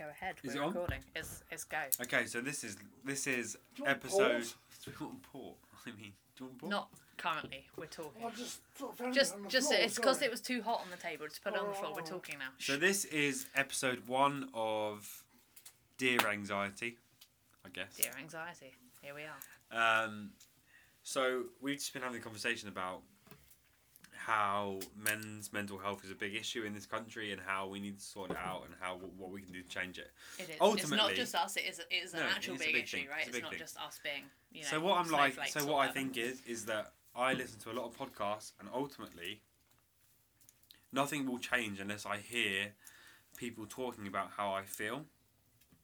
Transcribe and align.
Go 0.00 0.06
ahead. 0.08 0.36
Is 0.42 0.54
We're 0.54 0.62
it 0.62 0.64
on? 0.64 0.72
recording. 0.72 1.00
It's 1.14 1.44
it's 1.50 1.64
go. 1.64 1.76
Okay, 2.02 2.24
so 2.24 2.40
this 2.40 2.64
is 2.64 2.78
this 3.04 3.26
is 3.26 3.52
Do 3.52 3.58
you 3.76 3.84
want 3.84 3.96
episode. 3.98 4.32
pause? 4.38 4.54
Do 4.86 4.90
you 4.98 5.06
want 5.06 5.22
port? 5.22 5.56
I 5.86 5.90
mean, 5.90 6.12
do 6.38 6.44
you 6.44 6.46
want 6.46 6.58
port? 6.58 6.70
Not 6.70 6.88
currently. 7.18 7.66
We're 7.76 7.84
talking. 7.84 8.24
I 8.24 8.30
just 8.30 8.60
sort 8.78 8.92
of 8.92 8.98
found 8.98 9.12
Just 9.12 9.34
it 9.34 9.36
on 9.36 9.42
the 9.42 9.48
just 9.50 9.68
floor, 9.68 9.80
it's 9.82 9.94
because 9.96 10.16
sorry. 10.16 10.26
it 10.28 10.30
was 10.30 10.40
too 10.40 10.62
hot 10.62 10.80
on 10.82 10.90
the 10.90 10.96
table. 10.96 11.26
Just 11.26 11.44
put 11.44 11.52
it 11.52 11.58
on 11.60 11.68
the 11.68 11.74
floor. 11.74 11.92
We're 11.94 12.00
Oh. 12.00 12.04
talking 12.04 12.38
now. 12.38 12.48
So 12.58 12.78
this 12.78 13.04
is 13.04 13.46
episode 13.54 14.08
one 14.08 14.48
of 14.54 15.22
Dear 15.98 16.26
Anxiety, 16.26 16.96
I 17.66 17.68
guess. 17.68 17.96
Dear 17.96 18.12
anxiety. 18.18 18.72
Here 19.02 19.12
we 19.14 19.24
are. 19.24 20.04
Um, 20.06 20.30
so 21.02 21.44
we've 21.60 21.76
just 21.76 21.92
been 21.92 22.00
having 22.00 22.18
a 22.18 22.24
conversation 22.24 22.70
about 22.70 23.02
how 24.26 24.78
men's 25.02 25.50
mental 25.52 25.78
health 25.78 26.04
is 26.04 26.10
a 26.10 26.14
big 26.14 26.34
issue 26.34 26.64
in 26.64 26.74
this 26.74 26.84
country 26.84 27.32
and 27.32 27.40
how 27.44 27.66
we 27.66 27.80
need 27.80 27.98
to 27.98 28.04
sort 28.04 28.30
it 28.30 28.36
out 28.36 28.64
and 28.66 28.74
how 28.80 28.98
what 29.16 29.30
we 29.30 29.40
can 29.40 29.52
do 29.52 29.62
to 29.62 29.68
change 29.68 29.98
it. 29.98 30.10
It 30.38 30.50
is. 30.50 30.56
it's 30.84 30.90
not 30.90 31.14
just 31.14 31.34
us. 31.34 31.56
It 31.56 31.64
is. 31.68 31.78
It 31.78 31.86
is 31.90 32.12
an 32.12 32.20
No, 32.20 32.26
actual 32.26 32.54
it's 32.54 32.62
a 32.62 32.66
big, 32.66 32.74
big 32.74 32.84
issue, 32.84 32.96
thing. 32.98 33.08
right? 33.08 33.26
It's 33.26 33.36
It's, 33.36 33.42
not 33.42 33.50
thing. 33.52 33.58
just 33.58 33.78
us 33.78 33.98
being. 34.04 34.24
You 34.52 34.62
know, 34.62 34.68
so 34.68 34.80
what 34.80 34.98
I'm 34.98 35.10
like, 35.10 35.34
so 35.48 35.64
what 35.64 35.88
I 35.88 35.92
think 35.92 36.18
is, 36.18 36.42
is 36.46 36.66
that 36.66 36.92
I 37.16 37.32
listen 37.32 37.58
to 37.60 37.70
a 37.70 37.74
lot 37.74 37.86
of 37.86 37.96
podcasts, 37.98 38.52
and 38.60 38.68
ultimately, 38.74 39.40
nothing 40.92 41.26
will 41.26 41.38
change 41.38 41.80
unless 41.80 42.04
I 42.06 42.18
hear 42.18 42.72
people 43.36 43.64
talking 43.68 44.06
about 44.06 44.30
how 44.36 44.52
I 44.52 44.62
feel, 44.62 45.04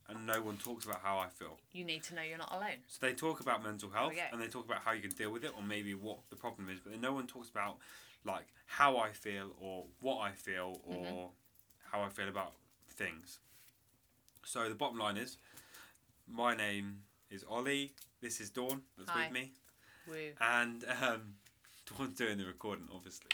and 0.08 0.26
no 0.26 0.42
one 0.42 0.56
talks 0.56 0.84
about 0.84 1.00
how 1.02 1.18
I 1.18 1.28
feel. 1.28 1.56
you 1.72 1.84
need 1.84 2.02
to 2.04 2.14
know 2.14 2.22
you're 2.22 2.38
not 2.38 2.52
alone. 2.52 2.78
So 2.86 2.98
they 3.06 3.12
talk 3.14 3.40
about 3.40 3.62
mental 3.64 3.88
health, 3.90 4.12
and 4.32 4.40
they 4.42 4.48
talk 4.48 4.66
about 4.66 4.82
how 4.84 4.92
you 4.92 5.00
can 5.00 5.10
deal 5.10 5.30
with 5.30 5.44
it, 5.44 5.52
or 5.56 5.62
maybe 5.62 5.94
what 5.94 6.18
the 6.30 6.36
problem 6.36 6.68
is, 6.68 6.80
but 6.80 6.92
then 6.92 7.00
no 7.00 7.12
one 7.12 7.26
talks 7.26 7.48
about 7.48 7.78
like 8.26 8.46
how 8.66 8.96
I 8.98 9.10
feel, 9.10 9.52
or 9.60 9.84
what 10.00 10.18
I 10.20 10.32
feel, 10.32 10.80
or 10.84 10.96
Mm-hmm. 10.96 11.24
how 11.90 12.02
I 12.02 12.08
feel 12.08 12.28
about 12.28 12.52
things. 12.90 13.38
So 14.44 14.68
the 14.68 14.74
bottom 14.74 14.98
line 14.98 15.16
is, 15.16 15.36
my 16.28 16.54
name 16.56 16.98
is 17.30 17.44
Ollie. 17.48 17.92
This 18.20 18.40
is 18.40 18.50
Dawn. 18.50 18.82
That's 18.98 19.10
Hi. 19.10 19.24
with 19.24 19.32
me 19.32 19.52
Woo. 20.06 20.14
and 20.40 20.84
um, 21.02 21.34
Dawn's 21.98 22.16
doing 22.18 22.38
the 22.38 22.46
recording, 22.46 22.88
obviously. 22.92 23.30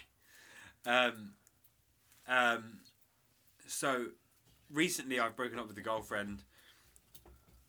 Um, 0.87 1.31
um, 2.29 2.79
so 3.67 4.07
recently, 4.73 5.19
I've 5.21 5.37
broken 5.37 5.59
up 5.59 5.69
with 5.69 5.79
a 5.79 5.83
girlfriend. 5.83 6.43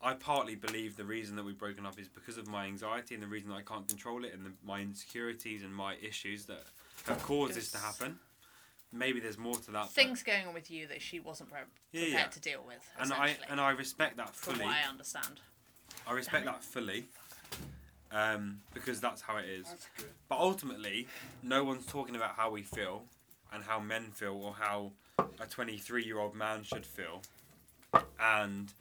I 0.02 0.12
partly 0.14 0.54
believe 0.54 0.96
the 0.96 1.04
reason 1.04 1.36
that 1.36 1.44
we've 1.46 1.56
broken 1.58 1.86
up 1.86 1.98
is 1.98 2.08
because 2.08 2.36
of 2.36 2.46
my 2.46 2.66
anxiety 2.66 3.14
and 3.14 3.22
the 3.22 3.26
reason 3.26 3.48
that 3.48 3.56
I 3.56 3.62
can't 3.62 3.88
control 3.88 4.24
it 4.24 4.34
and 4.34 4.44
the, 4.44 4.50
my 4.62 4.80
insecurities 4.80 5.62
and 5.62 5.74
my 5.74 5.94
issues 6.02 6.44
that 6.46 6.64
have 7.06 7.22
caused 7.22 7.54
this 7.54 7.70
to 7.72 7.78
happen. 7.78 8.18
Maybe 8.92 9.18
there's 9.20 9.38
more 9.38 9.56
to 9.56 9.70
that. 9.72 9.72
but- 9.72 9.90
Things 9.90 10.22
going 10.22 10.46
on 10.46 10.54
with 10.54 10.70
you 10.70 10.86
that 10.88 11.02
she 11.02 11.18
wasn't 11.20 11.50
pre- 11.50 11.60
prepared 11.92 12.12
yeah. 12.12 12.26
to 12.26 12.40
deal 12.40 12.64
with. 12.66 12.78
and 13.00 13.12
I 13.12 13.36
and 13.48 13.60
I 13.60 13.70
respect 13.70 14.16
that 14.18 14.34
fully. 14.34 14.58
from 14.58 14.66
fully. 14.66 14.66
what 14.66 14.76
I 14.84 14.88
understand. 14.88 15.40
I 16.06 16.12
respect 16.12 16.44
that 16.46 16.62
fully. 16.62 17.06
Um, 18.12 18.60
because 18.72 19.00
that's 19.00 19.20
how 19.22 19.38
it 19.38 19.46
is. 19.46 19.66
That's 19.66 19.88
good. 19.96 20.06
But 20.28 20.38
ultimately, 20.38 21.08
no 21.42 21.64
one's 21.64 21.84
talking 21.86 22.14
about 22.14 22.36
how 22.36 22.50
we 22.50 22.62
feel 22.62 23.02
and 23.52 23.64
how 23.64 23.80
men 23.80 24.10
feel 24.12 24.34
or 24.40 24.54
how 24.54 24.92
a 25.40 25.46
23 25.46 26.04
year 26.04 26.18
old 26.20 26.34
man 26.36 26.62
should 26.62 26.86
feel. 26.86 27.22
And 28.20 28.72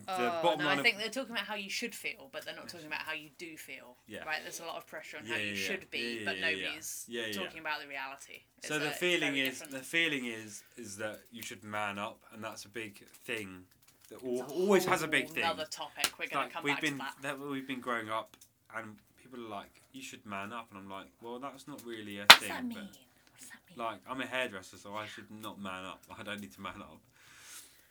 the, 0.00 0.04
the 0.06 0.38
Oh, 0.38 0.40
bottom 0.42 0.60
no, 0.60 0.66
line 0.66 0.76
I 0.76 0.80
of, 0.80 0.84
think 0.84 0.98
they're 0.98 1.08
talking 1.08 1.32
about 1.32 1.44
how 1.46 1.54
you 1.54 1.70
should 1.70 1.94
feel, 1.94 2.28
but 2.32 2.44
they're 2.44 2.54
not 2.56 2.68
talking 2.68 2.86
about 2.86 3.00
how 3.00 3.12
you 3.12 3.30
do 3.38 3.56
feel. 3.56 3.96
Yeah. 4.06 4.24
Right? 4.24 4.38
There's 4.42 4.60
a 4.60 4.64
lot 4.64 4.76
of 4.76 4.86
pressure 4.86 5.18
on 5.18 5.26
Yeah, 5.26 5.34
how 5.34 5.40
you 5.40 5.48
yeah, 5.50 5.54
should 5.56 5.90
be, 5.90 6.24
but 6.24 6.38
nobody's 6.40 7.06
talking 7.34 7.60
about 7.60 7.80
the 7.80 7.88
reality. 7.88 8.42
It's 8.58 8.68
so 8.68 8.78
the 8.78 8.90
feeling 8.90 9.36
is 9.36 9.58
different. 9.60 9.72
the 9.72 9.78
feeling 9.80 10.26
is 10.26 10.62
is 10.76 10.96
that 10.98 11.20
you 11.30 11.42
should 11.42 11.62
man 11.64 11.98
up 11.98 12.18
and 12.32 12.42
that's 12.42 12.64
a 12.64 12.68
big 12.68 13.04
thing 13.24 13.64
that 14.08 14.18
It's 14.22 14.40
al- 14.40 14.48
a 14.50 14.60
always 14.60 14.84
has 14.86 15.02
a 15.02 15.08
been 15.08 15.26
thing 15.28 15.44
Another 15.44 15.66
topic. 15.70 16.10
We're 16.18 16.26
going 16.28 16.42
like 16.44 16.48
to 16.50 16.54
come 16.54 16.64
we've 16.64 16.74
back 16.74 16.82
been 16.82 16.92
to 16.98 16.98
that. 16.98 17.14
that 17.22 17.38
we've 17.40 17.66
been 17.66 17.80
growing 17.80 18.08
up 18.10 18.36
and 18.76 18.96
people 19.22 19.38
are 19.44 19.48
like 19.48 19.82
you 19.92 20.02
should 20.02 20.24
man 20.26 20.52
up 20.52 20.68
and 20.70 20.78
I'm 20.78 20.88
like 20.90 21.06
well 21.22 21.38
that's 21.38 21.66
not 21.68 21.82
really 21.84 22.18
a 22.18 22.22
What 22.22 22.28
does 22.30 22.38
thing 22.38 22.48
that 22.48 22.64
mean? 22.64 22.74
but 22.74 22.82
What 22.84 23.38
does 23.38 23.48
that 23.48 23.58
mean? 23.76 23.86
Like, 23.86 24.00
I'm 24.08 24.20
a 24.20 24.26
hairdresser, 24.26 24.76
so 24.76 24.94
I 24.94 25.06
should 25.06 25.30
not 25.30 25.60
man 25.60 25.84
up. 25.84 26.02
I 26.18 26.22
don't 26.22 26.40
need 26.40 26.52
to 26.52 26.60
man 26.60 26.74
up. 26.80 27.00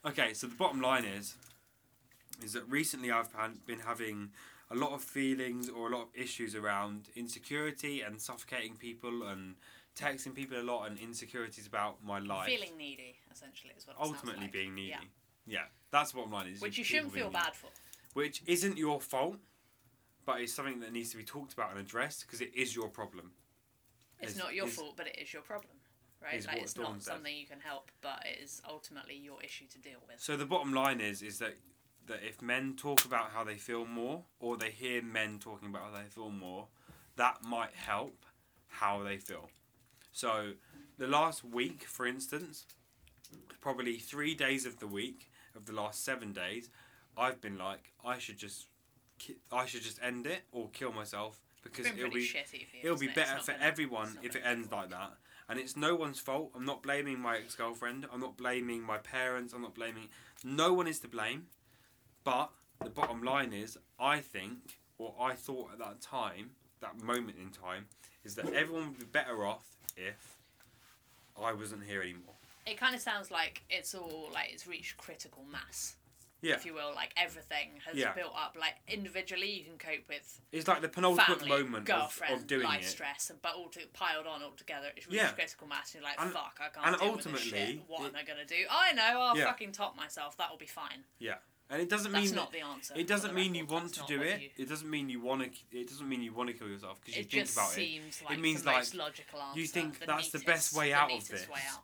Okay, 0.06 0.34
so 0.34 0.48
the 0.48 0.56
bottom 0.56 0.82
line 0.82 1.06
is, 1.06 1.36
is 2.44 2.54
that 2.54 2.64
recently 2.70 3.12
I've 3.12 3.30
been 3.66 3.80
having 3.80 4.30
a 4.70 4.76
lot 4.76 4.92
of 4.94 5.04
feelings 5.04 5.70
or 5.70 5.88
a 5.92 5.96
lot 5.96 6.04
of 6.04 6.08
issues 6.16 6.56
around 6.56 7.10
insecurity 7.16 8.02
and 8.02 8.22
suffocating 8.22 8.76
people 8.76 9.24
and 9.28 9.56
texting 9.96 10.34
people 10.34 10.60
a 10.60 10.64
lot 10.64 10.86
and 10.90 10.98
insecurities 11.00 11.68
about 11.68 12.04
my 12.04 12.20
life. 12.20 12.48
Feeling 12.48 12.78
needy, 12.78 13.16
essentially, 13.32 13.74
is 13.78 13.86
what 13.86 13.98
Ultimately 14.00 14.44
like. 14.44 14.52
being 14.54 14.74
needy. 14.76 14.90
Yeah. 14.90 15.00
Yeah, 15.48 15.64
that's 15.92 16.14
what 16.14 16.30
mine. 16.30 16.48
Is 16.48 16.62
Which 16.62 16.78
you 16.78 16.84
shouldn't 16.84 17.14
feel 17.14 17.26
needy. 17.28 17.34
bad 17.44 17.56
for. 17.56 17.68
Which 18.14 18.42
isn't 18.46 18.78
your 18.78 19.02
fault, 19.02 19.38
but 20.26 20.40
it's 20.40 20.54
something 20.54 20.80
that 20.82 20.94
needs 20.94 21.10
to 21.12 21.18
be 21.18 21.24
talked 21.24 21.52
about 21.54 21.72
and 21.72 21.80
addressed 21.80 22.22
because 22.26 22.42
it 22.42 22.54
is 22.56 22.76
your 22.76 22.88
problem. 22.90 23.32
It's 24.20 24.34
Is- 24.34 24.38
not 24.38 24.54
your 24.54 24.68
is- 24.68 24.76
fault, 24.76 24.96
but 24.96 25.08
it 25.08 25.18
is 25.20 25.34
your 25.34 25.42
problem. 25.42 25.74
Right? 26.22 26.46
Like, 26.46 26.58
it's 26.62 26.74
Dawn 26.76 26.86
not 26.94 27.04
said. 27.04 27.14
something 27.14 27.36
you 27.36 27.48
can 27.48 27.60
help, 27.60 27.90
but 28.02 28.24
it 28.28 28.40
is 28.44 28.62
ultimately 28.70 29.16
your 29.18 29.42
issue 29.42 29.66
to 29.66 29.80
deal 29.80 30.00
with. 30.08 30.22
So 30.22 30.38
the 30.38 30.46
bottom 30.46 30.72
line 30.72 31.02
is 31.02 31.24
is 31.24 31.40
that 31.40 31.56
that 32.12 32.20
if 32.28 32.42
men 32.42 32.76
talk 32.76 33.06
about 33.06 33.32
how 33.34 33.44
they 33.44 33.56
feel 33.56 33.86
more, 33.86 34.24
or 34.40 34.58
they 34.58 34.70
hear 34.70 35.02
men 35.02 35.40
talking 35.40 35.70
about 35.70 35.84
how 35.92 35.98
they 35.98 36.10
feel 36.10 36.30
more, 36.30 36.68
that 37.16 37.38
might 37.44 37.74
help 37.74 38.26
how 38.68 39.02
they 39.02 39.18
feel. 39.18 39.50
So 40.12 40.52
the 40.98 41.08
last 41.08 41.44
week, 41.44 41.84
for 41.84 42.06
instance, 42.06 42.66
probably 43.62 43.96
three 43.98 44.36
days 44.36 44.66
of 44.66 44.80
the 44.80 44.88
week 44.88 45.30
of 45.56 45.66
the 45.66 45.74
last 45.74 46.04
seven 46.04 46.34
days, 46.34 46.70
I've 47.18 47.40
been 47.40 47.58
like, 47.58 47.94
I 48.06 48.18
should 48.18 48.38
just, 48.38 48.68
ki- 49.18 49.38
I 49.52 49.66
should 49.66 49.84
just 49.84 50.00
end 50.04 50.26
it 50.28 50.44
or 50.52 50.70
kill 50.74 50.92
myself 50.92 51.40
because 51.64 51.86
it'll 51.86 52.10
be 52.12 52.28
shitty. 52.28 52.66
It'll 52.84 52.98
be 52.98 53.06
it? 53.08 53.16
Better 53.16 53.40
for 53.40 53.54
been- 53.54 53.62
everyone 53.62 54.18
if 54.22 54.36
it 54.36 54.44
ends 54.46 54.70
like 54.72 54.90
that. 54.90 55.14
And 55.50 55.60
it's 55.60 55.76
no 55.76 55.96
one's 55.96 56.20
fault. 56.20 56.52
I'm 56.56 56.66
not 56.66 56.82
blaming 56.82 57.20
my 57.20 57.38
ex 57.38 57.56
girlfriend. 57.56 58.06
I'm 58.12 58.22
not 58.22 58.38
blaming 58.38 58.82
my 58.84 58.98
parents. 58.98 59.54
I'm 59.54 59.62
not 59.62 59.76
blaming. 59.76 60.08
No 60.46 60.74
one 60.74 60.88
is 60.88 61.00
to 61.00 61.10
blame. 61.10 61.48
But 62.24 62.52
the 62.84 62.90
bottom 62.90 63.24
line 63.24 63.54
is, 63.54 63.78
I 64.00 64.20
think, 64.20 64.78
or 64.98 65.16
I 65.20 65.34
thought 65.34 65.72
at 65.74 65.80
that 65.80 66.02
time, 66.02 66.52
that 66.82 67.02
moment 67.02 67.38
in 67.42 67.50
time, 67.50 67.86
is 68.24 68.36
that 68.36 68.46
everyone 68.54 68.90
would 68.90 69.00
be 69.00 69.06
better 69.06 69.46
off 69.46 69.68
if 69.98 70.38
I 71.42 71.54
wasn't 71.54 71.84
here 71.84 72.02
anymore. 72.02 72.36
It 72.66 72.78
kind 72.78 72.94
of 72.94 73.02
sounds 73.02 73.32
like 73.32 73.64
it's 73.70 73.96
all 73.96 74.30
like 74.34 74.50
it's 74.54 74.68
reached 74.68 74.98
critical 74.98 75.44
mass, 75.52 75.96
Yeah. 76.42 76.54
if 76.54 76.66
you 76.66 76.76
will. 76.76 76.94
Like 76.94 77.12
everything 77.18 77.82
has 77.88 77.96
Yeah. 77.96 78.14
built 78.14 78.34
up. 78.36 78.56
Like 78.60 78.76
individually, 78.88 79.50
you 79.52 79.64
can 79.66 79.80
cope 79.80 80.08
with 80.08 80.40
It's 80.52 80.68
like 80.68 80.82
the 80.82 80.90
penultimate 80.90 81.40
family, 81.40 81.50
moment 81.50 81.78
of, 81.90 81.98
girlfriend, 82.00 82.34
of 82.36 82.46
doing 82.48 82.64
life 82.68 82.84
it. 82.84 82.90
stress, 82.90 83.32
but 83.42 83.56
all 83.56 83.70
to, 83.70 83.80
piled 83.94 84.28
on 84.28 84.44
all 84.44 84.52
together, 84.52 84.92
it's 84.96 85.08
reached 85.08 85.24
Yeah. 85.24 85.32
critical 85.32 85.68
mass. 85.68 85.96
And 85.96 86.02
you're 86.04 86.10
like, 86.12 86.22
And- 86.22 86.32
fuck, 86.32 86.60
I 86.62 86.70
can't 86.70 86.86
and 86.86 86.98
deal 87.00 87.12
with 87.16 87.24
this 87.24 87.34
ultimately, 87.34 87.74
shit. 87.78 87.82
What 87.90 88.02
it- 88.04 88.10
am 88.10 88.16
I 88.16 88.24
gonna 88.24 88.46
do? 88.46 88.66
I 88.70 88.92
know, 88.94 89.22
I'll 89.22 89.38
Yeah. 89.38 89.46
fucking 89.46 89.72
top 89.72 89.96
myself. 89.96 90.38
That'll 90.38 90.58
be 90.58 90.68
fine. 90.68 91.06
And 91.72 91.82
it 91.82 91.88
doesn't 91.90 92.12
That's 92.12 92.26
mean 92.26 92.36
not 92.36 92.52
the 92.52 92.60
answer. 92.60 92.94
it 92.98 93.08
doesn't 93.08 93.30
the 93.30 93.34
mean 93.36 93.56
you 93.56 93.66
want 93.66 93.94
to 93.94 94.04
do 94.06 94.22
it. 94.22 94.42
you- 94.42 94.50
It 94.58 94.68
doesn't 94.70 94.90
mean 94.90 95.10
you 95.10 95.22
want 95.22 95.42
to. 95.44 95.78
It 95.80 95.88
doesn't 95.88 96.08
mean 96.08 96.22
you 96.22 96.34
want 96.34 96.50
to 96.50 96.54
kill 96.54 96.68
yourself 96.68 97.00
because 97.00 97.16
you 97.18 97.24
think 97.24 97.50
about 97.50 97.72
it. 97.72 97.76
seems 97.76 98.22
like 98.24 98.40
means 98.40 98.64
the 98.64 98.72
most 98.72 98.94
like 98.94 99.04
logical 99.06 99.42
answer. 99.42 99.60
you 99.60 99.68
think 99.68 100.00
the 100.00 100.06
that's 100.06 100.30
the 100.32 100.40
neatest- 100.40 100.46
best 100.46 100.74
way 100.76 100.90
the 100.90 100.96
out 100.96 101.12
of 101.12 101.28
this. 101.30 101.48
Way 101.48 101.62
out. 101.72 101.80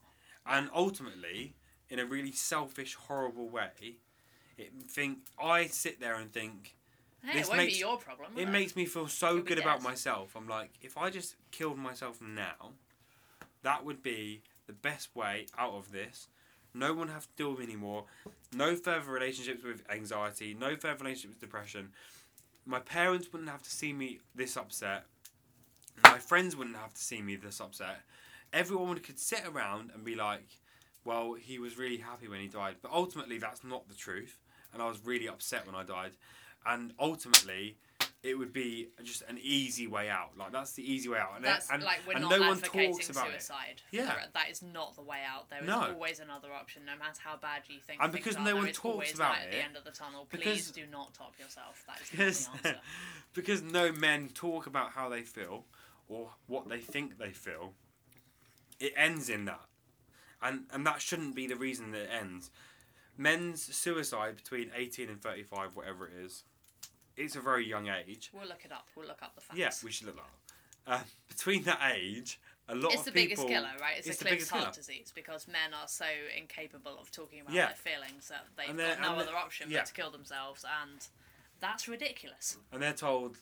and 0.46 0.70
ultimately 0.74 1.56
in 1.90 2.00
a 2.00 2.06
really 2.06 2.34
selfish 2.34 2.96
horrible 2.96 3.48
way 3.50 3.98
it 4.58 4.74
think 4.90 5.20
i 5.42 5.68
sit 5.68 6.00
there 6.02 6.16
and 6.16 6.34
think 6.34 6.76
Hey, 7.24 7.34
This 7.40 7.48
it 7.48 7.50
won't 7.50 7.58
makes- 7.58 7.74
be 7.76 7.80
your 7.80 7.98
problem. 7.98 8.34
will 8.36 8.42
it 8.42 8.50
makes 8.50 8.76
me 8.76 8.86
feel 8.86 9.08
so 9.08 9.36
You'll 9.36 9.44
good 9.44 9.60
about 9.60 9.82
myself 9.82 10.36
i'm 10.36 10.48
like 10.48 10.72
if 10.82 10.98
i 10.98 11.10
just 11.10 11.36
killed 11.52 11.78
myself 11.78 12.22
now 12.22 12.74
that 13.64 13.84
would 13.86 14.02
be 14.04 14.42
the 14.66 14.74
best 14.74 15.16
way 15.16 15.48
out 15.58 15.74
of 15.74 15.92
this 15.92 16.28
no 16.78 16.94
one 16.94 17.10
have 17.10 17.24
to 17.24 17.36
deal 17.36 17.52
with 17.52 17.60
me 17.60 17.66
anymore. 17.66 18.06
No 18.54 18.76
further 18.76 19.12
relationships 19.12 19.64
with 19.64 19.84
anxiety. 19.90 20.54
No 20.54 20.76
further 20.76 21.04
relationships 21.04 21.36
with 21.36 21.42
depression. 21.42 21.90
My 22.66 22.80
parents 22.80 23.32
wouldn't 23.32 23.50
have 23.50 23.64
to 23.64 23.70
see 23.70 23.94
me 23.94 24.20
this 24.36 24.58
upset. 24.58 25.06
My 26.04 26.20
friends 26.20 26.56
wouldn't 26.56 26.78
have 26.78 26.94
to 26.94 27.02
see 27.02 27.22
me 27.22 27.36
this 27.36 27.60
upset. 27.60 28.02
Everyone 28.54 29.00
could 29.00 29.20
sit 29.20 29.44
around 29.46 29.92
and 29.94 30.04
be 30.04 30.16
like 30.16 30.48
well 31.08 31.34
he 31.34 31.58
was 31.58 31.78
really 31.78 31.98
happy 31.98 32.28
when 32.28 32.42
he 32.42 32.48
died. 32.48 32.76
But 32.82 32.92
ultimately 32.92 33.38
that's 33.38 33.64
not 33.64 33.88
the 33.88 33.96
truth. 33.96 34.38
And 34.74 34.82
i 34.82 34.88
was 34.88 35.00
really 35.04 35.28
upset 35.28 35.66
when 35.66 35.76
i 35.76 35.84
died. 35.84 36.12
And 36.66 36.94
ultimately 37.00 37.78
it 38.28 38.38
would 38.38 38.52
be 38.52 38.90
just 39.04 39.22
an 39.30 39.40
easy 39.42 39.88
way 39.88 40.10
out 40.10 40.32
like 40.38 40.52
that's 40.52 40.74
the 40.74 40.84
easy 40.84 41.08
way 41.08 41.18
out 41.18 41.32
and, 41.38 41.46
That's 41.46 41.70
and, 41.72 41.82
like 41.82 42.00
we're 42.06 42.14
and 42.14 42.24
not 42.24 42.32
no 42.32 42.40
one 42.42 42.58
advocating 42.58 42.92
talks 42.92 43.10
about 43.10 43.28
it 43.30 43.42
suicide. 43.42 43.82
Yeah. 43.92 44.14
That 44.34 44.50
is 44.50 44.62
not 44.62 44.96
the 44.96 45.02
way 45.02 45.20
out. 45.26 45.50
There 45.50 45.62
is 45.62 45.68
No. 45.68 45.94
always 45.94 46.20
another 46.20 46.52
option, 46.52 46.84
no 46.86 46.98
matter 46.98 47.22
how 47.24 47.38
bad 47.38 47.64
you 47.70 47.80
think. 47.80 48.02
And 48.04 48.12
because 48.12 48.36
are, 48.36 48.44
no 48.44 48.58
one 48.58 48.72
talks 48.74 49.14
about 49.14 49.32
light 49.32 49.44
at 49.46 49.52
the 49.52 49.64
end 49.64 49.78
of 49.78 49.86
the 49.86 49.92
tunnel. 49.92 50.28
Please 50.30 50.44
because- 50.44 50.72
do 50.72 50.86
not 50.92 51.14
top 51.14 51.40
yourself. 51.40 51.86
That 51.88 52.02
is 52.02 52.10
because 52.10 52.48
not 52.48 52.64
the 52.64 52.70
answer. 52.70 52.82
because 53.34 53.62
no 53.64 53.92
men 53.94 54.30
talk 54.34 54.68
about 54.68 54.92
how 54.92 55.08
they 55.08 55.22
feel 55.22 55.66
or 56.10 56.32
what 56.48 56.68
they 56.68 56.80
think 56.80 57.18
they 57.18 57.32
feel 57.32 57.74
it 58.80 58.94
ends 58.96 59.30
in 59.30 59.46
that 59.46 59.66
and 60.42 60.66
and 60.72 60.86
that 60.86 61.02
shouldn't 61.02 61.36
be 61.36 61.48
the 61.48 61.56
reason 61.56 61.92
that 61.92 62.02
it 62.04 62.10
ends 62.12 62.52
men's 63.18 63.76
suicide 63.76 64.36
between 64.36 64.70
18 64.76 65.10
and 65.10 65.22
35, 65.22 65.76
whatever 65.76 66.08
it 66.08 66.14
is, 66.24 66.44
it's 67.18 67.36
a 67.36 67.42
very 67.42 67.66
young 67.68 67.88
age. 67.88 68.30
We'll 68.34 68.48
look 68.48 68.64
it 68.64 68.72
up. 68.72 68.88
We'll 68.96 69.08
look 69.08 69.22
up 69.24 69.36
the 69.36 69.42
facts. 69.42 69.58
Yeah, 69.60 69.72
we 69.84 69.92
should 69.92 70.08
look 70.08 70.18
up. 70.18 70.32
Uh, 70.86 71.00
between 71.28 71.64
that 71.64 71.80
age, 71.96 72.40
a 72.70 72.76
lot 72.76 72.88
of 72.88 72.94
it's 72.94 73.04
the 73.04 73.12
people. 73.12 73.36
biggest 73.46 73.48
killer, 73.48 73.70
right? 73.82 73.98
It's, 73.98 74.08
it's 74.08 74.20
the 74.20 74.26
biggest 74.26 74.50
heart 74.52 74.64
killer. 74.64 74.74
disease 74.74 75.12
because 75.14 75.48
men 75.48 75.74
are 75.74 75.88
so 75.88 76.06
incapable 76.38 76.98
of 77.00 77.12
talking 77.12 77.42
about 77.42 77.54
Yeah. 77.54 77.68
their 77.68 77.76
feelings 77.76 78.30
that 78.30 78.46
they've 78.56 78.76
got 78.78 79.02
no 79.02 79.16
other 79.22 79.36
option 79.36 79.70
yeah. 79.70 79.80
but 79.80 79.88
to 79.88 79.94
kill 79.94 80.12
themselves, 80.12 80.64
and 80.84 81.06
that's 81.60 81.88
ridiculous. 81.88 82.58
and 82.72 82.82
they're 82.82 82.94
told 82.94 83.38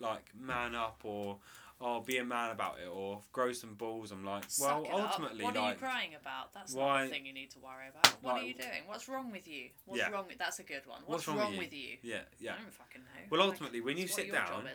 like 0.00 0.30
man 0.38 0.74
up 0.74 1.00
or 1.04 1.38
oh 1.84 2.00
be 2.00 2.16
a 2.18 2.24
man 2.24 2.50
about 2.52 2.76
it 2.82 2.88
or 2.88 3.20
grow 3.32 3.52
some 3.52 3.74
balls 3.74 4.12
i'm 4.12 4.24
like 4.24 4.44
well 4.60 4.82
Suck 4.82 4.84
it 4.86 4.94
up. 4.94 5.00
ultimately 5.10 5.44
what 5.44 5.56
are 5.56 5.70
you 5.72 5.76
crying 5.76 6.14
about? 6.14 6.54
That's 6.54 6.74
not 6.74 6.80
why- 6.80 7.04
the 7.04 7.10
thing 7.10 7.26
you 7.26 7.32
need 7.34 7.50
to 7.50 7.58
worry 7.58 7.88
about. 7.90 8.06
What 8.22 8.34
like- 8.34 8.42
are 8.42 8.46
you 8.46 8.54
doing? 8.54 8.82
What's 8.86 9.08
wrong 9.08 9.30
with 9.32 9.46
you? 9.48 9.70
What's 9.84 9.98
Yeah. 10.00 10.10
wrong 10.10 10.26
with? 10.28 10.38
That's 10.38 10.58
a 10.60 10.62
good 10.62 10.86
one. 10.86 11.00
What's 11.06 11.26
What's, 11.26 11.28
wrong 11.28 11.38
wrong, 11.38 11.50
with 11.50 11.58
with 11.70 11.72
you? 11.74 11.98
yeah 12.02 12.20
yeah 12.38 12.54
I 12.54 12.62
don't 12.62 12.72
fucking 12.72 13.02
know. 13.02 13.20
Well, 13.30 13.40
Like, 13.40 13.50
ultimately, 13.50 13.80
when 13.80 13.96
you 13.98 14.06
sit 14.06 14.30
down- 14.32 14.66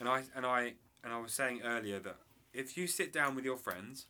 and 0.00 0.08
i 0.08 0.22
and 0.34 0.44
i 0.46 0.74
and 1.04 1.12
i 1.12 1.18
was 1.18 1.32
saying 1.32 1.60
earlier 1.62 1.98
that 2.00 2.16
if 2.52 2.76
you 2.76 2.86
sit 2.86 3.12
down 3.12 3.34
with 3.34 3.44
your 3.44 3.56
friends 3.58 4.06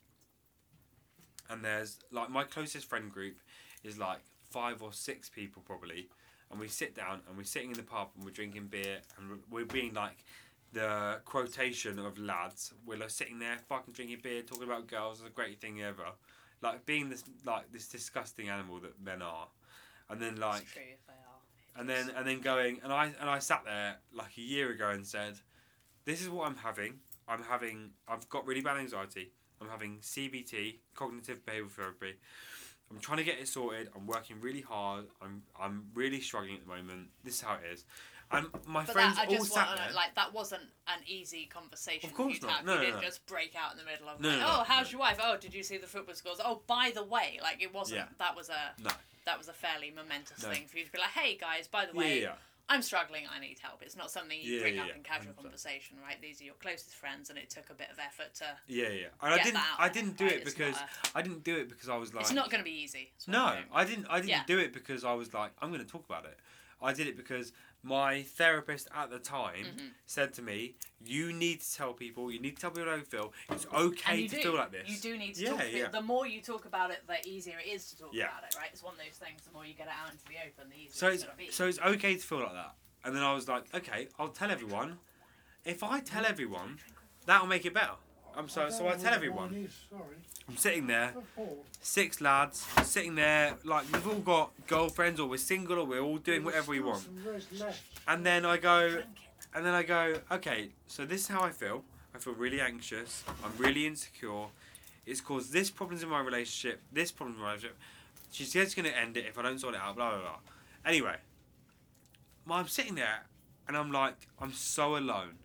and 1.51 1.65
there's 1.65 1.99
like 2.11 2.31
my 2.31 2.45
closest 2.45 2.89
friend 2.89 3.11
group 3.13 3.37
is 3.85 3.99
like 3.99 4.19
five 4.51 4.83
or 4.83 4.93
six 4.93 5.29
people 5.29 5.63
probably 5.65 6.09
and 6.51 6.61
we 6.61 6.69
sit 6.69 6.95
down 6.95 7.21
and 7.29 7.37
we're 7.37 7.45
sitting 7.45 7.71
in 7.71 7.77
the 7.77 7.83
pub 7.83 8.09
and 8.17 8.25
we're 8.25 8.31
drinking 8.31 8.67
beer 8.69 9.01
and 9.17 9.29
we're- 9.29 9.43
we're 9.51 9.65
being 9.65 9.93
like 9.95 10.25
the 10.77 11.21
quotation 11.25 11.99
of 11.99 12.19
lads 12.19 12.75
we're 12.85 12.99
like 12.99 13.11
sitting 13.11 13.39
there 13.39 13.57
fucking 13.67 13.95
drinking 13.95 14.19
beer 14.23 14.43
talking 14.43 14.65
about 14.65 14.87
girls 14.87 15.19
is 15.19 15.25
the 15.25 15.31
great 15.31 15.59
thing 15.59 15.83
ever 15.83 16.05
like 16.63 16.85
being 16.85 17.09
this 17.09 17.25
like 17.45 17.73
this 17.73 17.89
disgusting 17.89 18.51
animal 18.51 18.79
that 18.79 19.01
men 19.03 19.23
are 19.23 19.49
and 20.11 20.21
then 20.21 20.37
like 20.37 20.65
true 20.67 20.83
if 20.93 21.07
they 21.07 21.13
are. 21.13 21.81
and 21.81 21.89
then 21.89 22.11
and 22.17 22.27
then 22.27 22.41
going 22.41 22.81
and 22.83 22.93
I 22.93 23.07
and 23.21 23.29
I 23.29 23.39
sat 23.39 23.63
there 23.65 23.97
like 24.13 24.37
a 24.37 24.41
year 24.41 24.71
ago 24.71 24.91
and 24.91 25.07
said, 25.07 25.35
"This 26.05 26.23
is 26.23 26.29
what 26.29 26.47
I'm 26.47 26.57
having. 26.57 27.01
I'm 27.29 27.43
having. 27.43 27.91
I've 28.09 28.29
got 28.29 28.47
really 28.47 28.61
bad 28.61 28.79
anxiety. 28.79 29.33
I'm 29.61 29.69
having 29.69 29.99
CBT, 29.99 30.77
cognitive 30.95 31.45
behavioral 31.45 31.71
therapy. 31.71 32.15
I'm 32.91 33.01
trying 33.01 33.19
to 33.19 33.25
get 33.25 33.41
it 33.41 33.49
sorted. 33.49 33.89
I'm 33.97 34.07
working 34.07 34.41
really 34.41 34.61
hard. 34.61 35.07
I'm 35.21 35.43
I'm 35.59 35.87
really 35.95 36.21
struggling 36.21 36.55
at 36.55 36.61
the 36.61 36.69
moment. 36.69 37.09
This 37.25 37.35
is 37.35 37.41
how 37.41 37.55
it 37.55 37.73
is." 37.73 37.85
And 38.33 38.49
my 38.67 38.85
But 38.85 38.93
friends 38.93 39.17
that, 39.17 39.29
I 39.29 39.31
all 39.31 39.37
just 39.39 39.53
sat 39.53 39.67
want 39.69 39.79
there. 39.79 39.93
like 39.95 40.15
that 40.17 40.35
wasn't 40.35 40.63
an 40.89 40.99
easy 41.07 41.47
conversation. 41.47 42.11
Of 42.11 42.17
course 42.17 42.43
not. 42.43 42.51
Have. 42.51 42.67
No, 42.67 42.73
you 42.73 42.79
no, 42.79 42.85
didn't 42.87 42.97
no. 43.01 43.03
just 43.03 43.25
break 43.27 43.55
out 43.55 43.73
in 43.73 43.79
the 43.79 43.85
middle 43.85 44.09
of 44.09 44.21
No, 44.21 44.29
like, 44.31 44.39
no, 44.41 44.47
oh, 44.49 44.65
how's 44.67 44.91
your 44.91 45.01
wife? 45.01 45.19
Oh, 45.23 45.37
did 45.37 45.55
you 45.55 45.63
see 45.63 45.77
the 45.79 45.87
football 45.87 46.15
scores? 46.17 46.39
Oh, 46.45 46.63
by 46.67 46.91
the 46.95 47.05
way, 47.05 47.39
like 47.41 47.63
it 47.63 47.73
wasn't. 47.73 47.99
Yeah. 48.01 48.07
That 48.19 48.35
was 48.37 48.49
a 48.49 48.83
No. 48.83 48.91
that 49.27 49.39
was 49.39 49.49
a 49.49 49.53
fairly 49.53 49.93
momentous 49.95 50.43
thing 50.43 50.67
for 50.67 50.79
you 50.79 50.85
to 50.85 50.91
be 50.93 50.99
like, 50.99 51.11
hey 51.11 51.37
guys, 51.37 51.69
by 51.69 51.87
the 51.87 51.93
way, 51.97 52.23
yeah, 52.23 52.33
I'm 52.69 52.83
struggling. 52.83 53.23
I 53.33 53.39
need 53.39 53.61
help. 53.63 53.81
It's 53.81 53.97
not 53.97 54.11
something 54.11 54.37
you 54.43 54.57
Yeah, 54.57 54.63
bring 54.63 54.75
yeah, 54.75 54.83
up 54.87 54.97
in 54.97 55.05
casual 55.05 55.33
100%. 55.35 55.43
conversation, 55.43 55.97
right? 56.05 56.21
These 56.21 56.41
are 56.41 56.45
your 56.45 56.55
closest 56.55 56.95
friends, 56.97 57.31
and 57.31 57.39
it 57.39 57.49
took 57.49 57.71
a 57.71 57.75
bit 57.75 57.91
of 57.93 57.99
effort 58.01 58.35
to. 58.37 58.47
yeah, 58.67 58.89
yeah. 58.89 59.07
And 59.23 59.35
I 59.35 59.43
didn't. 59.45 59.61
I 59.79 59.89
didn't 59.89 60.17
do 60.17 60.25
right? 60.25 60.35
it 60.35 60.45
because 60.45 60.75
I 61.15 61.23
didn't 61.23 61.45
do 61.45 61.57
it 61.57 61.69
because 61.69 61.89
I 61.89 61.97
was 61.97 62.13
like. 62.13 62.23
it's 62.25 62.33
not 62.33 62.51
going 62.51 62.59
to 62.61 62.65
be 62.65 62.77
easy. 62.83 63.13
No. 63.29 63.57
I 63.73 63.85
didn't. 63.85 64.07
I 64.11 64.21
didn't 64.21 64.49
do 64.49 64.59
it 64.59 64.73
because 64.73 65.05
I 65.05 65.13
was 65.15 65.33
like, 65.33 65.53
I'm 65.63 65.69
going 65.71 65.81
to 65.85 65.87
talk 65.87 66.05
about 66.05 66.25
it. 66.25 66.37
I 66.83 66.93
did 66.93 67.07
it 67.07 67.17
because 67.17 67.53
my 67.87 68.23
therapist 68.23 68.89
at 68.93 69.11
the 69.11 69.19
time 69.21 69.65
Mhm. 69.65 69.91
said 70.07 70.35
to 70.35 70.43
me, 70.43 70.75
"You 71.05 71.33
need 71.33 71.61
to 71.61 71.75
tell 71.75 71.93
people. 71.95 72.33
You 72.33 72.41
need 72.41 72.57
to 72.57 72.61
tell 72.63 72.71
people 72.73 72.91
how 72.91 72.97
you 72.97 73.05
feel. 73.05 73.33
It's 73.51 73.67
okay 73.67 74.27
to 74.27 74.37
do. 74.37 74.43
feel 74.43 74.55
like 74.57 74.73
this." 74.73 74.89
You 74.89 74.99
do 74.99 75.17
need 75.17 75.35
to 75.37 75.43
Yeah, 75.43 75.51
talk. 75.51 75.73
yeah. 75.73 75.89
The 75.89 76.01
more 76.03 76.27
you 76.27 76.43
talk 76.43 76.65
about 76.65 76.91
it, 76.91 77.07
the 77.07 77.27
easier 77.29 77.59
it 77.61 77.69
is 77.69 77.89
to 77.91 77.99
talk 77.99 78.11
Yeah. 78.13 78.27
about 78.37 78.45
it, 78.45 78.57
right? 78.59 78.71
It's 78.73 78.83
one 78.83 78.95
of 78.95 78.99
those 79.01 79.17
things. 79.19 79.43
The 79.45 79.53
more 79.53 79.65
you 79.65 79.75
get 79.75 79.87
it 79.87 79.93
out 79.95 80.11
into 80.11 80.25
the 80.25 80.37
open, 80.45 80.69
the 80.69 80.77
easier 80.77 80.91
So 80.93 81.07
it's 81.07 81.15
it's 81.17 81.25
going 81.25 81.37
to 81.39 81.45
be. 81.45 81.51
so 81.53 81.67
it's 81.69 81.79
okay 81.79 82.17
to 82.17 82.27
feel 82.27 82.41
like 82.41 82.53
that. 82.53 82.75
And 83.05 83.15
then 83.15 83.23
I 83.23 83.33
was 83.33 83.47
like, 83.47 83.73
okay, 83.73 84.09
I'll 84.19 84.31
tell 84.31 84.51
everyone. 84.51 84.99
If 85.65 85.83
I 85.85 86.01
tell 86.01 86.27
everyone, 86.27 86.81
that'll 87.25 87.47
make 87.47 87.65
it 87.65 87.73
better. 87.75 87.97
I'm 88.37 88.49
so 88.49 88.69
so 88.71 88.87
I 88.89 88.97
tell 88.97 89.15
everyone. 89.15 89.69
Sorry. 89.91 90.03
I'm 90.49 90.57
sitting 90.57 90.87
there, 90.87 91.13
six 91.81 92.21
lads, 92.21 92.65
sitting 92.85 93.15
there, 93.15 93.55
like 93.65 93.91
we've 93.93 94.07
all 94.07 94.21
got 94.21 94.53
girlfriends 94.67 95.19
or 95.19 95.29
we're 95.29 95.39
single 95.39 95.79
or 95.79 95.85
we're 95.87 96.01
all 96.01 96.19
doing 96.19 96.45
whatever 96.45 96.71
we 96.71 96.81
want. 96.81 97.05
And 98.07 98.25
then 98.25 98.45
I 98.47 98.57
go, 98.57 99.03
And 99.55 99.65
then 99.65 99.73
I 99.75 99.83
go, 99.83 100.21
okay, 100.31 100.69
so 100.87 101.07
this 101.07 101.23
is 101.23 101.29
how 101.29 101.43
I 101.43 101.51
feel. 101.51 101.83
I 102.15 102.19
feel 102.19 102.35
really 102.35 102.61
anxious. 102.61 103.25
I'm 103.43 103.53
really 103.57 103.87
insecure. 103.87 104.47
It's 105.07 105.21
caused 105.21 105.53
this 105.53 105.71
problems 105.71 106.03
in 106.03 106.09
my 106.11 106.21
relationship, 106.21 106.81
this 106.93 107.11
problem 107.11 107.37
in 107.37 107.43
my 107.43 107.49
relationship. 107.53 107.79
She's 108.31 108.53
just 108.53 108.77
going 108.77 108.87
to 108.87 108.97
end 108.97 109.17
it 109.17 109.25
if 109.27 109.39
I 109.39 109.43
don't 109.43 109.59
sort 109.59 109.75
it 109.75 109.81
out, 109.81 109.97
blah, 109.97 110.11
blah, 110.11 110.21
blah. 110.21 110.39
Anyway, 110.85 111.17
I'm 112.51 112.69
sitting 112.69 112.97
there 112.97 113.25
and 113.67 113.77
I'm 113.77 113.91
like, 113.91 114.17
I'm 114.39 114.53
so 114.53 114.97
alone. 114.97 115.37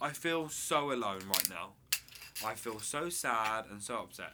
I 0.00 0.10
feel 0.10 0.48
so 0.48 0.92
alone 0.92 1.22
right 1.26 1.50
now. 1.50 1.72
I 2.44 2.54
feel 2.54 2.78
so 2.80 3.08
sad 3.08 3.64
and 3.70 3.82
so 3.82 3.98
upset. 3.98 4.32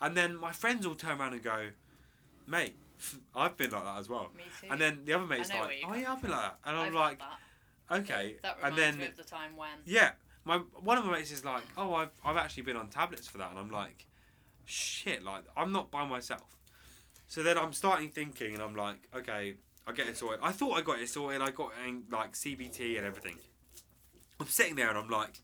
And 0.00 0.16
then 0.16 0.36
my 0.36 0.52
friends 0.52 0.86
all 0.86 0.94
turn 0.94 1.20
around 1.20 1.32
and 1.32 1.42
go, 1.42 1.68
mate, 2.46 2.76
I've 3.34 3.56
been 3.56 3.70
like 3.70 3.84
that 3.84 3.98
as 3.98 4.08
well. 4.08 4.30
Me 4.36 4.44
too. 4.60 4.68
And 4.70 4.80
then 4.80 5.00
the 5.04 5.14
other 5.14 5.26
mate's 5.26 5.50
like, 5.50 5.84
oh 5.86 5.94
yeah, 5.94 6.12
I've 6.12 6.22
been 6.22 6.30
like 6.30 6.40
that. 6.40 6.58
And 6.64 6.76
I'm 6.76 6.86
I've 6.88 6.94
like, 6.94 7.18
that. 7.18 7.98
okay. 8.00 8.36
That 8.42 8.58
and 8.62 8.76
reminds 8.76 8.76
then 8.76 8.98
me 8.98 9.06
of 9.06 9.16
the 9.16 9.24
time 9.24 9.56
when. 9.56 9.68
yeah, 9.86 10.10
my 10.44 10.58
one 10.82 10.98
of 10.98 11.04
my 11.04 11.12
mates 11.12 11.30
is 11.30 11.44
like, 11.44 11.62
"Oh, 11.76 11.94
I've 11.94 12.10
I've 12.24 12.36
actually 12.38 12.62
been 12.62 12.76
on 12.76 12.88
tablets 12.88 13.28
for 13.28 13.36
that," 13.38 13.50
and 13.50 13.58
I'm 13.58 13.70
like, 13.70 14.06
"Shit!" 14.64 15.22
Like 15.22 15.42
I'm 15.56 15.72
not 15.72 15.90
by 15.90 16.06
myself. 16.06 16.56
So 17.26 17.42
then 17.42 17.58
I'm 17.58 17.74
starting 17.74 18.08
thinking, 18.08 18.54
and 18.54 18.62
I'm 18.62 18.74
like, 18.74 18.96
"Okay, 19.14 19.56
I 19.86 19.92
get 19.92 20.06
it 20.08 20.16
sorted." 20.16 20.40
I 20.42 20.52
thought 20.52 20.78
I 20.78 20.80
got 20.80 21.00
it 21.00 21.08
sorted. 21.10 21.42
I 21.42 21.50
got 21.50 21.72
um, 21.86 22.04
like 22.10 22.32
CBT 22.32 22.96
and 22.96 23.06
everything. 23.06 23.36
I'm 24.40 24.46
sitting 24.46 24.76
there, 24.76 24.88
and 24.88 24.96
I'm 24.96 25.10
like, 25.10 25.40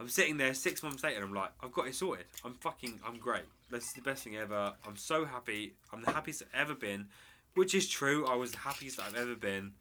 I'm 0.00 0.08
sitting 0.08 0.38
there 0.38 0.54
six 0.54 0.82
months 0.82 1.04
later, 1.04 1.16
and 1.16 1.26
I'm 1.26 1.34
like, 1.34 1.50
I've 1.62 1.72
got 1.72 1.86
it 1.86 1.94
sorted. 1.94 2.24
I'm 2.42 2.54
fucking, 2.54 3.00
I'm 3.06 3.18
great. 3.18 3.42
This 3.70 3.84
is 3.84 3.92
the 3.92 4.00
best 4.00 4.24
thing 4.24 4.34
ever. 4.34 4.72
I'm 4.86 4.96
so 4.96 5.26
happy. 5.26 5.74
I'm 5.92 6.00
the 6.00 6.10
happiest 6.10 6.42
I've 6.42 6.60
ever 6.62 6.74
been, 6.74 7.08
which 7.54 7.74
is 7.74 7.86
true. 7.86 8.26
I 8.26 8.34
was 8.34 8.52
the 8.52 8.58
happiest 8.58 8.98
I've 8.98 9.14
ever 9.14 9.34
been. 9.34 9.72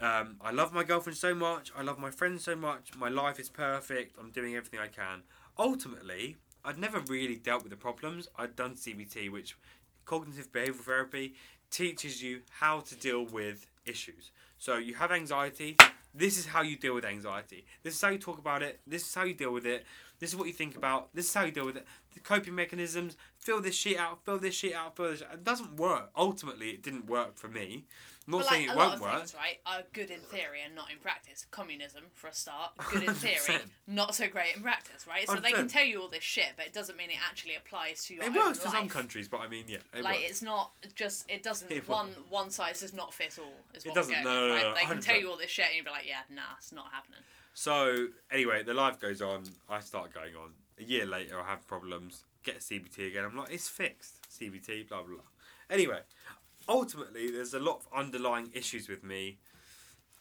Um, 0.00 0.36
I 0.40 0.50
love 0.50 0.72
my 0.72 0.82
girlfriend 0.82 1.16
so 1.16 1.32
much. 1.32 1.70
I 1.78 1.82
love 1.82 1.96
my 1.96 2.10
friends 2.10 2.42
so 2.42 2.56
much. 2.56 2.90
My 2.96 3.08
life 3.08 3.38
is 3.38 3.48
perfect. 3.48 4.16
I'm 4.18 4.32
doing 4.32 4.56
everything 4.56 4.80
I 4.80 4.88
can. 4.88 5.22
Ultimately, 5.56 6.36
I'd 6.64 6.78
never 6.78 6.98
really 6.98 7.36
dealt 7.36 7.62
with 7.62 7.70
the 7.70 7.76
problems. 7.76 8.28
I'd 8.36 8.56
done 8.56 8.74
CBT, 8.74 9.30
which 9.30 9.56
cognitive 10.06 10.50
behavioral 10.50 10.84
therapy 10.84 11.34
teaches 11.70 12.20
you 12.20 12.40
how 12.58 12.80
to 12.80 12.96
deal 12.96 13.24
with 13.24 13.66
issues. 13.86 14.32
So 14.58 14.76
you 14.76 14.94
have 14.94 15.12
anxiety. 15.12 15.76
This 16.14 16.38
is 16.38 16.46
how 16.46 16.62
you 16.62 16.76
deal 16.76 16.94
with 16.94 17.04
anxiety. 17.04 17.66
This 17.82 17.94
is 17.94 18.00
how 18.00 18.10
you 18.10 18.18
talk 18.18 18.38
about 18.38 18.62
it. 18.62 18.80
This 18.86 19.02
is 19.02 19.14
how 19.14 19.24
you 19.24 19.34
deal 19.34 19.52
with 19.52 19.66
it. 19.66 19.84
This 20.20 20.30
is 20.30 20.36
what 20.36 20.46
you 20.46 20.52
think 20.52 20.76
about. 20.76 21.08
This 21.12 21.26
is 21.26 21.34
how 21.34 21.44
you 21.44 21.50
deal 21.50 21.66
with 21.66 21.76
it. 21.76 21.86
The 22.14 22.20
coping 22.20 22.54
mechanisms. 22.54 23.16
Fill 23.36 23.60
this 23.60 23.74
shit 23.74 23.98
out. 23.98 24.24
Fill 24.24 24.38
this 24.38 24.54
shit 24.54 24.74
out. 24.74 24.96
Fill 24.96 25.10
this. 25.10 25.18
Shit. 25.18 25.28
It 25.32 25.44
doesn't 25.44 25.76
work. 25.76 26.10
Ultimately, 26.16 26.70
it 26.70 26.82
didn't 26.82 27.06
work 27.06 27.36
for 27.36 27.48
me. 27.48 27.84
I'm 28.26 28.30
not 28.32 28.38
But 28.40 28.48
saying 28.48 28.68
like, 28.68 28.76
it 28.76 28.78
a 28.78 28.78
lot 28.78 28.84
won't 28.88 28.94
of 28.94 29.00
work. 29.02 29.18
things, 29.18 29.34
right, 29.34 29.58
are 29.66 29.82
good 29.92 30.10
in 30.10 30.20
theory 30.20 30.60
and 30.64 30.74
not 30.74 30.90
in 30.90 30.96
practice. 30.98 31.44
Communism, 31.50 32.04
for 32.14 32.28
a 32.28 32.32
start, 32.32 32.72
good 32.90 33.02
in 33.02 33.12
theory, 33.14 33.34
100%. 33.36 33.60
not 33.86 34.14
so 34.14 34.28
great 34.28 34.56
in 34.56 34.62
practice, 34.62 35.06
right? 35.06 35.28
So 35.28 35.36
they 35.36 35.52
100%. 35.52 35.54
can 35.54 35.68
tell 35.68 35.84
you 35.84 36.00
all 36.00 36.08
this 36.08 36.22
shit, 36.24 36.52
but 36.56 36.64
it 36.64 36.72
doesn't 36.72 36.96
mean 36.96 37.10
it 37.10 37.18
actually 37.28 37.54
applies 37.54 38.04
to 38.06 38.14
your 38.14 38.24
It 38.24 38.32
works 38.32 38.60
for 38.60 38.68
life. 38.70 38.78
some 38.78 38.88
countries, 38.88 39.28
but 39.28 39.40
I 39.40 39.48
mean, 39.48 39.64
yeah, 39.68 39.78
it 39.94 40.02
like 40.02 40.14
works. 40.20 40.30
it's 40.30 40.42
not 40.42 40.70
just 40.94 41.30
it 41.30 41.42
doesn't 41.42 41.70
It 41.70 41.86
one 41.88 42.06
works. 42.08 42.18
one 42.30 42.50
size 42.50 42.80
does 42.80 42.94
not 42.94 43.12
fit 43.12 43.38
all. 43.38 43.52
Is 43.74 43.84
It 43.84 43.88
what 43.90 43.94
doesn't, 43.96 44.14
I'm 44.14 44.24
no, 44.24 44.30
going 44.30 44.48
no, 44.48 44.54
with, 44.54 44.62
no, 44.62 44.68
right? 44.70 44.74
They 44.76 44.86
can 44.86 44.98
100%. 44.98 45.04
tell 45.04 45.16
you 45.20 45.30
all 45.30 45.36
this 45.36 45.50
shit, 45.50 45.66
and 45.66 45.76
you'd 45.76 45.84
be 45.84 45.90
like, 45.90 46.06
yeah, 46.08 46.20
nah, 46.34 46.42
it's 46.56 46.72
not 46.72 46.86
happening. 46.92 47.20
So 47.52 48.06
anyway, 48.30 48.62
the 48.62 48.74
life 48.74 48.98
goes 49.00 49.20
on. 49.22 49.44
I 49.68 49.80
start 49.80 50.12
going 50.14 50.34
on. 50.34 50.50
A 50.80 50.82
year 50.82 51.04
later, 51.06 51.38
I 51.40 51.44
have 51.50 51.66
problems. 51.68 52.24
Get 52.42 52.60
CBT 52.60 53.08
again. 53.08 53.24
I'm 53.24 53.36
like, 53.36 53.52
it's 53.52 53.68
fixed. 53.68 54.28
CBT, 54.30 54.88
blah 54.88 55.02
blah 55.02 55.14
blah. 55.16 55.24
Anyway, 55.70 56.00
ultimately, 56.68 57.30
there's 57.30 57.54
a 57.54 57.58
lot 57.58 57.80
of 57.80 57.88
underlying 57.94 58.50
issues 58.54 58.88
with 58.88 59.04
me 59.04 59.38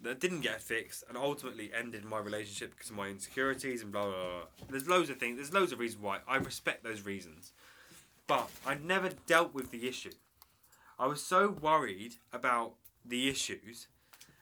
that 0.01 0.19
didn't 0.19 0.41
get 0.41 0.61
fixed, 0.61 1.03
and 1.07 1.17
ultimately 1.17 1.71
ended 1.73 2.03
my 2.03 2.19
relationship 2.19 2.71
because 2.71 2.89
of 2.89 2.95
my 2.95 3.07
insecurities 3.07 3.81
and 3.81 3.91
blah 3.91 4.03
blah 4.03 4.13
blah. 4.13 4.67
There's 4.69 4.87
loads 4.87 5.09
of 5.09 5.17
things. 5.17 5.37
There's 5.37 5.53
loads 5.53 5.71
of 5.71 5.79
reasons 5.79 6.01
why. 6.01 6.19
I 6.27 6.37
respect 6.37 6.83
those 6.83 7.01
reasons, 7.05 7.53
but 8.27 8.49
I 8.65 8.75
never 8.75 9.09
dealt 9.27 9.53
with 9.53 9.71
the 9.71 9.87
issue. 9.87 10.11
I 10.99 11.07
was 11.07 11.23
so 11.23 11.49
worried 11.49 12.15
about 12.31 12.73
the 13.05 13.29
issues. 13.29 13.87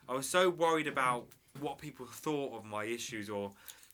I 0.10 0.14
was 0.14 0.28
so 0.28 0.50
worried 0.50 0.88
about 0.88 1.28
what 1.60 1.78
people 1.78 2.06
thought 2.06 2.58
of 2.58 2.66
my 2.66 2.86
issues 2.86 3.30
or 3.30 3.52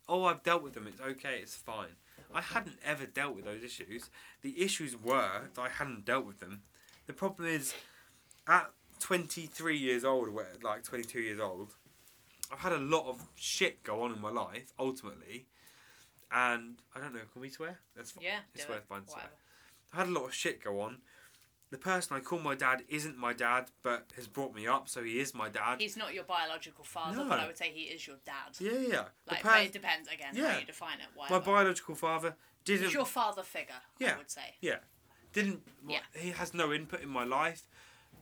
oh 0.07 0.25
I've 0.25 0.43
dealt 0.43 0.63
with 0.63 0.73
them, 0.73 0.87
it's 0.87 1.01
okay, 1.01 1.39
it's 1.41 1.55
fine. 1.55 1.95
I 2.33 2.41
hadn't 2.41 2.77
ever 2.83 3.05
dealt 3.05 3.35
with 3.35 3.45
those 3.45 3.63
issues. 3.63 4.09
The 4.41 4.61
issues 4.61 4.95
were 4.97 5.49
that 5.53 5.61
I 5.61 5.69
hadn't 5.69 6.05
dealt 6.05 6.25
with 6.25 6.39
them. 6.39 6.61
The 7.05 7.13
problem 7.13 7.47
is 7.47 7.73
at 8.47 8.71
23 8.99 9.77
years 9.77 10.03
old, 10.03 10.29
like 10.63 10.83
22 10.83 11.19
years 11.19 11.39
old, 11.39 11.75
I've 12.51 12.59
had 12.59 12.71
a 12.71 12.77
lot 12.77 13.07
of 13.07 13.21
shit 13.35 13.83
go 13.83 14.01
on 14.03 14.13
in 14.13 14.21
my 14.21 14.31
life, 14.31 14.71
ultimately. 14.79 15.45
And 16.31 16.81
I 16.95 16.99
don't 16.99 17.13
know, 17.13 17.21
can 17.31 17.41
we 17.41 17.49
swear? 17.49 17.79
That's 17.95 18.11
fine. 18.11 18.23
Yeah, 18.25 18.39
It's 18.53 18.67
worth 18.67 18.79
it, 18.91 19.09
swear. 19.09 19.23
I 19.93 19.97
had 19.97 20.07
a 20.07 20.11
lot 20.11 20.25
of 20.25 20.33
shit 20.33 20.63
go 20.63 20.81
on, 20.81 20.97
the 21.69 21.77
person 21.77 22.15
I 22.15 22.21
call 22.21 22.39
my 22.39 22.55
dad 22.55 22.83
isn't 22.87 23.17
my 23.17 23.33
dad, 23.33 23.65
but 23.83 24.05
has 24.15 24.27
brought 24.27 24.55
me 24.55 24.67
up, 24.67 24.87
so 24.87 25.03
he 25.03 25.19
is 25.19 25.33
my 25.33 25.49
dad. 25.49 25.81
He's 25.81 25.97
not 25.97 26.13
your 26.13 26.23
biological 26.23 26.85
father, 26.85 27.17
No. 27.17 27.29
but 27.29 27.39
I 27.39 27.47
would 27.47 27.57
say 27.57 27.71
he 27.73 27.83
is 27.83 28.07
your 28.07 28.17
dad. 28.25 28.55
yeah, 28.59 28.71
yeah. 28.71 28.79
yeah. 28.87 28.97
Like, 28.99 29.09
the 29.25 29.29
but 29.29 29.41
per- 29.43 29.57
it 29.59 29.73
depends 29.73 30.07
again 30.07 30.29
Yeah. 30.33 30.53
how 30.53 30.59
you 30.59 30.65
define 30.65 30.99
it. 30.99 31.07
my 31.29 31.39
biological 31.39 31.95
father 31.95 32.35
didn't 32.63 32.85
He's 32.85 32.93
your 32.93 33.05
father 33.05 33.43
figure. 33.43 33.75
Yeah. 33.99 34.13
I 34.15 34.17
would 34.17 34.31
say. 34.31 34.55
Yeah. 34.61 34.77
didn't 35.33 35.61
Yeah. 35.85 35.99
he 36.15 36.31
has 36.31 36.53
no 36.53 36.71
input 36.71 37.01
in 37.01 37.09
my 37.09 37.23
life 37.25 37.63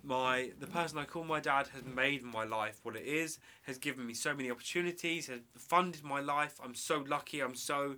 my 0.05 0.51
the 0.59 0.67
person 0.67 0.97
i 0.97 1.05
call 1.05 1.23
my 1.23 1.39
dad 1.39 1.67
has 1.73 1.83
made 1.83 2.23
my 2.23 2.43
life 2.43 2.79
what 2.83 2.95
it 2.95 3.05
is 3.05 3.39
has 3.63 3.77
given 3.77 4.05
me 4.05 4.13
so 4.13 4.33
many 4.33 4.51
opportunities 4.51 5.27
has 5.27 5.39
funded 5.57 6.03
my 6.03 6.19
life. 6.19 6.59
I'm 6.63 6.75
so 6.75 7.03
lucky 7.07 7.39
i'm 7.41 7.55
so 7.55 7.95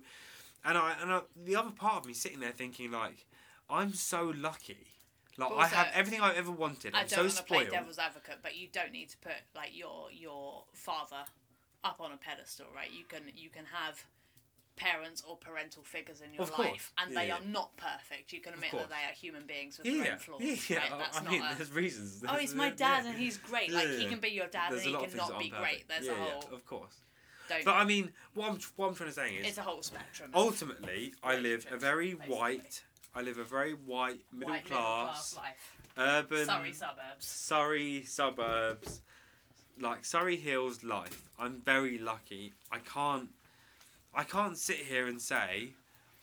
and 0.64 0.78
i 0.78 0.94
and 1.00 1.12
I, 1.12 1.20
the 1.36 1.56
other 1.56 1.70
part 1.70 1.96
of 1.96 2.06
me 2.06 2.14
sitting 2.14 2.40
there 2.40 2.52
thinking 2.52 2.90
like 2.90 3.26
i'm 3.68 3.92
so 3.94 4.32
lucky. 4.36 4.86
Like 5.36 5.52
i 5.52 5.66
have 5.66 5.88
everything 5.94 6.20
i've 6.20 6.36
ever 6.36 6.50
wanted. 6.50 6.94
I 6.94 7.00
i'm 7.00 7.06
don't 7.06 7.10
so 7.10 7.22
want 7.22 7.36
to 7.36 7.42
play 7.44 7.64
devil's 7.66 7.98
advocate, 7.98 8.38
but 8.42 8.56
you 8.56 8.68
don't 8.72 8.92
need 8.92 9.08
to 9.10 9.18
put 9.18 9.34
like 9.54 9.70
your 9.76 10.08
your 10.12 10.64
father 10.72 11.24
up 11.84 12.00
on 12.00 12.12
a 12.12 12.16
pedestal, 12.16 12.66
right? 12.74 12.90
You 12.92 13.04
can 13.04 13.22
you 13.36 13.50
can 13.50 13.64
have 13.66 14.04
parents 14.78 15.22
or 15.28 15.36
parental 15.36 15.82
figures 15.82 16.20
in 16.20 16.32
your 16.32 16.42
Of 16.42 16.52
course. 16.52 16.68
life, 16.68 16.92
and 16.98 17.12
Yeah, 17.12 17.20
they 17.20 17.26
yeah. 17.28 17.36
are 17.36 17.44
not 17.44 17.76
perfect. 17.76 18.32
You 18.32 18.40
can 18.40 18.54
admit 18.54 18.70
that 18.72 18.88
they 18.88 18.94
are 18.94 19.12
human 19.14 19.44
beings 19.46 19.76
with 19.78 19.86
yeah 19.86 20.02
their 20.04 20.12
own 20.12 20.18
flaws. 20.18 20.40
yeah, 20.42 20.56
yeah. 20.68 20.78
right? 20.78 20.92
I- 20.92 20.98
That's 20.98 21.18
I, 21.18 21.22
not 21.24 21.32
mean 21.32 21.42
a, 21.42 21.54
there's 21.56 21.72
reasons 21.72 22.24
oh, 22.28 22.36
he's 22.36 22.54
There's- 22.54 22.54
my 22.54 22.66
yeah. 22.68 22.74
dad 23.02 23.06
and 23.06 23.18
he's 23.18 23.36
great. 23.38 23.70
Like 23.70 23.88
he 23.88 24.06
can 24.06 24.20
be 24.20 24.28
your 24.30 24.46
dad 24.46 24.70
there's 24.72 24.82
and 24.82 24.88
he 24.90 24.94
lot 24.94 25.04
of 25.04 25.10
can 25.10 25.18
not 25.18 25.38
be 25.38 25.50
great. 25.50 25.88
There's 25.88 26.06
a 26.06 26.10
yeah, 26.12 26.14
whole. 26.14 26.44
of 26.54 26.64
course 26.66 26.94
Don't. 27.48 27.64
but 27.64 27.74
i 27.74 27.84
mean 27.84 28.12
what 28.34 28.50
i'm 28.50 28.58
what 28.76 28.88
i'm 28.88 28.94
trying 28.94 29.08
to 29.10 29.14
say 29.14 29.30
is 29.34 29.46
it's 29.46 29.58
a 29.58 29.62
whole 29.62 29.82
spectrum. 29.82 30.30
ultimately 30.34 31.14
I 31.22 31.36
live 31.38 31.66
a 31.70 31.76
very 31.76 32.14
basically. 32.14 32.34
white 32.36 32.82
I 33.14 33.22
live 33.22 33.38
a 33.38 33.44
very 33.44 33.72
white 33.72 34.20
middle 34.32 34.54
white 34.54 34.64
class, 34.66 35.34
life. 35.36 35.76
urban 35.96 36.44
Surrey 36.46 36.72
suburbs. 36.72 37.26
Surrey 37.26 38.04
suburbs 38.04 39.00
like 39.80 40.04
Surrey 40.04 40.36
Hills 40.36 40.82
life. 40.84 41.22
I'm 41.38 41.60
very 41.64 41.98
lucky. 41.98 42.52
I 42.70 42.78
can't 42.78 43.28
I 44.14 44.24
can't 44.24 44.56
sit 44.58 44.76
here 44.76 45.06
and 45.06 45.20
say 45.20 45.74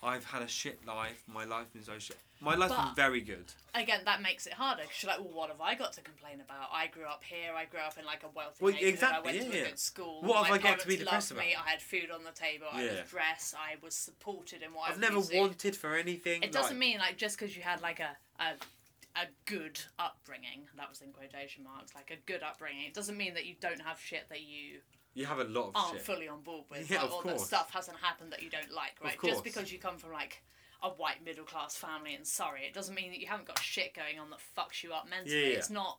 I've 0.03 0.25
had 0.25 0.41
a 0.41 0.47
shit 0.47 0.85
life. 0.85 1.23
My 1.31 1.45
life's 1.45 1.71
been 1.71 1.83
so 1.83 1.97
shit. 1.99 2.17
My 2.41 2.53
life's 2.55 2.75
been 2.75 2.95
very 2.95 3.21
good. 3.21 3.45
Again, 3.73 4.01
that 4.05 4.21
makes 4.21 4.45
it 4.45 4.53
harder 4.53 4.81
because 4.83 5.01
you're 5.01 5.11
like, 5.11 5.19
well, 5.21 5.33
what 5.33 5.49
have 5.49 5.61
I 5.61 5.73
got 5.73 5.93
to 5.93 6.01
complain 6.01 6.41
about? 6.41 6.67
I 6.71 6.87
grew 6.87 7.05
up 7.05 7.23
here. 7.23 7.53
I 7.55 7.63
grew 7.65 7.79
up 7.79 7.97
in 7.97 8.05
like 8.05 8.23
a 8.23 8.27
wealthy 8.35 8.57
Well, 8.63 8.73
neighborhood. 8.73 8.93
exactly, 8.93 9.17
I 9.17 9.33
went 9.33 9.37
yeah, 9.37 9.51
to 9.51 9.57
a 9.57 9.61
yeah. 9.61 9.69
good 9.69 9.79
school. 9.79 10.21
What 10.21 10.37
have 10.45 10.49
My 10.49 10.55
I 10.55 10.57
got 10.57 10.79
to 10.81 10.87
be 10.87 10.95
parents 10.97 11.03
depressed 11.05 11.31
loved 11.31 11.45
Me. 11.47 11.53
about? 11.53 11.65
I 11.65 11.69
had 11.69 11.81
food 11.81 12.11
on 12.13 12.23
the 12.25 12.31
table. 12.31 12.67
I 12.71 12.83
Yeah. 12.83 12.91
was 13.01 13.09
dressed. 13.09 13.55
I 13.55 13.75
was 13.81 13.95
supported 13.95 14.61
in 14.63 14.73
what 14.73 14.89
I've 14.91 14.97
I 14.97 15.01
never 15.01 15.19
wanted 15.33 15.75
for 15.77 15.95
anything. 15.95 16.43
It 16.43 16.51
doesn't 16.51 16.71
like, 16.71 16.79
mean 16.79 16.97
like 16.99 17.17
just 17.17 17.39
because 17.39 17.55
you 17.55 17.63
had 17.63 17.81
like 17.81 17.99
a, 18.01 18.17
a 18.39 18.53
a 19.17 19.27
good 19.45 19.79
upbringing. 19.97 20.67
That 20.75 20.89
was 20.89 20.99
in 21.01 21.13
quotation 21.13 21.63
marks. 21.63 21.95
Like 21.95 22.11
a 22.11 22.17
good 22.29 22.43
upbringing. 22.43 22.83
It 22.85 22.93
doesn't 22.93 23.15
mean 23.15 23.33
that 23.35 23.45
you 23.45 23.55
don't 23.61 23.79
have 23.81 23.97
shit 23.97 24.27
that 24.29 24.41
you 24.41 24.81
you 25.15 25.25
have 25.25 25.39
a 25.39 25.45
lot 25.45 25.69
of 25.69 25.75
aren't 25.75 25.93
shit. 25.93 26.01
fully 26.03 26.27
on 26.27 26.41
board 26.41 26.65
with, 26.69 26.91
Yeah, 26.91 27.01
like, 27.01 27.11
of 27.11 27.13
or 27.13 27.23
that 27.23 27.39
stuff 27.39 27.71
hasn't 27.71 27.97
happened 27.97 28.31
that 28.33 28.43
you 28.43 28.49
don't 28.49 28.71
like, 28.71 28.93
right? 29.03 29.17
Just 29.23 29.43
because 29.43 29.71
you 29.71 29.79
come 29.79 29.97
from 29.97 30.11
like 30.11 30.43
a 30.83 30.89
white 30.89 31.23
middle 31.25 31.45
class 31.45 31.75
family 31.75 32.13
in 32.13 32.23
Surrey, 32.25 32.65
it 32.67 32.73
doesn't 32.73 32.93
mean 32.93 33.09
that 33.11 33.19
you 33.19 33.27
haven't 33.27 33.47
got 33.47 33.57
shit 33.59 33.95
going 33.95 34.19
on 34.19 34.29
that 34.29 34.39
fucks 34.55 34.83
you 34.83 34.93
up 34.93 35.09
mentally. 35.09 35.41
Yeah, 35.41 35.47
yeah. 35.47 35.57
It's 35.57 35.69
not. 35.69 35.97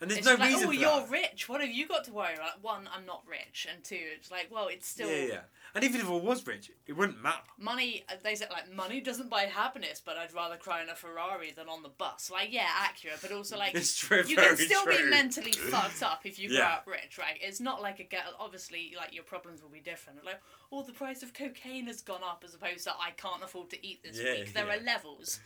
And 0.00 0.10
there's 0.10 0.18
it's 0.18 0.26
no 0.26 0.34
like, 0.34 0.48
reason 0.50 0.68
oh, 0.68 0.72
you're 0.72 1.00
that. 1.00 1.10
rich. 1.10 1.48
What 1.48 1.60
have 1.60 1.70
you 1.70 1.86
got 1.86 2.04
to 2.04 2.12
worry 2.12 2.34
about? 2.34 2.62
One, 2.62 2.88
I'm 2.94 3.04
not 3.06 3.22
rich, 3.26 3.66
and 3.72 3.82
two, 3.84 3.98
it's 4.16 4.30
like, 4.30 4.48
well, 4.50 4.68
it's 4.68 4.88
still 4.88 5.10
Yeah, 5.10 5.24
yeah. 5.26 5.40
And 5.74 5.84
even 5.84 6.00
if 6.00 6.08
I 6.08 6.14
was 6.16 6.44
rich, 6.48 6.70
it 6.86 6.94
wouldn't 6.94 7.22
matter. 7.22 7.38
money. 7.56 8.02
uh, 8.08 8.14
They 8.24 8.34
said 8.34 8.48
like 8.50 8.72
money 8.74 9.00
doesn't 9.00 9.30
buy 9.30 9.42
happiness, 9.42 10.02
but 10.04 10.16
I'd 10.16 10.34
rather 10.34 10.56
cry 10.56 10.82
in 10.82 10.88
a 10.88 10.96
Ferrari 10.96 11.52
than 11.52 11.68
on 11.68 11.82
the 11.84 11.90
bus. 11.90 12.28
Like, 12.28 12.52
yeah, 12.52 12.66
accurate, 12.78 13.18
but 13.22 13.30
also 13.30 13.56
like 13.56 13.74
It's 13.76 13.96
true. 13.96 14.22
you 14.26 14.34
can 14.36 14.56
still 14.56 14.84
be 14.86 15.02
mentally 15.04 15.52
fucked 15.52 16.02
up 16.02 16.22
if 16.24 16.38
you 16.40 16.48
grow 16.48 16.58
Yeah. 16.58 16.72
up 16.74 16.86
rich, 16.88 17.18
right? 17.18 17.38
It's 17.40 17.60
not 17.60 17.80
like 17.82 18.00
a 18.00 18.04
girl, 18.04 18.22
Obviously, 18.40 18.94
like 18.96 19.14
your 19.14 19.22
problems 19.22 19.62
will 19.62 19.68
be 19.68 19.78
different. 19.80 20.24
Like, 20.24 20.40
oh, 20.72 20.82
the 20.82 20.92
price 20.92 21.22
of 21.22 21.34
cocaine 21.34 21.86
has 21.86 22.00
gone 22.00 22.22
up, 22.24 22.42
as 22.44 22.54
opposed 22.54 22.84
to 22.84 22.90
I 22.92 23.10
can't 23.16 23.42
afford 23.44 23.70
to 23.70 23.86
eat 23.86 24.02
this 24.02 24.18
Yeah, 24.20 24.32
week. 24.32 24.52
There 24.54 24.66
yeah. 24.66 24.74
are 24.76 24.80
levels, 24.82 25.38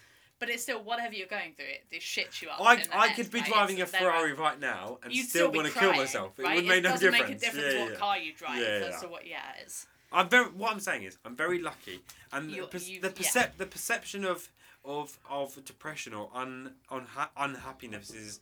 but 0.44 0.52
it's 0.52 0.62
still 0.62 0.82
whatever 0.82 1.14
you're 1.14 1.26
going 1.26 1.54
through. 1.54 1.66
It, 1.66 1.84
it 1.90 2.00
shits 2.02 2.42
you 2.42 2.50
up. 2.50 2.60
I, 2.60 2.84
I 2.92 3.08
could 3.14 3.30
be 3.30 3.40
right? 3.40 3.48
driving 3.48 3.80
a 3.80 3.86
Ferrari 3.86 4.34
right 4.34 4.60
now 4.60 4.98
and 5.02 5.12
You'd 5.12 5.28
still 5.28 5.50
be 5.50 5.58
want 5.58 5.72
to 5.72 5.78
kill 5.78 5.92
myself. 5.94 6.38
It 6.38 6.42
right? 6.42 6.56
would 6.56 6.66
make 6.66 6.82
no 6.82 6.90
doesn't 6.90 7.10
difference. 7.12 7.30
make 7.30 7.38
a 7.38 7.40
difference 7.40 7.74
yeah, 7.74 7.80
what 7.82 7.92
yeah. 7.92 7.98
car 7.98 8.18
you 8.18 8.32
drive. 8.34 8.60
Yeah, 8.60 8.78
yeah. 8.80 9.06
what. 9.08 9.26
Yeah, 9.26 9.38
it's. 9.62 9.86
I'm 10.12 10.28
very. 10.28 10.46
What 10.50 10.72
I'm 10.72 10.80
saying 10.80 11.04
is, 11.04 11.16
I'm 11.24 11.34
very 11.34 11.60
lucky, 11.60 12.00
and 12.32 12.50
the, 12.50 12.66
perce- 12.66 12.88
you- 12.88 13.00
the, 13.00 13.08
percep- 13.08 13.56
the 13.56 13.66
perception 13.66 14.24
of 14.24 14.48
of 14.84 15.18
of 15.30 15.64
depression 15.64 16.12
or 16.12 16.28
un, 16.34 16.72
unha- 16.90 17.30
unhappiness 17.36 18.10
is 18.10 18.40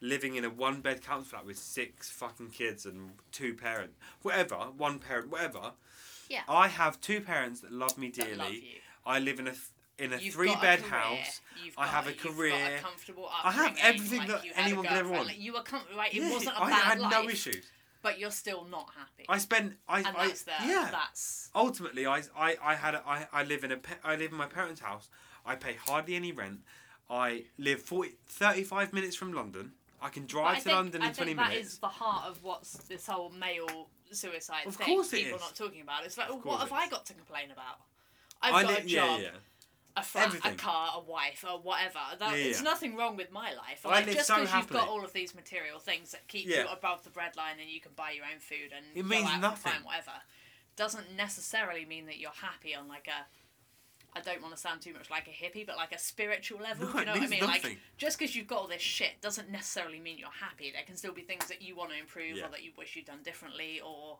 living 0.00 0.36
in 0.36 0.44
a 0.44 0.50
one 0.50 0.80
bed 0.80 1.02
council 1.02 1.30
flat 1.30 1.46
with 1.46 1.58
six 1.58 2.10
fucking 2.10 2.50
kids 2.50 2.86
and 2.86 3.10
two 3.32 3.54
parents, 3.54 3.96
whatever, 4.22 4.56
one 4.76 4.98
parent, 4.98 5.30
whatever. 5.30 5.72
Yeah. 6.28 6.42
I 6.48 6.68
have 6.68 7.00
two 7.00 7.20
parents 7.20 7.60
that 7.60 7.72
love 7.72 7.98
me 7.98 8.10
dearly. 8.10 8.36
love 8.36 8.52
you. 8.52 8.80
I 9.04 9.18
live 9.18 9.38
in 9.38 9.48
a 9.48 9.52
in 9.98 10.12
a 10.12 10.16
You've 10.18 10.34
three 10.34 10.52
a 10.52 10.56
bed 10.56 10.80
house. 10.80 11.40
You've 11.64 11.74
I 11.78 11.84
got, 11.84 11.90
have 11.94 12.06
a 12.08 12.12
career. 12.12 12.76
a 12.78 12.80
comfortable 12.80 13.28
I 13.44 13.52
have 13.52 13.76
everything 13.80 14.18
like, 14.20 14.28
that 14.28 14.44
you 14.44 14.52
had 14.52 14.64
a 14.64 14.66
anyone 14.66 14.86
could 14.86 14.96
ever 14.96 15.08
want. 15.10 15.26
Like, 15.28 15.38
you 15.40 15.52
were 15.52 15.62
com- 15.62 15.82
right. 15.96 16.12
It 16.12 16.20
Yeah, 16.22 16.30
wasn't 16.32 16.56
a 16.56 16.62
I 16.62 16.70
bad 16.70 16.82
I 16.82 16.84
had 16.86 16.98
life, 17.00 17.12
no 17.12 17.28
issues. 17.28 17.64
but 18.02 18.18
you're 18.18 18.30
still 18.30 18.64
not 18.64 18.90
happy. 18.96 19.24
I 19.28 19.38
spend. 19.38 19.76
I. 19.88 19.98
and 19.98 20.08
I 20.08 20.26
that's 20.28 20.42
the 20.42 20.52
yeah. 20.66 20.88
that's 20.90 21.50
ultimately 21.54 22.06
I, 22.06 22.22
I, 22.36 22.56
I 22.62 22.74
had 22.74 22.94
a, 22.94 23.02
I, 23.06 23.26
I 23.32 23.44
live 23.44 23.62
in 23.64 23.72
a 23.72 23.76
pe- 23.76 23.94
I 24.02 24.16
live 24.16 24.32
in 24.32 24.38
my 24.38 24.46
parents' 24.46 24.80
house. 24.80 25.08
I 25.46 25.54
pay 25.56 25.74
hardly 25.86 26.16
any 26.16 26.32
rent. 26.32 26.60
I 27.08 27.44
live 27.58 27.82
40, 27.82 28.12
35 28.26 28.92
minutes 28.94 29.14
from 29.14 29.32
London. 29.34 29.72
I 30.00 30.08
can 30.08 30.26
drive 30.26 30.46
I 30.46 30.54
to 30.56 30.60
think, 30.62 30.74
London 30.76 31.02
I 31.02 31.08
in 31.08 31.14
twenty 31.14 31.30
think 31.30 31.38
that 31.38 31.48
minutes. 31.50 31.72
is 31.74 31.78
the 31.78 31.88
heart 31.88 32.24
of 32.28 32.42
what's 32.42 32.72
this 32.88 33.06
whole 33.06 33.30
male 33.30 33.88
suicide 34.10 34.66
Of 34.66 34.76
thing. 34.76 34.86
course 34.86 35.12
it 35.12 35.16
people 35.24 35.36
is. 35.36 35.40
not 35.42 35.54
talking 35.54 35.80
about. 35.82 36.04
It's 36.04 36.18
like, 36.18 36.28
well, 36.28 36.40
what 36.42 36.60
have 36.60 36.68
it 36.68 36.74
I 36.74 36.88
got 36.88 37.06
to 37.06 37.14
complain 37.14 37.50
about? 37.52 37.76
I've 38.42 38.54
I 38.54 38.62
got 38.64 38.70
li- 38.70 38.76
a 38.76 38.80
job, 38.80 38.86
yeah, 38.88 39.16
yeah. 39.18 39.28
A 39.96 40.02
flat, 40.02 40.26
Everything. 40.26 40.52
a 40.52 40.56
car, 40.56 40.92
a 40.96 41.00
wife, 41.00 41.44
or 41.48 41.58
whatever. 41.60 42.00
That, 42.18 42.36
Yeah, 42.36 42.44
There's 42.44 42.62
nothing 42.62 42.96
wrong 42.96 43.16
with 43.16 43.30
my 43.30 43.52
life. 43.54 43.84
I 43.84 43.88
Like, 43.90 44.06
live 44.06 44.14
just 44.16 44.26
so 44.26 44.40
because 44.40 44.54
you've 44.54 44.68
got 44.70 44.88
all 44.88 45.04
of 45.04 45.12
these 45.12 45.34
material 45.34 45.78
things 45.78 46.10
that 46.10 46.26
keep 46.26 46.46
Yeah. 46.48 46.62
you 46.62 46.68
above 46.68 47.04
the 47.04 47.10
breadline 47.10 47.60
and 47.60 47.68
you 47.70 47.80
can 47.80 47.92
buy 47.94 48.10
your 48.10 48.24
own 48.24 48.40
food 48.40 48.72
and 48.74 48.84
It 48.94 49.04
means 49.04 49.30
nothing. 49.38 49.72
and 49.72 49.84
whatever, 49.84 50.12
doesn't 50.76 51.12
necessarily 51.14 51.84
mean 51.84 52.06
that 52.06 52.18
you're 52.18 52.30
happy 52.32 52.74
on 52.74 52.88
like 52.88 53.06
a. 53.08 53.26
I 54.16 54.20
don't 54.20 54.40
want 54.42 54.54
to 54.54 54.60
sound 54.60 54.80
too 54.80 54.92
much 54.92 55.10
like 55.10 55.26
a 55.26 55.30
hippie, 55.30 55.66
but 55.66 55.76
like 55.76 55.90
a 55.92 55.98
spiritual 55.98 56.60
level. 56.60 56.86
No, 56.92 57.00
you 57.00 57.04
know 57.06 57.12
what 57.14 57.22
I 57.22 57.26
mean? 57.26 57.40
nothing. 57.40 57.62
Like 57.70 57.78
just 57.96 58.16
because 58.18 58.34
you've 58.36 58.46
got 58.46 58.58
all 58.60 58.68
this 58.68 58.80
shit 58.82 59.20
doesn't 59.20 59.50
necessarily 59.50 59.98
mean 59.98 60.18
you're 60.18 60.28
happy. 60.30 60.70
There 60.72 60.82
can 60.84 60.96
still 60.96 61.12
be 61.12 61.22
things 61.22 61.46
that 61.46 61.62
you 61.62 61.74
want 61.76 61.90
to 61.90 61.98
improve 61.98 62.36
Yeah. 62.36 62.46
or 62.46 62.48
that 62.50 62.62
you 62.62 62.72
wish 62.78 62.94
you'd 62.94 63.06
done 63.06 63.22
differently 63.24 63.80
or 63.80 64.18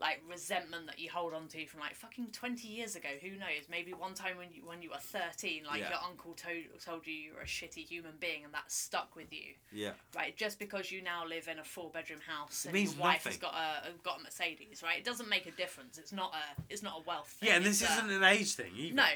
like 0.00 0.20
resentment 0.28 0.86
that 0.86 0.98
you 0.98 1.08
hold 1.10 1.32
on 1.32 1.46
to 1.48 1.64
from 1.66 1.78
like 1.80 1.94
fucking 1.94 2.26
20 2.32 2.66
years 2.66 2.96
ago 2.96 3.08
who 3.20 3.30
knows 3.30 3.68
maybe 3.70 3.92
one 3.92 4.14
time 4.14 4.36
when 4.36 4.48
you 4.52 4.62
when 4.66 4.82
you 4.82 4.90
were 4.90 4.96
13 4.98 5.62
like 5.64 5.80
Yeah. 5.80 5.90
your 5.90 5.98
uncle 6.04 6.32
told, 6.34 6.56
told 6.84 7.06
you 7.06 7.12
you 7.12 7.32
were 7.34 7.42
a 7.42 7.46
shitty 7.46 7.86
human 7.86 8.12
being 8.18 8.44
and 8.44 8.52
that 8.54 8.70
stuck 8.72 9.14
with 9.14 9.32
you 9.32 9.54
Yeah. 9.70 9.92
right 10.16 10.36
just 10.36 10.58
because 10.58 10.90
you 10.90 11.02
now 11.02 11.24
live 11.26 11.46
in 11.46 11.58
a 11.58 11.64
four 11.64 11.90
bedroom 11.90 12.20
house 12.26 12.64
and 12.66 12.76
your 12.76 12.92
wife 12.94 13.24
has 13.24 13.36
got 13.36 13.54
a 13.54 13.90
got 14.02 14.20
a 14.20 14.22
mercedes 14.24 14.82
right 14.82 14.98
it 14.98 15.04
doesn't 15.04 15.28
make 15.28 15.46
a 15.46 15.52
difference 15.52 15.98
it's 15.98 16.12
not 16.12 16.32
a 16.34 16.62
it's 16.72 16.82
not 16.82 17.00
a 17.00 17.02
wealth 17.08 17.28
thing. 17.38 17.48
Yeah, 17.50 17.56
and 17.56 17.64
this 17.64 17.82
it's 17.82 17.90
isn't 17.92 18.10
an 18.10 18.24
age 18.24 18.54
thing 18.54 18.72
either. 18.76 18.94
no 18.94 19.06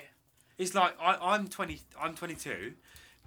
It's 0.58 0.74
like 0.74 0.94
I, 1.00 1.16
I'm 1.20 1.48
twenty. 1.48 1.80
I'm 2.00 2.14
twenty 2.14 2.34
two, 2.34 2.74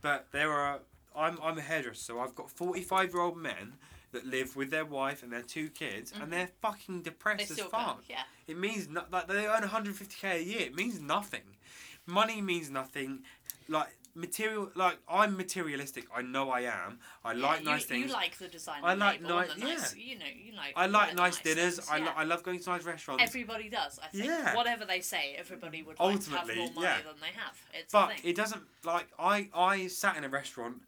but 0.01 0.27
there 0.31 0.51
are. 0.51 0.79
I'm 1.15 1.37
I'm 1.43 1.57
a 1.57 1.61
hairdresser, 1.61 2.01
so 2.01 2.19
I've 2.19 2.33
got 2.35 2.49
forty 2.49 2.81
five 2.81 3.11
year 3.13 3.21
old 3.21 3.37
men 3.37 3.73
that 4.11 4.25
live 4.25 4.55
with 4.55 4.71
their 4.71 4.85
wife 4.85 5.23
and 5.23 5.31
their 5.31 5.41
two 5.43 5.69
kids, 5.69 6.11
Mhm. 6.11 6.23
and 6.23 6.33
they're 6.33 6.49
fucking 6.61 7.03
they 7.03 7.09
depressed 7.09 7.51
as 7.51 7.59
fuck. 7.59 7.71
go 7.71 8.03
yeah 8.09 8.23
It 8.47 8.57
means 8.57 8.87
no, 8.87 9.05
like 9.11 9.27
they 9.27 9.45
earn 9.45 9.63
150k 9.63 10.35
a 10.37 10.43
year. 10.43 10.61
It 10.61 10.75
means 10.75 10.99
nothing. 10.99 11.57
Money 12.05 12.41
means 12.41 12.69
nothing. 12.69 13.23
Like 13.67 13.95
material, 14.15 14.71
like 14.75 14.97
I'm 15.07 15.37
materialistic. 15.37 16.05
I 16.13 16.23
know 16.23 16.49
I 16.49 16.61
am. 16.61 16.99
I 17.23 17.33
like 17.33 17.59
you, 17.59 17.65
nice 17.65 17.81
you 17.81 17.87
things. 17.87 18.11
like 18.11 18.37
the 18.37 18.47
design 18.47 18.81
I 18.83 18.95
like 18.95 19.21
ni- 19.21 19.27
the 19.27 19.33
nice, 19.35 19.95
yeah. 19.95 20.03
you 20.03 20.17
know 20.17 20.25
you 20.25 20.53
like 20.53 20.73
I 20.75 20.87
like 20.87 21.11
the 21.11 21.15
nice 21.15 21.39
dinners. 21.39 21.75
things, 21.75 21.89
I, 21.89 21.97
yeah. 21.97 22.05
lo- 22.05 22.13
I 22.15 22.23
love 22.23 22.41
going 22.43 22.59
to 22.59 22.69
nice 22.69 22.83
restaurants. 22.83 23.23
Everybody 23.23 23.69
does, 23.69 23.99
I 23.99 24.07
think. 24.07 24.25
Yeah. 24.25 24.55
Whatever 24.55 24.85
they 24.85 25.01
say, 25.01 25.35
everybody 25.37 25.83
would 25.83 25.99
like 25.99 26.19
to 26.21 26.31
have 26.31 26.47
more 26.47 26.55
money 26.71 26.81
yeah. 26.81 26.97
than 27.01 27.19
they 27.21 27.33
have. 27.39 27.55
It's 27.73 27.91
but 27.91 28.13
it 28.23 28.35
doesn't 28.35 28.63
like 28.83 29.07
I 29.19 29.49
I 29.53 29.87
sat 29.87 30.17
in 30.17 30.23
a 30.23 30.29
restaurant 30.29 30.81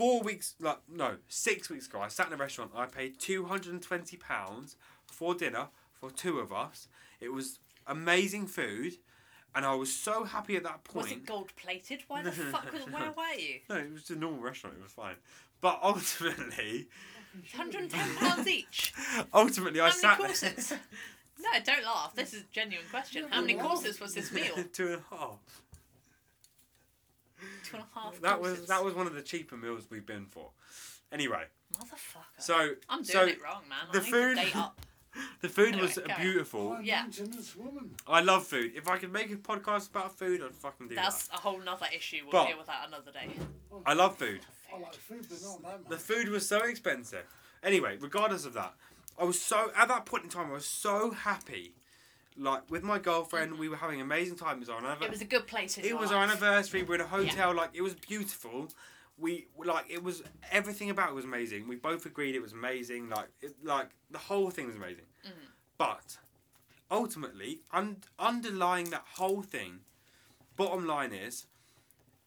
four 0.00 0.22
weeks 0.22 0.54
like 0.60 0.78
no 0.90 1.16
six 1.28 1.68
weeks 1.68 1.86
ago. 1.86 2.00
I 2.00 2.08
sat 2.08 2.28
in 2.28 2.32
a 2.32 2.36
restaurant. 2.36 2.70
I 2.74 2.86
paid 2.86 3.18
two 3.18 3.44
hundred 3.44 3.74
and 3.74 3.82
twenty 3.82 4.16
pounds 4.16 4.76
for 5.06 5.34
dinner 5.34 5.66
for 5.92 6.10
two 6.10 6.38
of 6.38 6.52
us. 6.52 6.88
It 7.20 7.32
was 7.32 7.58
amazing 7.86 8.46
food, 8.46 8.96
and 9.54 9.66
I 9.66 9.74
was 9.74 9.92
so 9.94 10.24
happy 10.24 10.56
at 10.56 10.62
that 10.62 10.84
point. 10.84 11.04
was 11.04 11.12
it 11.12 11.26
gold 11.26 11.52
plated? 11.56 12.02
Why 12.08 12.22
the 12.22 12.32
fuck 12.54 12.72
was 12.72 12.82
where 12.86 13.12
were 13.14 13.38
you? 13.38 13.60
No, 13.68 13.76
it 13.76 13.92
was 13.92 14.08
a 14.08 14.16
normal 14.16 14.40
restaurant. 14.40 14.76
It 14.78 14.82
was 14.82 14.92
fine. 14.92 15.16
But 15.60 15.78
ultimately, 15.82 16.88
Hundred 17.54 17.82
and 17.82 17.90
ten 17.90 18.16
pounds 18.16 18.48
each. 18.48 18.94
ultimately, 19.34 19.80
I 19.80 19.90
How 19.90 19.90
sat. 19.90 20.18
courses? 20.18 20.72
No, 21.38 21.50
don't 21.64 21.84
laugh. 21.84 22.14
This 22.14 22.32
is 22.32 22.42
a 22.42 22.46
genuine 22.52 22.86
question. 22.90 23.26
How 23.30 23.40
many 23.42 23.54
courses 23.54 24.00
was 24.00 24.14
this 24.14 24.32
meal? 24.32 24.56
Two 24.72 24.88
and 24.94 25.02
a 25.12 25.14
half. 25.16 25.38
Two 27.70 27.76
and 27.76 27.84
a 27.94 27.98
half. 27.98 28.20
That 28.20 28.40
was 28.40 28.66
that 28.66 28.84
was 28.84 28.94
one 28.94 29.06
of 29.06 29.14
the 29.14 29.22
cheaper 29.22 29.56
meals 29.56 29.84
we've 29.90 30.06
been 30.06 30.26
for. 30.26 30.50
Anyway, 31.12 31.44
Motherfucker. 31.76 32.24
so 32.38 32.54
I'm 32.88 32.98
doing 33.02 33.04
so 33.04 33.24
it 33.26 33.42
wrong, 33.42 33.62
man. 33.68 33.78
the 33.92 33.98
I 33.98 34.02
need 34.02 34.10
food- 34.10 34.36
date 34.36 34.56
up. 34.56 34.80
the 35.40 35.48
food 35.48 35.68
Anyway, 35.68 35.82
was 35.82 35.98
carry 35.98 36.22
beautiful. 36.22 36.72
I'm 36.74 36.84
Yeah. 36.84 37.02
maintenance 37.02 37.56
woman. 37.56 37.96
I 38.06 38.20
love 38.20 38.46
food. 38.46 38.72
If 38.76 38.86
I 38.88 38.96
could 38.98 39.12
make 39.12 39.30
a 39.32 39.36
podcast 39.36 39.90
about 39.90 40.16
food, 40.16 40.40
I'd 40.40 40.54
fucking 40.54 40.86
do 40.88 40.94
That's 40.94 41.24
that. 41.26 41.30
That's 41.32 41.40
a 41.40 41.42
whole 41.48 41.58
nother 41.60 41.86
issue. 41.94 42.18
We'll 42.22 42.30
But- 42.32 42.46
deal 42.48 42.58
with 42.58 42.68
that 42.68 42.86
another 42.86 43.10
day. 43.10 43.30
I 43.84 43.94
love 43.94 44.16
food. 44.16 44.40
I 44.72 44.78
like 44.78 44.94
food, 44.94 45.26
but 45.28 45.42
not 45.42 45.62
that 45.62 45.88
The 45.88 45.98
food 45.98 46.28
was 46.28 46.46
so 46.46 46.58
expensive. 46.62 47.24
Anyway, 47.64 47.96
regardless 48.00 48.44
of 48.44 48.52
that, 48.52 48.74
I 49.18 49.24
was 49.24 49.40
so 49.42 49.72
at 49.74 49.88
that 49.88 50.06
point 50.06 50.22
in 50.24 50.30
time 50.30 50.50
I 50.50 50.54
was 50.54 50.64
so 50.66 51.10
happy. 51.10 51.74
Like 52.40 52.70
with 52.70 52.82
my 52.82 52.98
girlfriend, 52.98 53.58
we 53.58 53.68
were 53.68 53.76
having 53.76 54.00
amazing 54.00 54.36
time. 54.36 54.56
It 54.56 54.60
was 54.60 54.68
our 54.70 55.02
It 55.02 55.10
was 55.10 55.20
a 55.20 55.26
good 55.26 55.46
place 55.46 55.76
It 55.76 55.96
was 55.98 56.10
life. 56.10 56.16
our 56.18 56.24
anniversary. 56.24 56.82
We 56.82 56.88
were 56.88 56.94
in 56.96 57.00
a 57.02 57.06
hotel. 57.06 57.54
Like 57.54 57.70
it 57.74 57.82
was 57.82 57.94
beautiful. 57.94 58.68
We 59.18 59.48
like 59.62 59.84
it 59.90 60.02
was 60.02 60.22
everything 60.50 60.88
about 60.88 61.10
it 61.10 61.14
was 61.14 61.26
amazing. 61.26 61.68
We 61.68 61.76
both 61.76 62.06
agreed 62.06 62.34
it 62.34 62.40
was 62.40 62.52
amazing. 62.52 63.10
Like 63.10 63.28
it, 63.42 63.54
like 63.62 63.90
the 64.10 64.18
whole 64.18 64.50
thing 64.50 64.66
was 64.66 64.76
amazing. 64.76 65.04
Mhm. 65.26 65.48
But 65.76 66.16
ultimately, 66.90 67.60
un- 67.72 68.02
underlying 68.18 68.88
that 68.90 69.04
whole 69.16 69.42
thing, 69.42 69.80
bottom 70.56 70.86
line 70.86 71.12
is, 71.12 71.46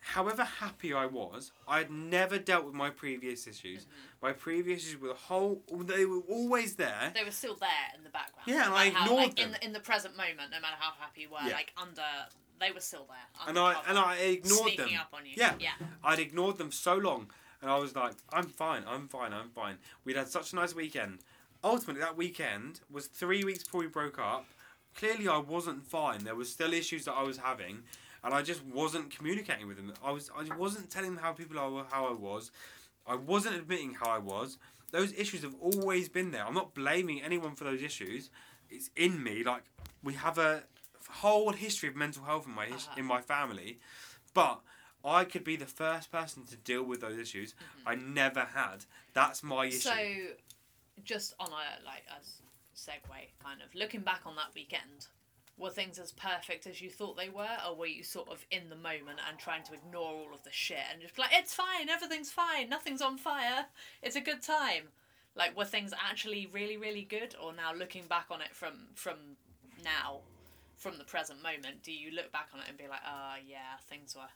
however 0.03 0.43
happy 0.43 0.93
I 0.93 1.05
was, 1.05 1.51
I 1.67 1.79
had 1.79 1.91
never 1.91 2.37
dealt 2.37 2.65
with 2.65 2.73
my 2.73 2.89
previous 2.89 3.47
issues. 3.47 3.83
Mm-hmm. 3.83 4.25
My 4.27 4.33
previous 4.33 4.83
issues 4.85 4.99
were 5.01 5.09
the 5.09 5.13
whole. 5.13 5.61
They 5.71 6.05
were 6.05 6.21
always 6.29 6.75
there. 6.75 7.11
They 7.15 7.23
were 7.23 7.31
still 7.31 7.55
there 7.55 7.69
in 7.97 8.03
the 8.03 8.09
background. 8.09 8.47
Yeah, 8.47 8.65
and 8.65 8.73
I 8.73 8.85
matter 8.85 8.95
how, 8.97 9.03
ignored 9.05 9.23
like, 9.23 9.39
In 9.39 9.51
them. 9.51 9.59
the, 9.61 9.65
in 9.67 9.73
the 9.73 9.79
present 9.79 10.15
moment, 10.17 10.51
no 10.51 10.59
matter 10.61 10.75
how 10.79 10.91
happy 10.99 11.21
you 11.21 11.29
were, 11.29 11.37
Yeah. 11.47 11.53
like 11.55 11.73
under, 11.77 12.01
they 12.59 12.71
were 12.71 12.79
still 12.79 13.07
there. 13.09 13.47
And 13.47 13.57
I 13.57 13.75
and 13.87 13.97
I 13.97 14.15
ignored 14.17 14.63
sneaking 14.73 14.93
them. 14.93 15.01
up 15.01 15.09
on 15.13 15.25
you. 15.25 15.33
Yeah. 15.35 15.53
yeah. 15.59 15.71
I'd 16.03 16.19
ignored 16.19 16.57
them 16.57 16.71
so 16.71 16.95
long, 16.95 17.31
and 17.61 17.71
I 17.71 17.77
was 17.77 17.95
like, 17.95 18.13
I'm 18.31 18.47
fine, 18.47 18.83
I'm 18.87 19.07
fine, 19.07 19.33
I'm 19.33 19.49
fine. 19.49 19.77
We'd 20.05 20.15
had 20.17 20.27
such 20.27 20.53
a 20.53 20.55
nice 20.55 20.75
weekend. 20.75 21.19
Ultimately, 21.63 22.01
that 22.01 22.17
weekend 22.17 22.81
was 22.91 23.07
three 23.07 23.43
weeks 23.45 23.63
before 23.63 23.79
we 23.81 23.87
broke 23.87 24.19
up. 24.19 24.45
Clearly, 24.95 25.27
I 25.27 25.37
wasn't 25.37 25.85
fine. 25.85 26.23
There 26.23 26.35
were 26.35 26.43
still 26.45 26.73
issues 26.73 27.05
that 27.05 27.13
I 27.13 27.23
was 27.23 27.37
having, 27.37 27.79
and 28.23 28.33
I 28.33 28.41
just 28.41 28.63
wasn't 28.65 29.11
communicating 29.15 29.67
with 29.67 29.77
them. 29.77 29.93
I 30.03 30.11
was, 30.11 30.29
I 30.35 30.55
wasn't 30.55 30.89
telling 30.89 31.13
them 31.15 31.23
how 31.23 31.33
people 31.33 31.59
are 31.59 31.85
how 31.91 32.07
I 32.07 32.13
was. 32.13 32.51
I 33.05 33.15
wasn't 33.15 33.55
admitting 33.55 33.95
how 33.95 34.09
I 34.09 34.19
was. 34.19 34.57
Those 34.91 35.11
issues 35.13 35.41
have 35.41 35.55
always 35.59 36.07
been 36.07 36.31
there. 36.31 36.45
I'm 36.45 36.53
not 36.53 36.73
blaming 36.73 37.21
anyone 37.21 37.55
for 37.55 37.63
those 37.63 37.81
issues. 37.81 38.29
It's 38.69 38.89
in 38.95 39.21
me. 39.23 39.43
Like 39.43 39.63
we 40.03 40.13
have 40.13 40.37
a 40.37 40.63
whole 41.09 41.51
history 41.51 41.89
of 41.89 41.95
mental 41.95 42.23
health 42.23 42.45
in 42.47 42.53
my 42.53 42.65
his- 42.67 42.87
in 42.97 43.05
my 43.05 43.21
family, 43.21 43.79
but 44.33 44.61
I 45.03 45.25
could 45.25 45.43
be 45.43 45.57
the 45.57 45.65
first 45.65 46.11
person 46.11 46.45
to 46.45 46.55
deal 46.55 46.83
with 46.83 47.01
those 47.01 47.17
issues. 47.17 47.53
Mm-hmm. 47.53 47.89
I 47.89 47.95
never 47.95 48.41
had. 48.41 48.85
That's 49.13 49.43
my 49.43 49.65
issue. 49.65 49.79
So, 49.79 49.95
just 51.03 51.33
on 51.39 51.49
a 51.49 51.85
like 51.85 52.03
as 52.17 52.41
segue, 52.75 53.27
kind 53.43 53.61
of 53.61 53.73
looking 53.75 54.01
back 54.01 54.21
on 54.25 54.35
that 54.37 54.51
weekend, 54.55 55.07
were 55.57 55.69
things 55.69 55.99
as 55.99 56.11
perfect 56.11 56.65
as 56.65 56.81
you 56.81 56.89
thought 56.89 57.15
they 57.15 57.29
were, 57.29 57.57
or 57.67 57.75
were 57.75 57.85
you 57.85 58.03
sort 58.03 58.29
of 58.29 58.45
in 58.49 58.69
the 58.69 58.75
moment 58.75 59.19
and 59.27 59.37
trying 59.37 59.63
to 59.63 59.73
ignore 59.73 60.13
all 60.13 60.33
of 60.33 60.43
the 60.43 60.51
shit 60.51 60.79
and 60.91 61.01
just 61.01 61.15
be 61.15 61.21
like, 61.21 61.31
it's 61.33 61.53
fine, 61.53 61.89
everything's 61.89 62.31
fine, 62.31 62.69
nothing's 62.69 63.01
on 63.01 63.17
fire, 63.17 63.65
it's 64.01 64.15
a 64.15 64.21
good 64.21 64.41
time. 64.41 64.83
Like, 65.35 65.57
were 65.57 65.65
things 65.65 65.93
actually 65.93 66.47
really, 66.51 66.77
really 66.77 67.03
good, 67.03 67.35
or 67.41 67.53
now 67.53 67.73
looking 67.73 68.05
back 68.07 68.27
on 68.29 68.41
it 68.41 68.53
from 68.53 68.87
from 68.95 69.17
now, 69.83 70.19
from 70.77 70.97
the 70.97 71.03
present 71.03 71.41
moment, 71.41 71.83
do 71.83 71.91
you 71.91 72.11
look 72.11 72.31
back 72.31 72.49
on 72.53 72.59
it 72.59 72.65
and 72.69 72.77
be 72.77 72.87
like, 72.87 73.01
oh 73.07 73.35
yeah, 73.47 73.77
things 73.89 74.15
were 74.15 74.29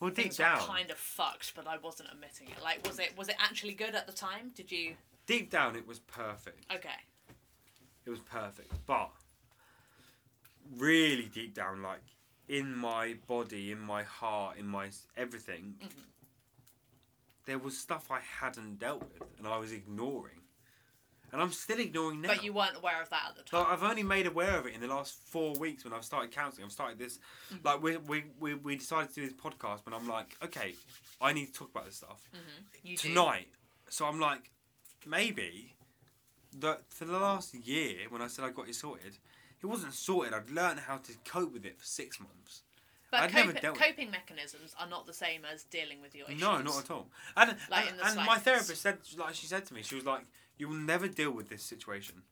well, 0.00 0.10
deep 0.10 0.24
things 0.24 0.36
down, 0.36 0.58
were 0.58 0.66
kind 0.66 0.90
of 0.90 0.98
fucked, 0.98 1.54
but 1.54 1.66
I 1.66 1.78
wasn't 1.78 2.10
admitting 2.12 2.48
it. 2.48 2.62
Like, 2.62 2.86
was 2.86 2.98
it 2.98 3.12
was 3.16 3.28
it 3.28 3.36
actually 3.38 3.72
good 3.72 3.94
at 3.94 4.06
the 4.06 4.12
time? 4.12 4.52
Did 4.54 4.70
you? 4.70 4.94
deep 5.26 5.50
down, 5.50 5.76
it 5.76 5.86
was 5.86 5.98
perfect. 5.98 6.64
Okay. 6.72 6.88
It 8.04 8.10
was 8.10 8.20
perfect, 8.20 8.72
but 8.86 9.10
really 10.76 11.26
deep 11.32 11.54
down, 11.54 11.82
like 11.82 12.00
in 12.48 12.74
my 12.76 13.14
body, 13.26 13.72
in 13.72 13.80
my 13.80 14.02
heart, 14.02 14.56
in 14.56 14.66
my 14.66 14.90
everything, 15.16 15.74
Mhm. 15.80 15.90
there 17.46 17.58
was 17.58 17.78
stuff 17.78 18.10
I 18.10 18.20
hadn't 18.20 18.78
dealt 18.78 19.02
with, 19.12 19.22
and 19.38 19.46
I 19.46 19.56
was 19.58 19.72
ignoring, 19.72 20.42
and 21.32 21.40
I'm 21.40 21.52
still 21.52 21.78
ignoring 21.78 22.20
now. 22.20 22.28
But 22.28 22.42
you 22.44 22.52
weren't 22.52 22.76
aware 22.76 23.00
of 23.02 23.08
that 23.10 23.30
at 23.30 23.36
the 23.36 23.42
time. 23.42 23.66
I've 23.68 23.82
only 23.82 24.02
made 24.02 24.26
aware 24.26 24.58
of 24.58 24.66
it 24.66 24.74
in 24.74 24.80
the 24.80 24.86
last 24.88 25.14
four 25.14 25.54
weeks 25.54 25.84
when 25.84 25.92
I've 25.92 26.04
started 26.04 26.30
counselling. 26.32 26.66
I've 26.66 26.72
started 26.72 26.98
this, 26.98 27.18
Mm-hmm. 27.52 27.66
like 27.66 27.82
we, 27.82 27.96
we, 27.98 28.24
we, 28.38 28.54
we 28.54 28.76
decided 28.76 29.08
to 29.10 29.14
do 29.16 29.28
this 29.28 29.34
podcast, 29.34 29.82
but 29.84 29.94
I'm 29.94 30.08
like, 30.08 30.36
okay, 30.42 30.74
I 31.20 31.32
need 31.32 31.46
to 31.46 31.52
talk 31.52 31.70
about 31.70 31.84
this 31.86 31.96
stuff 31.96 32.20
do. 32.84 32.96
tonight. 32.96 33.48
So 33.88 34.06
I'm 34.06 34.18
like, 34.20 34.50
maybe 35.04 35.74
that 36.58 36.82
for 36.92 37.04
the 37.04 37.18
last 37.18 37.54
year 37.54 38.08
when 38.08 38.22
I 38.22 38.26
said 38.28 38.44
I 38.44 38.50
got 38.50 38.68
it 38.68 38.74
sorted, 38.74 39.18
it 39.66 39.70
wasn't 39.70 39.94
sorted. 39.94 40.32
I'd 40.34 40.50
learned 40.50 40.80
how 40.80 40.98
to 40.98 41.12
cope 41.24 41.52
with 41.52 41.64
it 41.64 41.78
for 41.78 41.84
six 41.84 42.20
months. 42.20 42.62
But 43.10 43.20
I'd 43.20 43.34
never 43.34 43.52
cope- 43.52 43.62
dealt 43.62 43.74
with 43.76 43.82
it. 43.82 43.88
coping 43.88 44.10
mechanisms 44.10 44.74
are 44.80 44.88
not 44.88 45.06
the 45.06 45.12
same 45.12 45.42
as 45.44 45.64
dealing 45.64 46.00
with 46.02 46.14
your 46.14 46.26
issues. 46.26 46.40
No, 46.40 46.60
not 46.60 46.84
at 46.84 46.90
all. 46.90 47.06
And 47.36 47.56
Like, 47.70 47.90
and, 47.90 47.98
the 47.98 48.06
and 48.06 48.16
my 48.26 48.36
therapist 48.38 48.80
said, 48.82 48.98
like 49.16 49.34
she 49.34 49.46
said 49.46 49.64
to 49.66 49.74
me, 49.74 49.82
she 49.82 49.94
was 49.94 50.04
like, 50.04 50.22
"You 50.58 50.68
will 50.68 50.76
never 50.76 51.06
deal 51.08 51.30
with 51.30 51.48
this 51.48 51.62
situation. 51.62 52.22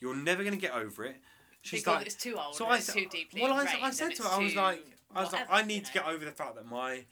You're 0.00 0.16
never 0.16 0.42
gonna 0.44 0.56
get 0.56 0.72
over 0.74 1.04
it." 1.04 1.16
She's 1.62 1.80
because 1.80 1.96
like, 1.98 2.06
it's 2.06 2.14
too 2.16 2.36
old. 2.36 2.54
so 2.56 2.66
I 2.66 2.76
it's 2.78 2.92
too 2.92 3.06
deeply 3.10 3.40
well, 3.42 3.52
I, 3.52 3.66
I 3.82 3.90
said 3.90 4.14
to 4.16 4.22
her, 4.24 4.28
I 4.28 4.38
was 4.38 4.54
like, 4.54 4.84
I 5.14 5.20
was 5.22 5.32
like, 5.32 5.48
whatever, 5.48 5.52
I 5.52 5.60
you 5.60 5.66
need 5.66 5.84
to 5.86 5.90
know. 5.98 6.04
get 6.04 6.12
over 6.12 6.24
the 6.24 6.30
fact 6.32 6.54
that 6.56 6.66
my 6.66 7.04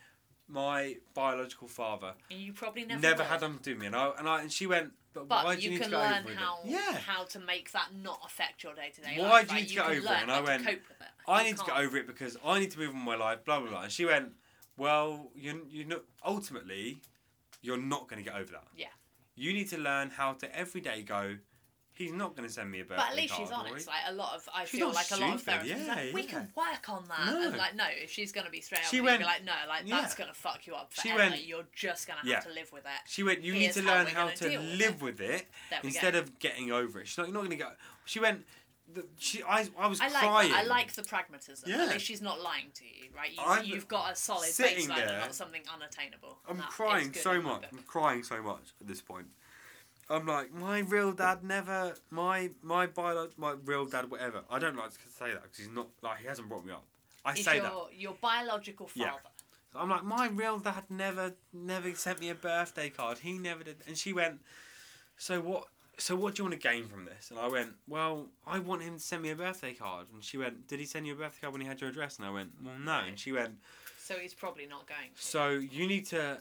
my 0.49 0.97
biological 1.15 1.69
father 1.69 2.13
And 2.31 2.39
you 2.41 2.53
probably 2.53 2.85
never. 2.85 3.01
never 3.01 3.19
will. 3.23 3.25
had 3.25 3.41
them 3.41 3.59
do 3.63 3.75
me, 3.75 3.87
and 3.87 3.97
I 3.97 4.11
and, 4.19 4.29
I, 4.29 4.43
and 4.43 4.53
she 4.53 4.67
went, 4.67 4.93
but, 5.15 5.29
But 5.29 5.45
why 5.45 5.55
do 5.57 5.63
you, 5.63 5.71
you 5.71 5.71
need 5.79 5.83
can 5.83 5.91
to 5.93 5.97
get 5.97 6.11
learn 6.11 6.23
over 6.23 6.33
it? 6.33 6.37
how 6.37 6.59
Yeah, 6.65 6.99
how 6.99 7.25
to 7.25 7.39
make 7.41 7.71
that 7.73 7.89
not 8.03 8.21
affect 8.27 8.63
your 8.65 8.75
day 8.75 8.91
to 8.95 9.01
day 9.01 9.15
Why 9.19 9.29
life. 9.29 9.49
do 9.49 9.55
you 9.55 9.61
need 9.61 9.69
to 9.69 9.75
get 9.75 9.85
over 9.87 9.95
it? 9.95 10.23
And 10.23 10.31
I 10.33 10.39
to 10.39 10.45
went, 10.45 10.65
cope 10.65 10.89
with 10.89 11.01
it. 11.01 11.07
I 11.29 11.39
You 11.43 11.45
need 11.49 11.57
to 11.59 11.65
get 11.65 11.77
over 11.77 11.97
it 11.97 12.07
because 12.07 12.37
I 12.45 12.59
need 12.59 12.71
to 12.73 12.79
move 12.79 12.91
on 12.91 13.07
with 13.07 13.19
my 13.19 13.25
life. 13.25 13.45
Blah 13.45 13.61
blah 13.61 13.71
blah. 13.71 13.83
And 13.83 13.93
she 13.93 14.05
went, 14.05 14.33
well, 14.77 15.31
you 15.35 15.67
you 15.71 15.85
know, 15.85 16.01
ultimately, 16.25 17.01
you're 17.63 17.79
not 17.79 18.09
going 18.09 18.23
to 18.23 18.29
get 18.29 18.39
over 18.39 18.53
that. 18.53 18.67
Yeah. 18.77 18.87
You 19.37 19.53
need 19.53 19.69
to 19.71 19.79
learn 19.79 20.11
how 20.11 20.35
to 20.35 20.57
every 20.57 20.81
day 20.81 21.03
go. 21.03 21.39
He's 21.97 22.13
not 22.13 22.35
going 22.35 22.47
to 22.49 22.53
send 22.53 22.73
me 22.73 22.81
a 22.81 22.85
birthday 22.85 22.97
But 23.05 23.11
at 23.13 23.17
least 23.17 23.35
she's 23.37 23.49
card, 23.51 23.67
or 23.67 23.71
honest. 23.71 23.87
Like 23.87 23.97
a 24.09 24.13
lot 24.13 24.35
of, 24.35 24.49
I 24.53 24.65
She's 24.65 24.71
feel 24.81 24.89
not 24.89 24.95
like 24.97 25.11
a 25.13 25.17
lot 25.17 25.35
of 25.35 25.41
stupid, 25.41 25.61
therapists, 25.61 25.81
is 25.81 25.89
like, 25.89 25.97
yeah, 26.07 26.13
we 26.13 26.23
yeah. 26.23 26.29
can 26.29 26.49
work 26.57 26.89
on 26.89 27.05
that. 27.09 27.27
No. 27.33 27.47
And 27.47 27.57
like, 27.57 27.77
no, 27.77 27.85
if 28.03 28.11
she's 28.11 28.33
gonna 28.33 28.51
be 28.51 28.61
straight 28.61 28.79
up, 28.81 28.87
She 28.87 29.01
went- 29.01 29.21
be 29.21 29.25
like, 29.25 29.45
no, 29.45 29.53
like 29.69 29.83
yeah. 29.87 30.01
that's 30.01 30.15
gonna 30.17 30.35
fuck 30.35 30.67
you 30.67 30.75
up 30.75 30.93
She 30.93 31.11
forever. 31.11 31.31
went- 31.31 31.45
You're 31.47 31.67
just 31.73 32.09
gonna 32.09 32.19
have 32.21 32.27
Yeah. 32.29 32.41
to 32.41 32.51
live 32.51 32.73
with 32.73 32.85
it. 32.85 32.91
She 33.07 33.23
went. 33.23 33.43
You 33.43 33.53
Here's 33.53 33.77
need 33.77 33.83
to 33.85 33.89
how 33.89 33.95
learn 33.97 34.05
we're 34.07 34.11
how 34.11 34.25
gonna 34.25 34.37
to 34.37 34.49
deal 34.49 34.61
with 34.61 34.71
live 34.81 34.95
it." 34.95 35.03
with 35.03 35.21
it 35.21 35.47
There 35.71 35.81
we 35.83 35.89
instead 35.89 36.13
go. 36.15 36.19
of 36.21 36.39
getting 36.41 36.73
over 36.73 37.01
it. 37.01 37.07
She's 37.07 37.19
not. 37.19 37.29
You're 37.29 37.35
not 37.35 37.41
going 37.41 37.51
to 37.51 37.57
go. 37.65 37.71
She 38.07 38.19
went. 38.19 38.45
The, 38.93 39.07
she. 39.19 39.43
I. 39.45 39.67
I 39.79 39.87
was 39.87 40.01
I 40.01 40.09
like 40.09 40.15
crying. 40.15 40.51
that. 40.51 40.59
I 40.65 40.67
like 40.67 40.93
the 40.95 41.05
pragmatism. 41.05 41.71
Yeah. 41.71 41.85
At 41.85 41.91
least 41.91 42.05
she's 42.07 42.21
not 42.21 42.43
lying 42.43 42.67
to 42.75 42.85
you, 42.85 43.09
right? 43.17 43.33
You, 43.65 43.75
you've 43.75 43.89
got 43.89 44.13
a 44.13 44.17
solid 44.17 44.49
sitting 44.49 44.89
baseline 44.89 44.97
there, 44.97 45.09
and 45.09 45.21
not 45.21 45.35
something 45.35 45.63
unattainable. 45.73 46.39
I'm 46.49 46.59
That 46.59 46.69
is 46.69 46.75
crying 46.75 47.13
good 47.13 47.23
so 47.23 47.31
in 47.33 47.43
my 47.45 47.51
much. 47.53 47.61
book. 47.63 47.71
I'm 47.73 47.83
crying 47.85 48.23
so 48.25 48.43
much 48.43 48.73
at 48.81 48.87
this 48.89 49.01
point. 49.01 49.29
I'm 50.11 50.27
like, 50.27 50.53
my 50.53 50.81
real 50.81 51.13
dad 51.13 51.43
never, 51.43 51.95
my 52.11 52.51
my 52.63 52.87
bio, 52.87 53.29
my 53.37 53.55
real 53.65 53.87
dad, 53.87 54.11
whatever. 54.11 54.43
I 54.51 54.59
don't 54.59 54.77
like 54.77 54.91
to 54.91 54.99
say 55.19 55.33
that 55.33 55.43
because 55.45 55.59
he's 55.59 55.69
not 55.71 55.89
like 56.03 56.19
he 56.19 56.27
hasn't 56.27 56.49
brought 56.49 56.65
me 56.67 56.73
up. 56.73 56.85
I 57.25 57.33
Is 57.33 57.45
say 57.45 57.55
your, 57.57 57.63
that. 57.65 57.75
your 57.95 58.15
biological 58.21 58.91
Yeah. 58.95 59.11
father. 59.13 59.23
So 59.73 59.79
I'm 59.81 59.89
like, 59.91 60.05
my 60.05 60.29
real 60.29 60.59
dad 60.59 60.85
never 60.91 61.33
never 61.53 61.95
sent 61.95 62.21
me 62.21 62.29
a 62.29 62.35
birthday 62.35 62.91
card. 62.91 63.19
He 63.19 63.39
never 63.39 63.65
did. 63.65 63.77
And 63.87 63.97
she 63.97 64.13
went, 64.13 64.41
so 65.17 65.41
what? 65.41 65.65
So 65.97 66.17
what 66.17 66.35
do 66.35 66.43
you 66.43 66.49
want 66.51 66.61
to 66.61 66.69
gain 66.69 66.87
from 66.89 67.05
this? 67.05 67.31
And 67.31 67.39
I 67.39 67.47
went, 67.49 67.71
well, 67.87 68.27
I 68.47 68.59
want 68.59 68.83
him 68.83 68.95
to 68.95 69.01
send 69.01 69.23
me 69.23 69.31
a 69.31 69.37
birthday 69.37 69.75
card. 69.75 70.07
And 70.13 70.25
she 70.25 70.37
went, 70.37 70.67
did 70.67 70.81
he 70.81 70.87
send 70.87 71.07
you 71.07 71.13
a 71.13 71.17
birthday 71.17 71.39
card 71.43 71.53
when 71.53 71.61
he 71.63 71.69
had 71.69 71.81
your 71.81 71.89
address? 71.91 72.17
And 72.19 72.27
I 72.27 72.31
went, 72.31 72.51
well, 72.65 72.75
no. 72.79 72.99
And 73.07 73.17
she 73.19 73.31
went, 73.31 73.55
So 73.97 74.17
he's 74.17 74.35
probably 74.35 74.67
not 74.67 74.87
going. 74.89 75.11
To. 75.15 75.23
so 75.23 75.51
you 75.51 75.87
need 75.87 76.05
to. 76.07 76.41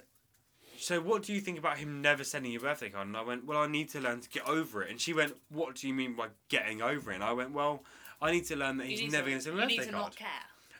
So 0.83 0.99
what 0.99 1.23
do 1.23 1.31
you 1.31 1.39
think 1.39 1.57
about 1.57 1.77
him 1.77 2.01
never 2.01 2.25
sending 2.25 2.51
you 2.51 2.59
a 2.59 2.61
birthday 2.61 2.89
card? 2.89 3.07
And 3.07 3.15
I 3.15 3.21
went, 3.21 3.45
well, 3.45 3.59
I 3.59 3.67
need 3.67 3.87
to 3.91 4.01
learn 4.01 4.19
to 4.19 4.29
get 4.29 4.45
over 4.45 4.83
it. 4.83 4.91
And 4.91 4.99
she 4.99 5.13
went, 5.13 5.33
what 5.49 5.75
do 5.75 5.87
you 5.87 5.93
mean 5.93 6.13
by 6.13 6.27
getting 6.49 6.81
over 6.81 7.11
it? 7.11 7.15
And 7.15 7.23
I 7.23 7.31
went, 7.31 7.51
well, 7.51 7.83
I 8.21 8.31
need 8.31 8.43
to 8.47 8.57
learn 8.57 8.75
that 8.77 8.87
he's 8.87 9.09
never 9.09 9.27
going 9.27 9.37
to 9.37 9.43
send 9.43 9.55
me 9.55 9.61
you 9.61 9.65
a 9.65 9.67
need 9.69 9.77
birthday 9.77 9.91
to 9.91 9.97
card. 9.97 10.05
not 10.07 10.15
care. 10.17 10.27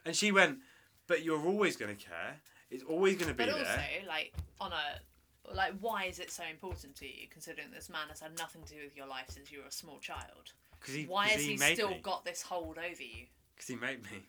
And 0.05 0.13
she 0.13 0.33
went, 0.33 0.57
but 1.07 1.23
you're 1.23 1.41
always 1.41 1.77
going 1.77 1.95
to 1.95 2.03
care. 2.03 2.35
It's 2.69 2.83
always 2.83 3.15
going 3.15 3.29
to 3.29 3.33
be 3.33 3.45
But 3.45 3.55
there. 3.55 3.65
also, 3.65 3.81
like 4.07 4.33
on 4.59 4.73
a 4.73 5.55
like, 5.55 5.73
why 5.79 6.05
is 6.05 6.19
it 6.19 6.31
so 6.31 6.43
important 6.51 6.95
to 6.97 7.05
you? 7.05 7.27
Considering 7.29 7.69
this 7.73 7.89
man 7.89 8.09
has 8.09 8.19
had 8.19 8.37
nothing 8.37 8.63
to 8.63 8.73
do 8.73 8.81
with 8.83 8.97
your 8.97 9.07
life 9.07 9.27
since 9.29 9.51
you 9.51 9.59
were 9.59 9.67
a 9.67 9.71
small 9.71 9.99
child. 9.99 10.51
Cause 10.81 10.95
he, 10.95 11.05
why 11.05 11.27
has 11.27 11.41
he, 11.41 11.55
made 11.55 11.75
still 11.75 11.91
me. 11.91 11.99
got 12.03 12.25
this 12.25 12.41
hold 12.41 12.77
over 12.77 13.03
you? 13.03 13.27
Because 13.55 13.69
he 13.69 13.75
made 13.77 14.03
me. 14.03 14.19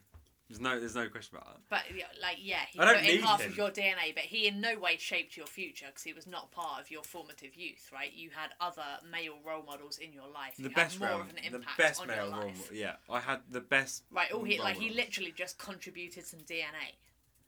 There's 0.48 0.60
no, 0.60 0.78
there's 0.78 0.94
no 0.94 1.08
question 1.08 1.36
about 1.38 1.54
that. 1.54 1.60
But 1.70 1.82
like, 2.20 2.36
yeah, 2.40 2.60
he 2.70 2.78
I 2.78 2.84
don't 2.84 2.96
put 3.02 3.08
in 3.08 3.22
half 3.22 3.40
him. 3.40 3.50
of 3.50 3.56
your 3.56 3.70
DNA, 3.70 4.14
but 4.14 4.24
he 4.24 4.46
in 4.46 4.60
no 4.60 4.78
way 4.78 4.96
shaped 4.98 5.36
your 5.38 5.46
future 5.46 5.86
because 5.86 6.02
he 6.02 6.12
was 6.12 6.26
not 6.26 6.52
part 6.52 6.80
of 6.82 6.90
your 6.90 7.02
formative 7.02 7.56
youth, 7.56 7.88
right? 7.92 8.12
You 8.12 8.28
had 8.30 8.50
other 8.60 8.82
male 9.10 9.38
role 9.44 9.62
models 9.62 9.96
in 9.98 10.12
your 10.12 10.28
life. 10.28 10.56
The 10.58 10.64
who 10.64 10.74
best 10.74 10.94
had 10.98 11.00
more 11.00 11.10
role, 11.10 11.20
of 11.22 11.28
an 11.30 11.52
the 11.52 11.64
best 11.78 12.00
on 12.02 12.08
male 12.08 12.16
your 12.26 12.32
role. 12.34 12.40
model. 12.50 12.54
Yeah, 12.74 12.96
I 13.08 13.20
had 13.20 13.40
the 13.50 13.60
best. 13.60 14.04
Right, 14.10 14.30
all 14.32 14.44
he 14.44 14.56
role 14.58 14.64
like 14.66 14.76
he 14.76 14.90
literally 14.90 15.32
just 15.34 15.56
contributed 15.58 16.26
some 16.26 16.40
DNA. 16.40 16.96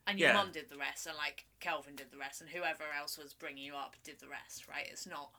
and 0.08 0.18
your 0.20 0.28
Yeah. 0.30 0.34
mum 0.36 0.52
did 0.52 0.68
the 0.70 0.76
rest, 0.76 1.06
and 1.06 1.16
like 1.16 1.46
Kelvin 1.60 1.96
did 1.96 2.10
the 2.12 2.16
rest, 2.16 2.40
and 2.40 2.48
whoever 2.48 2.84
else 2.98 3.18
was 3.18 3.34
bringing 3.34 3.64
you 3.64 3.74
up 3.74 3.96
did 4.04 4.20
the 4.20 4.28
rest, 4.28 4.68
right? 4.68 4.86
It's 4.90 5.06
not. 5.06 5.30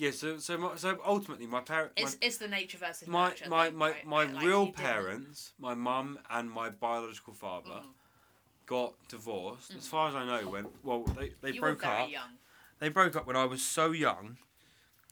Yeah, 0.00 0.12
so 0.12 0.38
so 0.38 0.56
my, 0.56 0.76
so 0.76 0.98
ultimately, 1.04 1.46
my 1.46 1.60
parents, 1.60 1.92
It's 1.98 2.16
it's 2.22 2.38
the 2.38 2.48
nature 2.48 2.78
versus 2.78 3.06
my 3.06 3.28
nurture. 3.28 3.50
my 3.50 3.66
thing, 3.68 3.76
my, 3.76 3.90
right? 3.90 4.06
my 4.06 4.24
Like, 4.24 4.44
real 4.46 4.60
you 4.60 4.66
didn't- 4.72 4.76
parents, 4.76 5.52
my 5.58 5.74
mum 5.74 6.18
and 6.30 6.50
my 6.50 6.70
biological 6.70 7.34
father, 7.34 7.80
Mm. 7.84 7.92
got 8.64 8.94
divorced. 9.08 9.74
As 9.74 9.86
far 9.88 10.08
as 10.08 10.14
I 10.14 10.24
know, 10.24 10.48
when 10.48 10.66
well 10.82 11.02
they 11.18 11.34
they 11.42 11.52
You 11.52 11.60
were 11.60 11.72
broke 11.74 11.82
very 11.82 12.02
up. 12.04 12.10
young. 12.10 12.38
They 12.78 12.88
broke 12.88 13.14
up 13.14 13.26
when 13.26 13.36
I 13.36 13.44
was 13.44 13.62
so 13.62 13.90
young. 13.92 14.38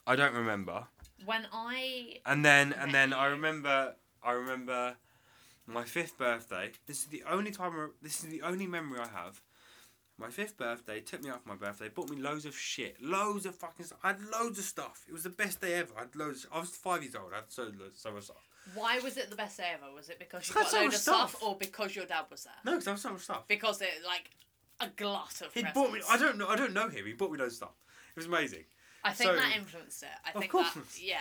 I 0.07 0.17
don't 0.17 0.33
remember. 0.43 0.87
When 1.27 1.47
I 1.53 2.21
And 2.25 2.43
then 2.43 2.73
and 2.73 2.91
then 2.95 3.13
I 3.13 3.27
remember 3.27 3.95
I 4.23 4.31
remember 4.33 4.97
my 5.67 5.85
fifth 5.85 6.17
birthday. 6.17 6.73
This 6.87 7.01
is 7.01 7.09
the 7.09 7.25
only 7.25 7.51
time 7.51 7.73
I- 7.79 7.91
this 8.01 8.25
is 8.25 8.31
the 8.31 8.41
only 8.41 8.67
memory 8.67 9.01
I 9.01 9.09
have. 9.09 9.43
My 10.21 10.31
fifth 10.31 10.57
birthday 10.57 11.01
took 11.01 11.23
me 11.23 11.31
out 11.31 11.43
for 11.45 11.49
my 11.51 11.55
birthday, 11.55 11.89
bought 11.89 12.11
me 12.11 12.17
loads 12.17 12.45
of 12.45 12.57
shit, 12.57 13.01
loads 13.01 13.47
of 13.47 13.55
fucking 13.55 13.87
stuff. 13.87 13.99
I 14.03 14.09
had 14.09 14.21
loads 14.23 14.59
of 14.59 14.65
stuff. 14.65 15.05
It 15.09 15.13
was 15.13 15.23
the 15.23 15.31
best 15.31 15.61
day 15.61 15.75
ever. 15.75 15.93
I 15.97 16.01
had 16.01 16.17
loads. 16.17 16.45
I 16.53 16.59
was 16.59 16.71
five 16.71 17.03
years 17.05 17.15
old. 17.15 17.33
I 17.33 17.37
had 17.37 17.45
so 17.49 17.71
so 17.95 18.11
much 18.13 18.25
stuff. 18.25 18.37
why 18.75 18.99
was 18.99 19.17
it 19.17 19.31
the 19.31 19.37
best 19.37 19.59
day 19.59 19.71
ever? 19.75 19.93
Was 19.95 20.09
it 20.09 20.19
because 20.19 20.49
you 20.49 20.55
Had 20.55 20.63
got 20.65 20.71
so 20.71 20.77
loads 20.79 20.87
much 20.87 20.95
of 20.95 21.01
stuff, 21.01 21.31
stuff. 21.37 21.43
or 21.43 21.57
because 21.57 21.95
your 21.95 22.05
dad 22.07 22.25
was 22.31 22.45
there? 22.45 22.53
No, 22.65 22.73
because 22.73 22.89
I 22.89 22.91
had 22.93 23.01
so 23.01 23.13
much 23.13 23.23
stuff. 23.23 23.45
Because 23.47 23.81
it 23.81 23.91
like 24.05 24.31
a 24.81 24.89
glut 24.97 25.41
of 25.41 25.55
He 25.55 25.63
bought 25.73 25.93
me. 25.93 26.01
I 26.09 26.19
don't 26.19 26.37
know. 26.37 26.49
I 26.49 26.57
don't 26.57 26.73
know 26.73 26.89
him. 26.89 27.07
He 27.07 27.13
bought 27.13 27.31
me 27.31 27.39
loads 27.39 27.53
of 27.55 27.57
stuff. 27.59 27.75
It 28.11 28.17
was 28.17 28.27
amazing. 28.27 28.65
I 29.05 29.13
think 29.13 29.31
so- 29.31 29.37
that 29.37 29.57
influenced 29.57 30.03
it. 30.03 30.09
I 30.27 30.31
Of 30.31 30.41
think 30.41 30.51
course. 30.51 30.73
that 30.75 31.01
yeah. 31.01 31.19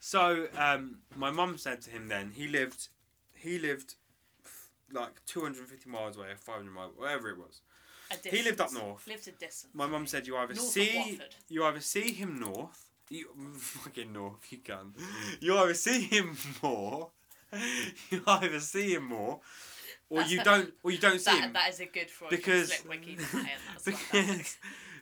So 0.00 0.46
um, 0.56 1.00
my 1.16 1.30
mum 1.30 1.58
said 1.58 1.82
to 1.82 1.90
him 1.90 2.08
then 2.08 2.30
he 2.34 2.48
lived, 2.48 2.88
he 3.34 3.58
lived, 3.58 3.96
like 4.90 5.22
two 5.26 5.42
hundred 5.42 5.58
and 5.60 5.68
fifty 5.68 5.90
miles 5.90 6.16
away, 6.16 6.28
five 6.38 6.56
hundred 6.56 6.70
miles, 6.72 6.92
whatever 6.96 7.28
it 7.28 7.36
was. 7.36 7.60
A 8.10 8.28
He 8.28 8.42
lived 8.42 8.60
up 8.60 8.72
north. 8.72 9.06
Lived 9.06 9.28
a 9.28 9.32
distance. 9.32 9.68
My 9.74 9.86
mum 9.86 10.06
said 10.06 10.26
you 10.26 10.36
either 10.36 10.54
North 10.54 10.66
see 10.66 11.20
you 11.48 11.64
either 11.64 11.80
see 11.80 12.12
him 12.12 12.40
north, 12.40 12.88
you 13.10 13.26
fucking 13.58 14.12
north, 14.12 14.50
you 14.50 14.58
can. 14.58 14.94
You 15.40 15.58
either 15.58 15.74
see 15.74 16.02
him 16.02 16.36
more, 16.62 17.10
you 18.10 18.22
either 18.26 18.60
see 18.60 18.94
him 18.94 19.04
more, 19.04 19.40
or 20.08 20.22
you 20.22 20.42
don't, 20.42 20.72
or 20.82 20.90
you 20.90 20.98
don't 20.98 21.20
see 21.20 21.32
That, 21.32 21.44
him 21.44 21.52
that 21.52 21.68
is 21.70 21.80
a 21.80 21.86
good 21.86 22.10
Freudian 22.10 22.40
because 22.40 22.82
wiki 22.88 23.16
to 23.16 23.22
put 23.26 23.40
in. 23.40 23.48
That's 23.72 23.84
because 23.84 24.56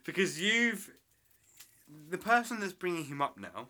because 0.05 0.41
you've 0.41 0.91
the 2.11 2.19
person 2.19 2.61
that's 2.61 2.73
bringing 2.73 3.05
him 3.05 3.23
up 3.23 3.39
now 3.39 3.69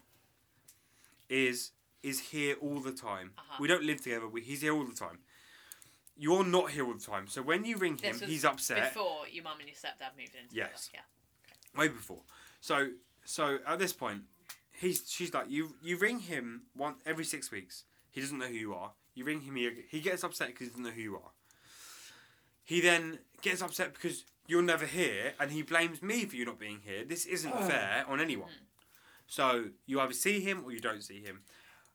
is 1.29 1.73
is 2.03 2.21
here 2.21 2.57
all 2.61 2.81
the 2.81 2.93
time. 2.93 3.33
Uh-huh. 3.37 3.57
We 3.61 3.69
don't 3.69 3.83
live 3.85 4.01
together. 4.03 4.29
We, 4.29 4.41
he's 4.43 4.63
here 4.63 4.73
all 4.73 4.85
the 4.85 4.95
time. 4.95 5.19
You're 6.17 6.45
not 6.45 6.71
here 6.71 6.87
all 6.87 6.95
the 6.95 7.01
time. 7.01 7.27
So 7.29 7.43
when 7.43 7.65
you 7.65 7.77
ring 7.77 7.99
him, 7.99 8.13
This 8.13 8.21
was 8.23 8.31
he's 8.31 8.45
upset. 8.45 8.95
Before 8.95 9.29
your 9.31 9.45
mum 9.45 9.59
and 9.61 9.69
your 9.69 9.77
stepdad 9.77 10.17
moved 10.19 10.35
in. 10.35 10.49
together, 10.49 10.71
Yes. 10.73 10.91
Yeah. 10.95 11.01
way 11.79 11.89
before. 11.89 12.23
So 12.61 12.89
so 13.25 13.59
at 13.67 13.79
this 13.79 13.93
point, 13.93 14.23
he's 14.73 15.05
she's 15.11 15.35
like 15.35 15.51
you 15.51 15.75
you 15.83 15.97
ring 15.99 16.21
him 16.21 16.63
one 16.75 16.95
every 17.05 17.25
six 17.25 17.51
weeks. 17.51 17.85
He 18.11 18.21
doesn't 18.21 18.39
know 18.39 18.47
who 18.47 18.55
you 18.55 18.75
are. 18.75 18.93
You 19.15 19.25
ring 19.25 19.41
him, 19.43 19.57
he, 19.57 19.71
he 19.91 20.01
gets 20.01 20.25
upset 20.25 20.49
because 20.49 20.67
he 20.67 20.71
doesn't 20.71 20.85
know 20.85 20.91
who 20.91 21.01
you 21.03 21.17
are. 21.17 21.31
He 22.65 22.81
then 22.81 23.19
gets 23.43 23.63
upset 23.63 23.95
because 23.95 24.25
you're 24.47 24.63
never 24.63 24.87
here, 24.87 25.35
and 25.41 25.51
he 25.53 25.63
blames 25.63 26.03
me 26.03 26.25
for 26.25 26.37
you 26.37 26.45
not 26.45 26.59
being 26.59 26.81
here. 26.85 27.05
This 27.05 27.27
isn't 27.27 27.53
Oh. 27.55 27.67
fair 27.69 28.05
on 28.09 28.21
anyone. 28.21 28.51
Mm. 28.51 28.67
So 29.27 29.71
you 29.87 30.01
either 30.01 30.13
see 30.13 30.41
him 30.41 30.65
or 30.65 30.73
you 30.73 30.81
don't 30.81 31.03
see 31.03 31.21
him. 31.21 31.43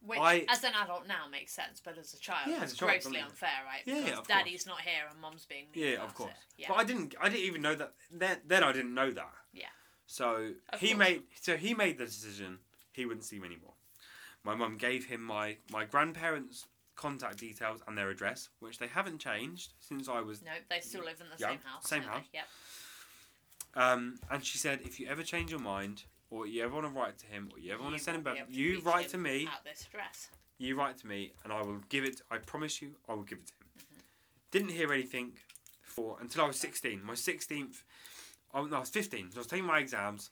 Which, 0.04 0.20
I- 0.20 0.46
as 0.50 0.64
an 0.64 0.74
adult 0.74 1.08
now, 1.08 1.28
makes 1.30 1.54
sense, 1.54 1.80
but 1.84 1.98
as 1.98 2.14
a 2.14 2.20
child, 2.20 2.50
Yeah, 2.50 2.64
it's 2.64 2.74
a 2.74 2.76
child, 2.78 2.92
grossly 3.04 3.20
unfair, 3.20 3.50
right? 3.66 3.84
Yeah, 3.86 4.02
Because 4.06 4.20
of 4.20 4.28
daddy's 4.28 4.66
not 4.66 4.82
here 4.82 5.04
and 5.10 5.20
mum's 5.22 5.46
being 5.46 5.68
Yeah, 5.74 6.04
of 6.04 6.16
course. 6.16 6.32
It. 6.32 6.62
Yeah. 6.64 6.68
But 6.70 6.78
I 6.80 6.84
didn't. 6.84 7.16
I 7.22 7.30
didn't 7.30 7.46
even 7.46 7.62
know 7.62 7.76
that. 7.76 7.94
Then, 8.12 8.38
then 8.46 8.64
I 8.64 8.72
didn't 8.72 8.94
know 8.96 9.12
that. 9.12 9.32
Yeah. 9.54 9.66
So 10.08 10.54
Of 10.74 10.80
he 10.80 10.88
course. 10.90 10.98
made. 11.00 11.24
So 11.40 11.56
he 11.56 11.74
made 11.76 11.98
the 12.00 12.06
decision. 12.06 12.60
He 12.92 13.06
wouldn't 13.06 13.26
see 13.26 13.40
me 13.40 13.48
anymore. 13.48 13.74
My 14.44 14.56
mum 14.56 14.78
gave 14.78 15.06
him 15.06 15.22
my 15.22 15.58
my 15.70 15.86
grandparents' 15.86 16.66
contact 16.96 17.38
details 17.38 17.82
and 17.88 17.96
their 17.98 18.10
address, 18.10 18.50
which 18.60 18.80
they 18.80 18.88
haven't 18.88 19.20
changed 19.20 19.74
since 19.80 20.10
I 20.10 20.20
was. 20.22 20.42
no, 20.42 20.52
they 20.70 20.80
still 20.80 21.04
live 21.04 21.22
in 21.22 21.28
the 21.30 21.36
Yeah, 21.40 21.50
same 21.50 21.60
house. 21.64 21.88
same 21.88 22.02
don't 22.02 22.10
they? 22.12 22.18
house. 22.18 22.26
Yep. 22.34 22.48
Um, 23.74 24.20
and 24.30 24.44
she 24.46 24.58
said, 24.58 24.82
if 24.84 25.00
you 25.00 25.08
ever 25.08 25.24
change 25.24 25.50
your 25.52 25.60
mind, 25.62 26.04
or 26.32 26.48
you 26.48 26.64
ever 26.64 26.74
want 26.74 26.88
to 26.88 27.00
write 27.00 27.20
to 27.20 27.28
him, 27.28 27.50
or 27.54 27.60
you 27.60 27.72
ever 27.74 27.84
want 27.84 27.96
to 27.96 28.02
send 28.02 28.18
him 28.18 28.24
back, 28.24 28.38
you 28.50 28.82
write 28.84 29.10
to 29.10 29.20
me. 29.20 29.48
At 29.48 29.64
this 29.64 29.88
address. 29.88 30.30
You 30.58 30.76
write 30.76 30.98
to 31.00 31.08
me, 31.08 31.34
and 31.44 31.54
I 31.54 31.62
will 31.62 31.82
give 31.90 32.04
it. 32.04 32.22
I 32.32 32.38
promise 32.38 32.82
you, 32.82 32.92
I 33.08 33.14
will 33.14 33.24
give 33.24 33.40
it 33.40 33.48
to 33.48 33.54
him. 33.54 33.68
Mm-hmm. 33.78 34.00
Didn't 34.52 34.70
hear 34.70 34.92
anything 34.94 35.34
for 35.84 36.18
until 36.20 36.44
I 36.44 36.48
was 36.48 36.60
sixteen. 36.60 37.04
My 37.04 37.16
sixteenth. 37.16 37.84
Oh 38.54 38.66
no, 38.66 38.78
I 38.78 38.80
was 38.80 38.90
fifteen. 38.90 39.32
So 39.32 39.38
I 39.38 39.40
was 39.40 39.48
taking 39.48 39.66
my 39.66 39.80
exams. 39.80 40.32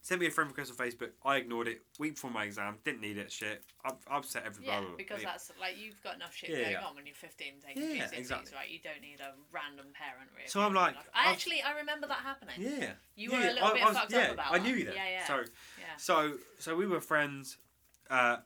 Sent 0.00 0.20
me 0.20 0.28
a 0.28 0.30
friend 0.30 0.48
request 0.48 0.70
on 0.70 0.76
Facebook. 0.76 1.10
I 1.24 1.36
ignored 1.36 1.68
it. 1.68 1.82
Week 1.98 2.14
before 2.14 2.30
my 2.30 2.44
exam, 2.44 2.76
didn't 2.84 3.00
need 3.00 3.18
it. 3.18 3.30
Shit, 3.32 3.64
up, 3.84 4.00
upset 4.10 4.44
everybody. 4.46 4.86
Yeah, 4.86 4.92
because 4.96 5.22
that's 5.22 5.50
like 5.60 5.76
you've 5.76 6.00
got 6.02 6.14
enough 6.14 6.34
shit 6.34 6.50
Yeah, 6.50 6.56
going 6.56 6.70
yeah. 6.72 6.84
on 6.84 6.94
when 6.94 7.04
you're 7.04 7.14
15 7.16 7.54
taking 7.66 7.82
Yeah, 7.82 8.04
GCSEs, 8.06 8.18
exactly. 8.18 8.52
right? 8.54 8.70
You 8.70 8.78
don't 8.82 9.02
need 9.02 9.20
a 9.20 9.34
random 9.52 9.86
parent. 9.92 10.30
Really 10.34 10.48
So 10.48 10.60
I'm 10.60 10.72
like, 10.72 10.94
I 11.12 11.30
actually 11.30 11.62
I 11.62 11.76
remember 11.78 12.06
that 12.06 12.18
happening. 12.18 12.54
Yeah. 12.58 12.92
You 13.16 13.32
were 13.32 13.38
a 13.38 13.52
little 13.52 13.64
I, 13.64 13.72
bit 13.72 13.82
I 13.82 13.88
was, 13.88 13.96
fucked 13.98 14.12
yeah, 14.12 14.18
up 14.18 14.32
about 14.34 14.52
that. 14.52 14.60
I 14.60 14.64
knew 14.64 14.84
that. 14.84 14.94
Yeah, 14.94 15.08
yeah. 15.10 15.26
So 15.26 15.36
Yeah. 15.36 15.96
So 15.98 16.32
so 16.58 16.76
we 16.76 16.86
were 16.86 17.00
friends. 17.00 17.58
Uh, 18.08 18.36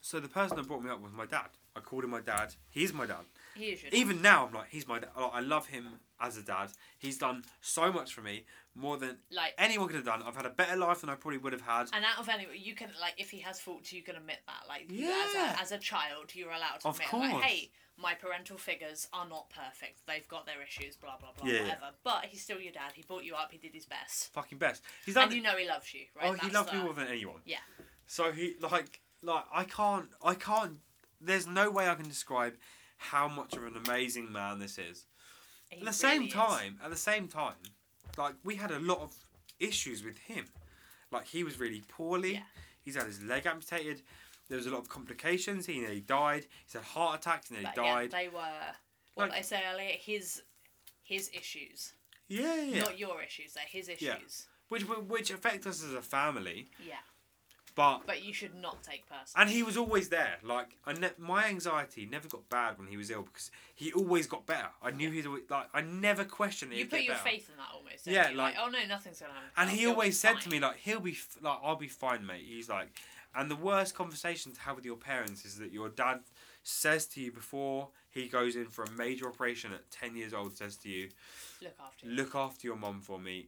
so 0.00 0.20
the 0.20 0.28
person 0.28 0.56
that 0.56 0.66
brought 0.66 0.82
me 0.82 0.90
up 0.90 1.02
was 1.02 1.12
my 1.12 1.26
dad. 1.26 1.48
I 1.76 1.80
called 1.80 2.04
him 2.04 2.10
my 2.10 2.20
dad. 2.20 2.54
He's 2.70 2.92
my 2.94 3.06
dad. 3.06 3.24
He 3.54 3.66
is 3.66 3.82
your 3.82 3.90
Even 3.92 4.22
now, 4.22 4.46
I'm 4.46 4.52
like, 4.54 4.68
he's 4.70 4.86
my 4.86 4.98
dad. 4.98 5.10
Like, 5.16 5.30
I 5.34 5.40
love 5.40 5.66
him 5.66 5.86
as 6.20 6.36
a 6.36 6.42
dad. 6.42 6.70
He's 6.98 7.18
done 7.18 7.44
so 7.60 7.92
much 7.92 8.12
for 8.14 8.20
me, 8.20 8.44
more 8.74 8.96
than 8.96 9.16
like 9.30 9.54
anyone 9.58 9.86
could 9.88 9.96
have 9.96 10.04
done. 10.04 10.22
I've 10.22 10.36
had 10.36 10.46
a 10.46 10.50
better 10.50 10.76
life 10.76 11.00
than 11.00 11.10
I 11.10 11.14
probably 11.14 11.38
would 11.38 11.52
have 11.52 11.62
had. 11.62 11.88
And 11.92 12.04
out 12.04 12.18
of 12.18 12.28
any, 12.28 12.46
you 12.56 12.74
can 12.74 12.90
like 13.00 13.14
if 13.18 13.30
he 13.30 13.38
has 13.40 13.60
faults, 13.60 13.92
you 13.92 14.02
can 14.02 14.16
admit 14.16 14.38
that. 14.46 14.68
Like 14.68 14.86
Yeah. 14.88 15.24
as 15.28 15.34
a 15.34 15.60
as 15.62 15.72
a 15.72 15.78
child, 15.78 16.34
you're 16.34 16.50
allowed 16.50 16.80
to 16.80 16.88
Of 16.88 16.96
admit 17.00 17.12
like, 17.22 17.30
course. 17.32 17.44
hey, 17.44 17.70
my 17.96 18.14
parental 18.14 18.56
figures 18.58 19.08
are 19.12 19.28
not 19.28 19.50
perfect. 19.50 20.06
They've 20.06 20.26
got 20.28 20.46
their 20.46 20.62
issues, 20.62 20.96
blah 20.96 21.16
blah 21.18 21.30
blah, 21.36 21.46
Yeah, 21.48 21.54
yeah. 21.54 21.62
whatever. 21.62 21.86
But 22.04 22.26
he's 22.26 22.42
still 22.42 22.60
your 22.60 22.72
dad. 22.72 22.92
He 22.94 23.02
brought 23.02 23.24
you 23.24 23.34
up. 23.34 23.50
He 23.50 23.58
did 23.58 23.74
his 23.74 23.86
best, 23.86 24.32
Fucking 24.32 24.58
best. 24.58 24.82
He's 25.04 25.14
done. 25.14 25.24
and 25.24 25.32
you 25.34 25.42
know 25.42 25.56
he 25.56 25.66
loves 25.66 25.92
you, 25.94 26.02
right? 26.16 26.26
oh, 26.30 26.46
he 26.46 26.50
loves 26.52 26.70
the- 26.70 26.76
me 26.78 26.82
more 26.84 26.94
than 26.94 27.08
anyone. 27.08 27.40
Yeah. 27.44 27.58
So 28.06 28.30
he 28.32 28.54
like 28.60 29.00
like 29.22 29.44
I 29.52 29.64
can't 29.64 30.08
I 30.22 30.34
can't. 30.34 30.78
There's 31.20 31.46
no 31.46 31.70
way 31.70 31.86
I 31.88 31.94
can 31.94 32.08
describe 32.08 32.54
how 33.00 33.26
much 33.28 33.56
of 33.56 33.64
an 33.64 33.76
amazing 33.86 34.30
man 34.30 34.58
this 34.58 34.78
is. 34.78 35.06
he 35.70 35.78
At 35.80 35.86
the 35.86 35.92
same 35.92 36.24
is. 36.24 36.32
time, 36.32 36.78
at 36.84 36.90
the 36.90 36.96
same 36.96 37.28
time, 37.28 37.54
like 38.18 38.34
we 38.44 38.56
had 38.56 38.70
a 38.70 38.78
lot 38.78 38.98
of 39.00 39.14
issues 39.58 40.04
with 40.04 40.18
him. 40.18 40.44
Like 41.10 41.26
he 41.26 41.42
was 41.42 41.58
really 41.58 41.82
poorly. 41.88 42.34
Yeah. 42.34 42.42
He's 42.84 42.96
had 42.96 43.06
his 43.06 43.22
leg 43.22 43.46
amputated. 43.46 44.02
There 44.48 44.56
was 44.58 44.66
a 44.66 44.70
lot 44.70 44.80
of 44.80 44.88
complications. 44.88 45.66
He 45.66 45.78
nearly 45.80 46.00
died. 46.00 46.46
He's 46.64 46.74
had 46.74 46.82
heart 46.82 47.20
attacks. 47.20 47.48
And 47.48 47.58
he 47.58 47.62
nearly 47.64 47.74
But 47.76 47.84
yeah, 47.84 47.94
died. 47.94 48.10
they 48.10 48.28
were 48.28 48.74
what 49.14 49.30
Like- 49.30 49.38
I 49.38 49.42
say 49.42 49.62
earlier. 49.72 49.92
His 49.98 50.42
his 51.02 51.28
issues, 51.34 51.94
Yeah, 52.28 52.54
yeah. 52.62 52.80
not 52.82 52.98
your 52.98 53.20
issues. 53.22 53.54
They're 53.54 53.64
his 53.66 53.88
issues. 53.88 54.02
Yeah. 54.02 54.16
issues. 54.18 54.46
Which 54.68 54.84
which 54.84 55.30
affect 55.30 55.66
us 55.66 55.82
as 55.82 55.94
a 55.94 56.02
family. 56.02 56.70
Yeah. 56.86 56.98
But 57.80 58.06
But 58.06 58.24
you 58.24 58.32
should 58.32 58.54
not 58.54 58.82
take 58.82 59.04
personally. 59.08 59.34
and 59.42 59.50
he 59.50 59.62
was 59.62 59.76
always 59.76 60.08
there. 60.08 60.36
Like 60.42 60.76
I 60.86 60.92
ne- 60.92 61.12
my 61.18 61.46
anxiety 61.46 62.06
never 62.06 62.28
got 62.28 62.48
bad 62.48 62.78
when 62.78 62.88
he 62.88 62.96
was 62.96 63.10
ill 63.10 63.22
because 63.22 63.50
he 63.74 63.92
always 63.92 64.26
got 64.26 64.44
better. 64.46 64.68
I 64.82 64.90
knew 64.90 65.10
he'd 65.10 65.26
always, 65.26 65.44
like 65.48 65.68
I 65.72 65.80
never 65.80 66.24
questioned 66.24 66.72
that 66.72 66.76
you 66.76 66.86
put 66.86 67.02
your 67.02 67.16
faith 67.16 67.48
in 67.50 67.56
that 67.56 67.68
almost. 67.74 68.04
don't 68.04 68.14
Yeah, 68.14 68.30
you? 68.30 68.36
like- 68.36 68.56
oh 68.60 68.68
no, 68.68 68.78
nothing's 68.86 69.20
gonna 69.20 69.32
happen. 69.32 69.48
And 69.56 69.70
he 69.70 69.86
always 69.86 70.18
said 70.20 70.34
to 70.36 70.40
fine. 70.42 70.50
me 70.52 70.60
like 70.60 70.76
he'll 70.76 71.00
be 71.00 71.12
f- 71.12 71.36
like 71.40 71.58
I'll 71.62 71.76
be 71.76 71.88
fine, 71.88 72.26
mate. 72.26 72.44
He's 72.46 72.68
like, 72.68 72.88
and 73.34 73.50
the 73.50 73.56
worst 73.56 73.94
conversation 73.94 74.52
to 74.52 74.60
have 74.62 74.76
with 74.76 74.84
your 74.84 74.96
parents 74.96 75.44
is 75.44 75.56
that 75.58 75.72
your 75.72 75.88
dad 75.88 76.20
says 76.62 77.06
to 77.06 77.20
you 77.20 77.32
before 77.32 77.88
he 78.10 78.28
goes 78.28 78.54
in 78.56 78.66
for 78.66 78.84
a 78.84 78.90
major 78.90 79.26
operation 79.28 79.72
at 79.72 79.90
ten 79.90 80.14
years 80.16 80.34
old 80.34 80.56
says 80.56 80.76
to 80.78 80.88
you, 80.90 81.08
look 81.62 81.74
after 81.80 82.06
you. 82.06 82.12
look 82.12 82.34
after 82.34 82.66
your 82.66 82.76
mum 82.76 83.00
for 83.00 83.18
me. 83.18 83.46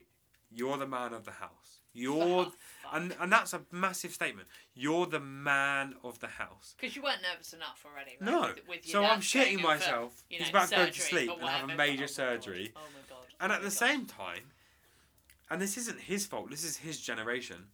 You're 0.51 0.77
the 0.79 0.87
man 0.87 1.13
of 1.13 1.25
the 1.25 1.33
house. 1.33 1.81
You're 1.95 2.47
and 2.93 3.15
and 3.21 3.31
that's 3.33 3.53
a 3.53 3.63
massive 3.71 4.13
statement. 4.13 4.49
You're 4.75 5.07
the 5.07 5.21
man 5.21 5.95
of 6.03 6.19
the 6.21 6.27
house. 6.27 6.75
Because 6.81 6.97
you 6.97 7.03
weren't 7.03 7.23
nervous 7.23 7.53
enough 7.53 7.85
already, 7.85 8.13
right? 8.21 8.31
No. 8.31 8.41
With, 8.55 8.69
with 8.69 8.85
So 8.87 9.05
I'm 9.05 9.21
shitting 9.21 9.53
in 9.55 9.59
for, 9.61 9.67
myself. 9.67 10.25
you 10.31 10.39
He's 10.39 10.47
know, 10.53 10.59
about 10.59 10.69
to 10.71 10.77
go 10.77 10.87
to 10.87 11.01
sleep 11.01 11.31
and 11.31 11.49
have 11.49 11.69
a 11.71 11.75
major 11.75 11.93
Oh 11.93 11.97
my 12.01 12.07
God. 12.07 12.11
surgery. 12.11 12.73
Oh 12.77 12.81
my 12.81 13.01
god. 13.17 13.27
And 13.41 13.53
Oh 13.53 13.55
at 13.57 13.61
the 13.61 13.67
God. 13.69 13.73
same 13.73 14.07
time, 14.07 14.53
and 15.51 15.61
this 15.61 15.77
isn't 15.77 16.01
his 16.01 16.27
fault. 16.27 16.51
This 16.51 16.65
is 16.65 16.79
his 16.79 17.01
generation. 17.01 17.67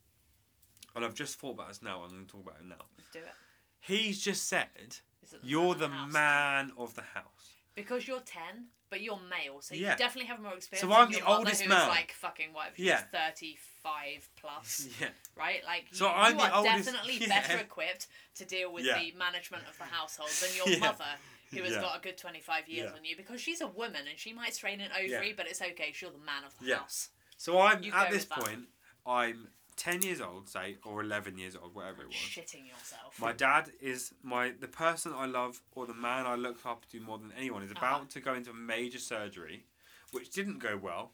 And 0.97 1.05
I've 1.05 1.15
just 1.15 1.39
thought 1.39 1.53
about 1.55 1.69
this 1.69 1.83
now. 1.83 2.03
I'm 2.03 2.11
going 2.11 2.25
to 2.27 2.31
talk 2.33 2.43
about 2.43 2.57
it 2.61 2.67
now. 2.67 2.85
Let's 2.97 3.11
do 3.13 3.19
it. 3.21 3.35
He's 3.81 4.21
just 4.21 4.49
said, 4.49 4.97
"You're 5.43 5.77
man 5.77 5.79
the 5.79 5.89
man 6.13 6.73
of 6.77 6.95
the 6.97 7.03
house." 7.03 7.38
Because 7.83 8.07
you're 8.09 8.21
ten, 8.21 8.67
but 8.91 9.01
you're 9.01 9.21
male, 9.31 9.61
so 9.61 9.75
Yeah. 9.75 9.93
you 9.93 9.97
definitely 9.99 10.29
have 10.29 10.41
more 10.41 10.55
experience. 10.55 10.81
So 10.83 10.89
than 10.89 10.97
I'm 10.97 11.11
your 11.11 11.21
the 11.21 11.25
mother, 11.27 11.39
oldest 11.39 11.61
who's 11.63 11.69
man. 11.69 11.89
like 11.89 12.13
fucking 12.13 12.53
what? 12.53 12.73
She's 12.77 12.87
Yeah. 12.87 13.03
thirty-five 13.13 14.29
plus, 14.37 14.89
Yeah. 15.01 15.09
right? 15.37 15.65
Like 15.65 15.87
So 15.93 16.07
you, 16.07 16.13
I'm 16.13 16.33
you 16.35 16.39
the 16.41 16.47
are 16.51 16.57
oldest- 16.59 16.85
definitely 16.87 17.15
yeah. 17.21 17.29
better 17.29 17.59
equipped 17.59 18.07
to 18.37 18.45
deal 18.45 18.73
with 18.73 18.85
Yeah. 18.85 18.99
the 18.99 19.13
management 19.13 19.65
of 19.69 19.77
the 19.79 19.85
household 19.85 20.31
than 20.43 20.55
your 20.57 20.69
Yeah. 20.75 20.79
mother, 20.79 21.13
who 21.53 21.63
has 21.63 21.73
Yeah. 21.73 21.81
got 21.81 21.97
a 21.99 22.01
good 22.01 22.19
25 22.19 22.69
years 22.69 22.91
Yeah. 22.91 22.97
on 22.99 23.05
you 23.05 23.17
because 23.17 23.41
she's 23.41 23.61
a 23.61 23.67
woman 23.67 24.07
and 24.09 24.19
she 24.19 24.33
might 24.33 24.55
strain 24.55 24.81
an 24.81 24.91
ovary, 24.93 25.31
oh 25.33 25.35
but 25.37 25.47
it's 25.47 25.63
okay. 25.63 25.93
She's 25.93 26.11
the 26.11 26.19
man 26.19 26.45
of 26.45 26.59
the 26.59 26.67
Yeah. 26.67 26.79
house. 26.79 27.11
So 27.37 27.59
I'm 27.61 27.83
You 27.83 27.93
at 27.93 28.11
this 28.11 28.23
with 28.23 28.29
that. 28.31 28.39
point. 28.45 28.69
I'm 29.07 29.49
ten 29.79 30.03
years 30.03 30.21
old, 30.21 30.49
say, 30.49 30.77
or 30.85 31.01
eleven 31.01 31.39
years 31.39 31.57
old, 31.57 31.75
whatever 31.75 32.03
it 32.03 32.09
was. 32.09 32.17
Shitting 32.17 32.67
yourself. 32.69 33.19
My 33.21 33.33
dad 33.33 33.71
is 33.81 34.13
my 34.23 34.53
the 34.61 34.69
person 34.69 35.13
I 35.17 35.27
love 35.27 35.61
or 35.73 35.87
the 35.87 35.95
man 35.95 36.27
I 36.27 36.35
look 36.35 36.59
up 36.67 36.87
to 36.91 37.01
more 37.01 37.19
than 37.19 37.33
anyone 37.37 37.63
is 37.63 37.71
about 37.71 38.01
Uh-huh. 38.01 38.05
to 38.11 38.21
go 38.21 38.35
into 38.35 38.53
major 38.53 38.99
surgery, 38.99 39.65
which 40.13 40.29
didn't 40.31 40.59
go 40.59 40.77
well. 40.77 41.13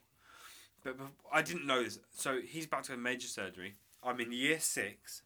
But 0.83 0.97
I 1.31 1.41
didn't 1.41 1.65
know 1.65 1.83
this. 1.83 1.99
So 2.13 2.41
he's 2.41 2.65
about 2.65 2.83
to 2.85 2.91
go 2.91 2.97
major 2.97 3.27
surgery. 3.27 3.75
I'm 4.03 4.19
in 4.19 4.31
year 4.31 4.59
six. 4.59 5.23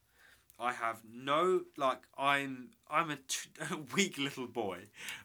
I 0.59 0.73
have 0.73 1.01
no 1.09 1.61
like 1.77 2.01
I'm 2.17 2.69
I'm 2.89 3.09
a, 3.11 3.15
t- 3.15 3.49
a 3.71 3.77
weak 3.95 4.17
little 4.17 4.47
boy. 4.47 4.79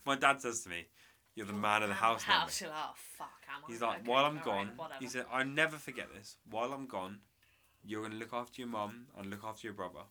My 0.06 0.16
dad 0.16 0.40
says 0.42 0.62
to 0.62 0.68
me, 0.70 0.86
"You're 1.34 1.46
the 1.46 1.52
man 1.52 1.82
of 1.82 1.88
the 1.88 1.94
house 1.96 2.24
now." 2.28 2.40
House. 2.40 2.62
Oh, 2.64 2.92
fuck, 3.18 3.42
am 3.48 3.62
I? 3.64 3.70
He's 3.72 3.80
like, 3.80 4.00
Okay, 4.00 4.10
while 4.10 4.24
I'm 4.26 4.38
gone, 4.44 4.70
whatever. 4.76 5.00
he 5.00 5.08
said, 5.08 5.26
I 5.32 5.42
never 5.44 5.76
forget 5.76 6.08
this. 6.14 6.36
While 6.50 6.72
I'm 6.72 6.86
gone, 6.86 7.18
you're 7.84 8.02
gonna 8.02 8.16
look 8.16 8.32
after 8.32 8.60
your 8.60 8.68
mum 8.68 9.06
and 9.18 9.30
look 9.30 9.44
after 9.44 9.66
your 9.66 9.74
brother. 9.74 10.04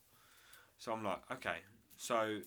So 0.77 0.91
I'm 0.91 1.03
like, 1.03 1.21
okay. 1.31 1.57
So 1.97 2.39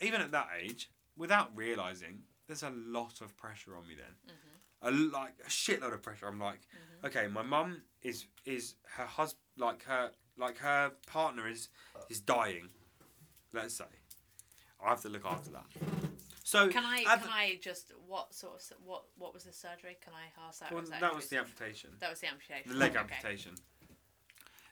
even 0.00 0.20
at 0.20 0.30
that 0.32 0.48
age, 0.60 0.90
without 1.16 1.50
realizing, 1.56 2.20
there's 2.46 2.62
a 2.62 2.70
lot 2.70 3.20
of 3.20 3.36
pressure 3.36 3.76
on 3.76 3.86
me 3.86 3.94
then. 3.94 4.14
Mm-hmm. 4.26 4.86
A 4.86 4.90
like 5.16 5.34
a 5.46 5.48
shitload 5.48 5.94
of 5.94 6.02
pressure. 6.02 6.26
I'm 6.26 6.38
like, 6.38 6.60
okay, 7.04 7.26
my 7.26 7.42
mum 7.42 7.82
is 8.02 8.26
is 8.44 8.74
her 8.96 9.06
husband, 9.06 9.40
like 9.56 9.82
her 9.84 10.10
like 10.36 10.58
her 10.58 10.92
partner 11.06 11.48
is 11.48 11.68
is 12.10 12.20
dying. 12.20 12.68
Let's 13.52 13.76
say, 13.76 13.84
I 14.84 14.90
have 14.90 15.00
to 15.02 15.08
look 15.08 15.24
after 15.24 15.50
that. 15.52 15.64
So 16.42 16.68
Can 16.68 16.84
I? 16.84 17.04
Can 17.04 17.20
the- 17.20 17.30
I 17.30 17.58
just 17.62 17.92
what 18.06 18.34
sort 18.34 18.56
of 18.56 18.60
what 18.84 19.04
what 19.16 19.32
was 19.32 19.44
the 19.44 19.52
surgery? 19.52 19.96
Can 20.04 20.12
I 20.12 20.46
ask 20.46 20.60
that? 20.60 20.70
well, 20.70 20.82
is 20.82 20.90
that 20.90 21.14
was 21.14 21.28
the 21.28 21.38
amputation. 21.38 21.90
That 22.00 22.10
was 22.10 22.20
the 22.20 22.28
amputation. 22.28 22.70
The 22.72 22.76
leg 22.76 22.90
Okay. 22.90 23.00
amputation. 23.00 23.54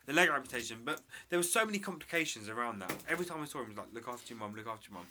The 0.05 0.13
leg 0.13 0.29
amputation, 0.29 0.79
but 0.83 0.99
there 1.29 1.39
were 1.39 1.43
so 1.43 1.65
many 1.65 1.79
complications 1.79 2.49
around 2.49 2.79
that. 2.79 2.93
Every 3.07 3.25
time 3.25 3.41
I 3.41 3.45
saw 3.45 3.59
him, 3.59 3.65
he 3.65 3.69
was 3.69 3.77
like, 3.77 3.93
"Look 3.93 4.07
after 4.07 4.33
your 4.33 4.39
mum, 4.39 4.53
look 4.55 4.67
after 4.67 4.89
your 4.89 4.99
mum," 4.99 5.07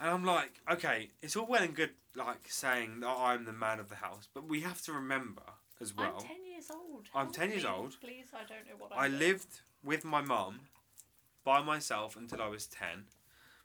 and 0.00 0.08
I'm 0.10 0.24
like, 0.24 0.60
"Okay, 0.70 1.10
it's 1.20 1.36
all 1.36 1.46
well 1.46 1.62
and 1.62 1.74
good, 1.74 1.90
like 2.14 2.48
saying 2.48 3.00
that 3.00 3.08
I'm 3.08 3.44
the 3.44 3.52
man 3.52 3.78
of 3.78 3.88
the 3.90 3.96
house, 3.96 4.26
but 4.32 4.44
we 4.44 4.60
have 4.62 4.80
to 4.82 4.92
remember 4.92 5.42
as 5.80 5.94
well. 5.94 6.16
I'm 6.20 6.26
ten 6.26 6.46
years 6.46 6.70
old. 6.70 7.06
I'm 7.14 7.26
Help 7.26 7.32
10 7.36 7.50
years 7.50 7.64
me, 7.64 7.68
old. 7.68 8.00
Please, 8.00 8.26
I 8.32 8.38
don't 8.44 8.66
know 8.66 8.76
what 8.78 8.92
I 8.92 9.04
I'm 9.04 9.10
doing. 9.12 9.20
lived 9.20 9.60
with 9.82 10.04
my 10.04 10.22
mum 10.22 10.60
by 11.44 11.62
myself 11.62 12.16
until 12.16 12.40
I 12.40 12.48
was 12.48 12.66
ten. 12.66 13.04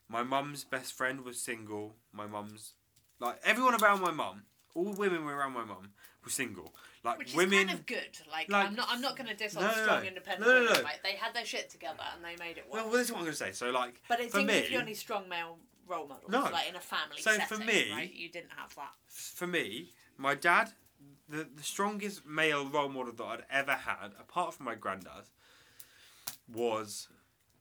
My 0.10 0.22
mum's 0.22 0.63
best 0.66 0.94
friend 0.94 1.22
was 1.22 1.39
single. 1.42 1.96
My 2.12 2.28
mum's 2.28 2.74
like 3.20 3.39
everyone 3.46 3.82
around 3.82 4.02
my 4.02 4.12
mum, 4.12 4.44
all 4.76 4.92
women 4.94 5.24
were 5.24 5.36
around 5.36 5.54
my 5.54 5.63
mum 5.63 5.94
single. 6.30 6.74
Like 7.04 7.18
Which 7.18 7.30
is 7.30 7.36
women. 7.36 7.68
kind 7.68 7.80
of 7.80 7.86
good. 7.86 8.18
Like, 8.32 8.50
like- 8.50 8.68
I'm 8.68 8.76
not. 8.76 8.88
I'm 8.90 9.02
not 9.02 9.18
going 9.18 9.28
to 9.28 9.36
diss 9.36 9.56
No, 9.56 9.62
on 9.62 9.68
no, 9.68 9.74
strong, 9.84 10.02
no. 10.04 10.08
independent 10.08 10.48
No, 10.48 10.54
no, 10.54 10.60
women. 10.62 10.74
no. 10.78 10.84
Like, 10.84 11.04
they 11.04 11.16
had 11.16 11.34
their 11.36 11.46
shit 11.46 11.70
together 11.70 12.04
and 12.16 12.24
they 12.24 12.36
made 12.44 12.58
it 12.58 12.66
work. 12.72 12.84
well, 12.86 12.90
this 12.92 13.08
is 13.08 13.12
what 13.12 13.20
I'm 13.20 13.26
gonna 13.26 13.36
say. 13.36 13.52
So 13.52 13.72
like, 13.72 14.02
but 14.08 14.20
it's 14.22 14.34
for 14.34 14.42
me- 14.42 14.76
only 14.78 14.94
strong 14.94 15.28
male 15.28 15.58
role 15.86 16.08
models, 16.08 16.32
No. 16.32 16.44
like 16.44 16.70
in 16.70 16.76
a 16.78 16.80
family 16.80 17.18
So 17.20 17.32
setting, 17.32 17.46
for 17.48 17.58
me- 17.58 17.92
right? 17.92 18.14
You 18.14 18.30
didn't 18.30 18.52
have 18.56 18.74
that. 18.76 18.94
for 19.10 19.48
me, 19.48 19.94
my 20.18 20.34
dad, 20.34 20.72
the, 21.28 21.44
the 21.54 21.62
strongest 21.64 22.26
male 22.26 22.66
role 22.66 22.88
model 22.88 23.12
that 23.14 23.24
I'd 23.26 23.46
ever 23.50 23.74
had, 23.74 24.14
apart 24.18 24.54
from 24.54 24.66
my 24.66 24.76
granddad, 24.76 25.26
was 26.52 27.10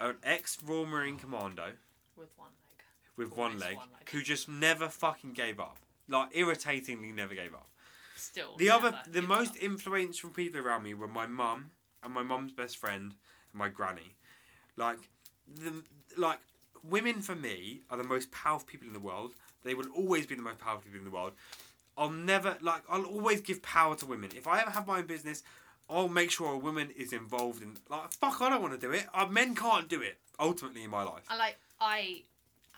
an 0.00 0.16
ex 0.22 0.58
Royal 0.64 0.86
Marine 0.86 1.18
Commando 1.18 1.72
With 2.16 2.30
one 2.36 2.48
leg. 2.50 2.84
with 3.16 3.36
one 3.36 3.58
leg, 3.58 3.76
one 3.76 3.88
leg. 3.92 4.08
who 4.10 4.22
just 4.22 4.48
never 4.48 4.88
fucking 4.88 5.32
gave 5.32 5.58
up. 5.60 5.78
Like, 6.08 6.30
irritatingly 6.32 7.12
never 7.12 7.34
gave 7.34 7.54
up. 7.54 7.68
Still. 8.22 8.56
The 8.56 8.70
other, 8.70 8.94
the 9.10 9.22
most 9.22 9.52
up. 9.52 9.56
influential 9.56 10.30
people 10.30 10.60
around 10.60 10.84
me 10.84 10.94
were 10.94 11.08
my 11.08 11.26
mum 11.26 11.72
and 12.02 12.12
my 12.12 12.22
mum's 12.22 12.52
best 12.52 12.76
friend 12.76 13.14
and 13.52 13.58
my 13.58 13.68
granny. 13.68 14.14
Like, 14.76 14.98
the 15.46 15.82
like 16.16 16.38
women 16.82 17.20
for 17.20 17.34
me 17.34 17.82
are 17.90 17.98
the 17.98 18.04
most 18.04 18.30
powerful 18.30 18.66
people 18.66 18.86
in 18.86 18.92
the 18.92 19.00
world. 19.00 19.34
They 19.64 19.74
will 19.74 19.88
always 19.94 20.26
be 20.26 20.34
the 20.34 20.42
most 20.42 20.58
powerful 20.58 20.82
people 20.84 20.98
in 20.98 21.04
the 21.04 21.10
world. 21.10 21.32
I'll 21.96 22.10
never 22.10 22.56
like. 22.60 22.82
I'll 22.88 23.04
always 23.04 23.40
give 23.40 23.60
power 23.62 23.94
to 23.96 24.06
women. 24.06 24.30
If 24.34 24.46
I 24.46 24.60
ever 24.60 24.70
have 24.70 24.86
my 24.86 24.98
own 24.98 25.06
business, 25.06 25.42
I'll 25.90 26.08
make 26.08 26.30
sure 26.30 26.54
a 26.54 26.58
woman 26.58 26.90
is 26.96 27.12
involved 27.12 27.62
in. 27.62 27.76
Like, 27.90 28.12
fuck, 28.12 28.40
I 28.40 28.48
don't 28.48 28.62
want 28.62 28.74
to 28.74 28.80
do 28.80 28.92
it. 28.92 29.06
Uh, 29.12 29.26
men 29.26 29.54
can't 29.54 29.88
do 29.88 30.00
it. 30.00 30.18
Ultimately, 30.40 30.84
in 30.84 30.90
my 30.90 31.02
life. 31.02 31.24
I 31.28 31.36
like 31.36 31.58
I, 31.80 32.22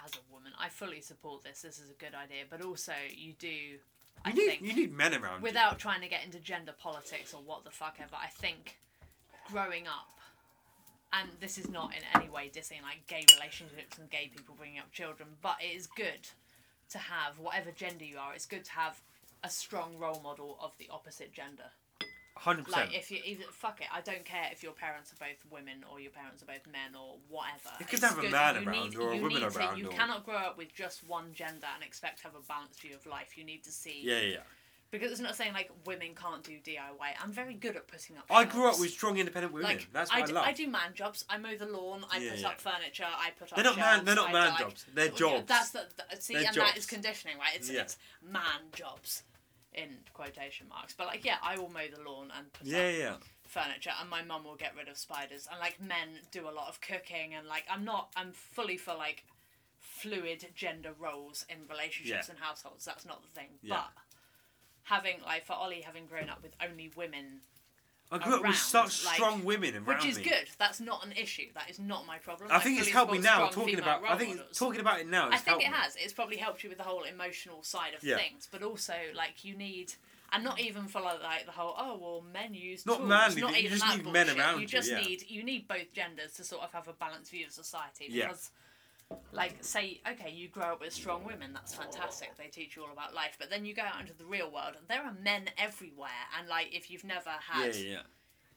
as 0.05 0.13
a 0.15 0.33
woman, 0.33 0.53
I 0.59 0.69
fully 0.69 1.01
support 1.01 1.45
this. 1.45 1.63
This 1.63 1.79
is 1.79 1.91
a 1.91 1.95
good 1.95 2.15
idea, 2.15 2.45
but 2.49 2.63
also 2.63 2.93
you 3.15 3.35
do. 3.35 3.79
I 4.25 4.31
You 4.31 4.35
need, 4.37 4.47
think 4.49 4.63
you 4.63 4.75
need 4.75 4.93
men 4.93 5.15
around. 5.15 5.39
you. 5.39 5.43
without 5.45 5.79
trying 5.79 6.01
to 6.03 6.09
get 6.09 6.25
into 6.25 6.39
gender 6.39 6.73
politics 6.79 7.33
or 7.35 7.41
what 7.43 7.65
the 7.65 7.71
fuck 7.71 7.97
ever, 8.01 8.17
I 8.17 8.27
think 8.29 8.77
growing 9.51 9.87
up, 9.87 10.09
and 11.13 11.29
this 11.41 11.59
is 11.59 11.69
not 11.69 11.93
in 11.95 12.03
any 12.15 12.29
way 12.31 12.51
dissing 12.55 12.83
like 12.83 13.07
gay 13.07 13.25
relationships 13.37 13.99
and 13.99 14.11
gay 14.11 14.31
people 14.35 14.55
bringing 14.57 14.79
up 14.79 14.91
children, 14.93 15.29
but 15.43 15.57
it 15.63 15.77
is 15.77 15.87
good 15.87 16.29
to 16.91 16.99
have 16.99 17.39
whatever 17.39 17.71
gender 17.71 18.05
you 18.05 18.19
are. 18.19 18.35
It's 18.35 18.47
good 18.47 18.65
to 18.65 18.73
have 18.73 19.01
a 19.43 19.51
strong 19.51 19.97
role 19.99 20.21
model 20.23 20.59
of 20.61 20.73
the 20.79 20.89
opposite 20.91 21.33
gender. 21.33 21.71
Hundred 22.37 22.65
percent. 22.67 22.91
Like 22.91 22.99
if 22.99 23.11
you 23.11 23.21
even 23.25 23.47
fuck 23.53 23.81
it, 23.81 23.87
I 23.93 24.01
don't 24.01 24.25
care 24.25 24.49
if 24.53 24.63
your 24.63 24.73
parents 24.73 25.13
are 25.13 25.17
both 25.17 25.45
women 25.51 25.85
or 25.91 26.01
your 26.01 26.11
parents 26.11 26.43
are 26.43 26.47
both 26.47 26.67
men 26.67 26.95
or 26.99 27.17
whatever. 27.29 27.71
You 27.81 27.87
to 27.99 28.07
have 28.07 28.19
a 28.19 28.23
man 28.31 28.63
you 28.63 28.69
around 28.69 28.91
need- 28.91 28.97
or 28.97 29.13
a 29.13 29.17
woman 29.19 29.41
to- 29.43 29.59
around 29.59 29.79
you 29.79 29.89
or- 29.89 29.93
cannot 29.93 30.25
grow 30.25 30.35
up 30.37 30.59
with 30.59 30.75
just 30.75 31.05
one 31.07 31.33
gender 31.33 31.67
and 31.75 31.83
expect 31.85 32.19
to 32.19 32.25
have 32.25 32.35
a 32.35 32.41
balanced 32.49 32.81
view 32.81 32.95
of 32.97 33.07
life. 33.07 33.37
You 33.39 33.45
need 33.45 33.63
to 33.65 33.71
see 33.73 34.01
Yeah, 34.03 34.21
yeah. 34.21 34.37
because 34.91 35.13
it's 35.13 35.21
not 35.21 35.37
saying 35.37 35.53
like 35.53 35.71
women 35.87 36.15
can't 36.17 36.43
do 36.43 36.59
DIY. 36.59 37.15
I'm 37.23 37.31
very 37.33 37.55
good 37.55 37.77
at 37.77 37.87
putting 37.87 38.17
up. 38.19 38.25
I 38.31 38.45
grew 38.45 38.69
up 38.69 38.81
with 38.81 38.91
strong, 38.91 39.17
independent 39.19 39.53
women. 39.53 39.69
like 39.71 39.89
That's 39.93 40.11
what 40.11 40.19
I, 40.19 40.23
I, 40.23 40.27
d- 40.27 40.33
love. 40.33 40.45
I 40.47 40.53
do 40.53 40.67
man 40.69 40.91
jobs. 40.95 41.25
I 41.31 41.39
mow 41.39 41.57
the 41.57 41.67
lawn. 41.67 42.05
I 42.13 42.19
Yeah, 42.19 42.31
put 42.31 42.39
yeah. 42.41 42.49
up 42.49 42.61
furniture. 42.61 43.07
I 43.09 43.31
put 43.39 43.51
up. 43.53 43.57
They're 43.57 43.65
not 43.65 43.77
man. 43.77 44.05
They're 44.05 44.15
not 44.17 44.31
I 44.31 44.33
man 44.33 44.59
jobs. 44.59 44.87
They're 44.93 45.09
jobs. 45.09 45.45
That's 45.47 45.71
the, 45.71 45.87
the 46.11 46.21
see, 46.21 46.35
They're 46.35 46.47
and 46.47 46.57
that 46.57 46.67
jobs. 46.67 46.79
is 46.79 46.87
conditioning, 46.87 47.39
right? 47.39 47.55
It's 47.55 47.71
Yeah. 47.71 47.83
it's 47.83 47.97
man 48.23 48.43
jobs, 48.75 49.23
in 49.75 49.89
quotation 50.13 50.69
marks. 50.69 50.95
But 50.97 51.07
like, 51.09 51.25
yeah, 51.25 51.37
I 51.43 51.59
will 51.59 51.69
mow 51.71 51.87
the 51.95 52.03
lawn 52.09 52.31
and 52.37 52.53
put 52.53 52.67
yeah, 52.67 52.79
up 52.89 52.95
yeah, 52.99 53.17
furniture 53.47 53.91
and 54.01 54.09
my 54.09 54.23
mum 54.23 54.45
will 54.45 54.57
get 54.57 54.75
rid 54.77 54.89
of 54.89 54.97
spiders 54.97 55.47
and 55.51 55.61
like 55.61 55.81
men 55.81 56.21
do 56.33 56.49
a 56.49 56.51
lot 56.51 56.69
of 56.69 56.81
cooking 56.81 57.35
and 57.35 57.47
like 57.47 57.63
i'm 57.71 57.85
not 57.85 58.09
i'm 58.17 58.33
fully 58.33 58.77
for 58.77 58.95
like 58.95 59.25
fluid 59.79 60.47
gender 60.55 60.93
roles 60.99 61.45
in 61.49 61.59
relationships 61.69 62.27
Yeah. 62.29 62.35
and 62.35 62.39
households 62.43 62.85
that's 62.85 63.05
not 63.07 63.23
the 63.23 63.29
thing 63.39 63.49
Yeah. 63.63 63.75
but 63.75 63.91
having 64.85 65.17
like 65.25 65.45
for 65.45 65.53
ollie 65.53 65.83
having 65.83 66.07
grown 66.07 66.29
up 66.31 66.43
with 66.43 66.53
only 66.63 66.91
women 66.97 67.41
I 68.15 68.25
grew 68.25 68.37
up 68.37 68.43
with 68.47 68.57
such 68.57 69.05
like- 69.05 69.15
strong 69.15 69.45
women 69.45 69.75
around 69.75 69.87
me. 69.87 69.95
which 69.95 70.05
is 70.07 70.17
me. 70.19 70.25
good 70.25 70.49
that's 70.59 70.81
not 70.81 71.05
an 71.05 71.13
issue 71.13 71.47
that 71.55 71.69
is 71.71 71.79
not 71.79 72.07
my 72.07 72.19
problem 72.19 72.51
I 72.53 72.59
think 72.59 72.79
it's 72.81 72.89
helped 72.89 73.13
me 73.13 73.19
now 73.19 73.49
talking 73.49 73.79
about. 73.79 74.03
I 74.09 74.17
think 74.17 74.37
models. 74.37 74.59
talking 74.59 74.81
about 74.81 75.01
it 75.01 75.09
now. 75.09 75.31
I 75.31 75.37
think 75.39 75.63
it 75.63 75.69
me. 75.71 75.75
has. 75.75 75.97
It's 75.97 76.13
probably 76.13 76.37
helped 76.37 76.63
you 76.63 76.69
with 76.69 76.79
the 76.79 76.85
whole 76.85 77.03
emotional 77.05 77.63
side 77.63 77.95
of 77.95 78.03
Yeah. 78.05 78.17
things, 78.17 78.49
but 78.51 78.63
also 78.63 78.95
like 79.15 79.45
you 79.45 79.55
need, 79.57 79.95
and 80.33 80.43
not 80.45 80.61
even 80.61 80.87
for 80.89 81.01
like, 81.01 81.23
like 81.23 81.47
the 81.47 81.53
whole 81.53 81.75
oh 81.79 81.97
well 81.97 82.25
men 82.33 82.55
use 82.55 82.85
Not 82.87 82.99
tools. 82.99 83.09
manly, 83.09 83.41
not 83.41 83.51
but 83.53 83.61
you 83.61 83.67
even 83.67 83.79
just 83.79 83.97
need 83.97 84.05
men 84.05 84.27
bullshit. 84.27 84.39
around 84.39 84.55
You 84.57 84.61
you, 84.63 84.67
just 84.69 84.91
yeah. 84.91 85.01
need 85.01 85.31
you 85.31 85.43
need 85.45 85.67
both 85.69 85.93
genders 85.93 86.33
to 86.35 86.45
sort 86.45 86.63
of 86.63 86.73
have 86.73 86.89
a 86.89 86.93
balanced 86.93 87.31
view 87.31 87.47
of 87.47 87.53
society 87.53 88.07
Yeah. 88.09 88.29
Like, 89.33 89.57
say, 89.63 90.01
okay, 90.13 90.31
you 90.31 90.49
grow 90.49 90.73
up 90.73 90.81
with 90.81 90.93
strong 90.93 91.25
women, 91.25 91.53
that's 91.53 91.75
fantastic. 91.75 92.37
They 92.37 92.47
teach 92.47 92.77
you 92.77 92.83
all 92.83 92.93
about 92.93 93.15
life. 93.15 93.37
But 93.39 93.51
then 93.51 93.65
you 93.65 93.75
go 93.75 93.83
out 93.83 94.01
into 94.01 94.15
the 94.17 94.25
real 94.25 94.51
world, 94.51 94.75
and 94.79 94.87
there 94.89 95.03
are 95.03 95.15
men 95.23 95.49
everywhere. 95.59 96.11
And, 96.39 96.49
like, 96.49 96.69
if 96.73 96.91
you've 96.91 97.05
never 97.05 97.31
had 97.31 97.75
yeah. 97.75 97.91
yeah. 97.91 97.99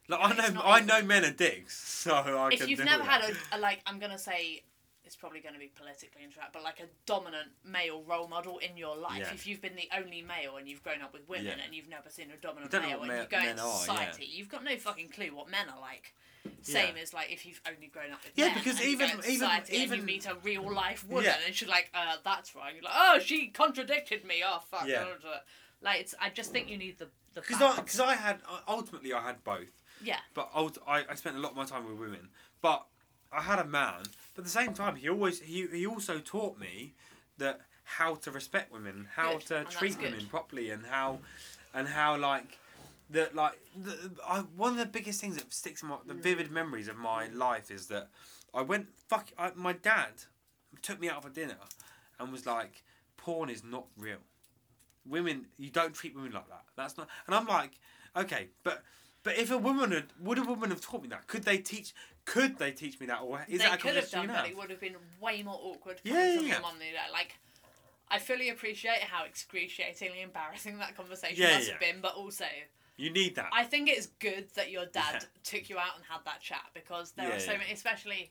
Like 0.10 0.38
know, 0.38 0.44
I 0.44 0.50
know, 0.50 0.62
I 0.62 0.78
even- 0.78 0.88
know 0.88 1.02
men 1.04 1.26
are 1.26 1.32
dicks, 1.32 1.78
so 1.88 2.14
I 2.14 2.50
if 2.52 2.68
you've 2.68 2.80
never 2.80 3.04
had 3.04 3.24
a, 3.30 3.58
a 3.58 3.60
like 3.60 3.82
i'm 3.86 4.00
gonna 4.00 4.18
say 4.18 4.64
it's 5.08 5.16
probably 5.16 5.40
going 5.40 5.54
to 5.54 5.60
be 5.60 5.72
politically 5.74 6.22
incorrect 6.24 6.52
but 6.54 6.64
like 6.64 6.80
a 6.80 6.88
dominant 7.06 7.48
male 7.66 8.04
role 8.04 8.28
model 8.28 8.58
in 8.60 8.76
your 8.78 8.96
life 8.98 9.20
Yeah. 9.20 9.34
if 9.34 9.48
you've 9.48 9.62
been 9.62 9.76
the 9.76 9.90
only 9.98 10.22
male 10.22 10.58
and 10.58 10.68
you've 10.68 10.84
grown 10.84 11.02
up 11.02 11.14
with 11.14 11.28
women 11.30 11.46
Yeah. 11.58 11.64
and 11.66 11.74
you've 11.74 11.88
never 11.90 12.10
seen 12.10 12.28
a 12.32 12.38
dominant 12.38 12.72
You 12.74 12.80
don't 12.80 12.90
know 12.90 12.96
male 13.00 13.04
and 13.04 13.12
ma- 13.14 13.22
you 13.22 13.28
go 13.30 13.40
into 13.50 13.64
are, 13.64 13.68
yeah. 13.68 13.78
society 13.80 14.26
you've 14.30 14.50
got 14.50 14.64
no 14.64 14.76
fucking 14.78 15.10
clue 15.10 15.34
what 15.34 15.50
men 15.50 15.68
are 15.70 15.80
like 15.80 16.14
same 16.62 16.96
Yeah. 16.96 17.02
as 17.02 17.14
like 17.14 17.32
if 17.32 17.46
you've 17.46 17.62
only 17.68 17.88
grown 17.88 18.12
up 18.12 18.24
with 18.24 18.34
Yeah, 18.36 18.54
because 18.54 18.80
and 18.80 18.90
you 18.92 18.98
go 18.98 19.06
even- 19.06 19.20
even- 19.32 19.62
even- 19.72 20.00
you 20.00 20.04
meet 20.06 20.26
a 20.26 20.36
real 20.44 20.70
life 20.72 21.06
woman 21.08 21.26
Yeah. 21.26 21.38
and 21.46 21.56
she's 21.56 21.68
like 21.70 21.90
uh 21.94 22.18
that's 22.24 22.54
right. 22.56 22.74
you're 22.76 22.84
like 22.84 22.94
oh 22.96 23.20
she 23.20 23.48
contradicted 23.48 24.26
me 24.26 24.44
oh 24.46 24.60
fuck 24.70 24.88
Yeah. 24.88 25.06
like 25.82 26.02
it's 26.02 26.16
i 26.20 26.30
just 26.30 26.52
think 26.52 26.70
you 26.70 26.78
need 26.78 26.98
the 27.00 27.08
the 27.34 27.42
Because 27.42 27.62
I, 27.62 27.76
because 27.82 28.00
I 28.00 28.16
had 28.16 28.40
ultimately 28.68 29.14
I 29.14 29.22
had 29.22 29.44
both, 29.44 29.84
yeah 30.02 30.20
but 30.34 30.50
I, 30.56 31.06
I 31.10 31.16
spent 31.16 31.36
a 31.36 31.40
lot 31.40 31.52
of 31.52 31.58
my 31.58 31.66
time 31.66 31.86
with 31.88 32.00
women. 32.00 32.30
But 32.62 32.86
I 33.32 33.42
had 33.44 33.60
a 33.60 33.64
man, 33.66 34.02
but 34.38 34.42
at 34.42 34.46
the 34.46 34.52
same 34.52 34.74
time 34.76 34.96
he 34.96 35.10
always 35.10 35.42
he 35.42 35.66
he 35.66 35.88
also 35.88 36.20
taught 36.20 36.60
me 36.60 36.94
that 37.40 37.60
how 37.84 38.14
to 38.14 38.30
respect 38.30 38.72
women, 38.72 39.08
how 39.16 39.34
Good, 39.34 39.46
to 39.48 39.58
and 39.58 39.70
treat 39.70 40.00
women 40.00 40.28
properly, 40.28 40.70
and 40.70 40.86
how 40.86 41.20
and 41.74 41.88
how 41.88 42.18
like 42.18 42.60
that 43.10 43.34
like 43.36 43.60
the, 43.76 44.12
I, 44.24 44.42
one 44.56 44.74
of 44.74 44.78
the 44.78 44.86
biggest 44.86 45.20
things 45.20 45.38
that 45.38 45.52
sticks 45.52 45.82
in 45.82 45.90
my 45.90 45.98
the 46.06 46.14
Mm. 46.14 46.22
vivid 46.22 46.52
memories 46.52 46.88
of 46.88 46.98
my 46.98 47.30
life 47.30 47.72
is 47.72 47.88
that 47.88 48.10
I 48.54 48.62
went 48.62 48.90
fuck 49.08 49.32
I, 49.40 49.54
my 49.56 49.74
dad 49.74 50.12
took 50.84 51.00
me 51.00 51.10
out 51.10 51.24
for 51.24 51.30
dinner 51.30 51.58
and 52.20 52.32
was 52.32 52.46
like, 52.46 52.84
porn 53.18 53.50
is 53.50 53.64
not 53.64 53.88
real. 53.98 54.20
Women, 55.04 55.48
you 55.58 55.72
don't 55.72 55.96
treat 55.96 56.14
women 56.14 56.32
like 56.32 56.48
that. 56.50 56.66
That's 56.76 56.96
not. 56.96 57.08
And 57.26 57.34
I'm 57.36 57.48
like, 57.48 57.80
okay, 58.16 58.50
but 58.64 58.84
but 59.24 59.36
if 59.38 59.50
a 59.50 59.58
woman 59.58 59.92
had, 59.92 60.08
would 60.20 60.38
a 60.38 60.44
woman 60.44 60.70
have 60.70 60.82
taught 60.82 61.02
me 61.02 61.10
that? 61.10 61.26
Could 61.28 61.44
they 61.44 61.58
teach? 61.58 61.96
Could 62.28 62.60
they 62.60 62.72
teach 62.72 63.00
me 63.00 63.08
that? 63.08 63.22
Or 63.22 63.44
is 63.48 63.60
they 63.60 63.64
that 63.66 63.76
a 63.76 63.82
could 63.82 63.96
have 63.96 64.12
done, 64.12 64.28
but 64.28 64.48
it 64.48 64.56
would 64.56 64.70
have 64.70 64.82
been 64.82 64.98
way 65.20 65.42
more 65.44 65.58
awkward 65.60 66.02
Yeah, 66.04 66.26
yeah, 66.26 66.42
yeah. 66.42 66.56
than 66.56 66.80
that. 66.94 67.12
Like, 67.14 67.40
I 68.10 68.20
fully 68.20 68.50
appreciate 68.50 69.00
how 69.00 69.24
excruciatingly 69.24 70.22
embarrassing 70.22 70.78
that 70.80 70.96
conversation 70.96 71.42
Yeah, 71.42 71.54
must 71.54 71.68
yeah. 71.68 71.72
have 71.72 71.80
been, 71.80 72.02
but 72.02 72.16
also 72.16 72.46
You 72.98 73.12
need 73.12 73.36
that. 73.36 73.50
I 73.54 73.64
think 73.64 73.88
it's 73.90 74.08
good 74.20 74.50
that 74.56 74.70
your 74.70 74.86
dad 74.88 75.14
Yeah. 75.24 75.42
took 75.44 75.70
you 75.70 75.78
out 75.78 75.96
and 75.96 76.04
had 76.04 76.20
that 76.26 76.42
chat 76.42 76.66
because 76.74 77.14
there 77.14 77.32
are 77.32 77.40
so 77.40 77.54
many, 77.58 77.72
especially. 77.72 78.30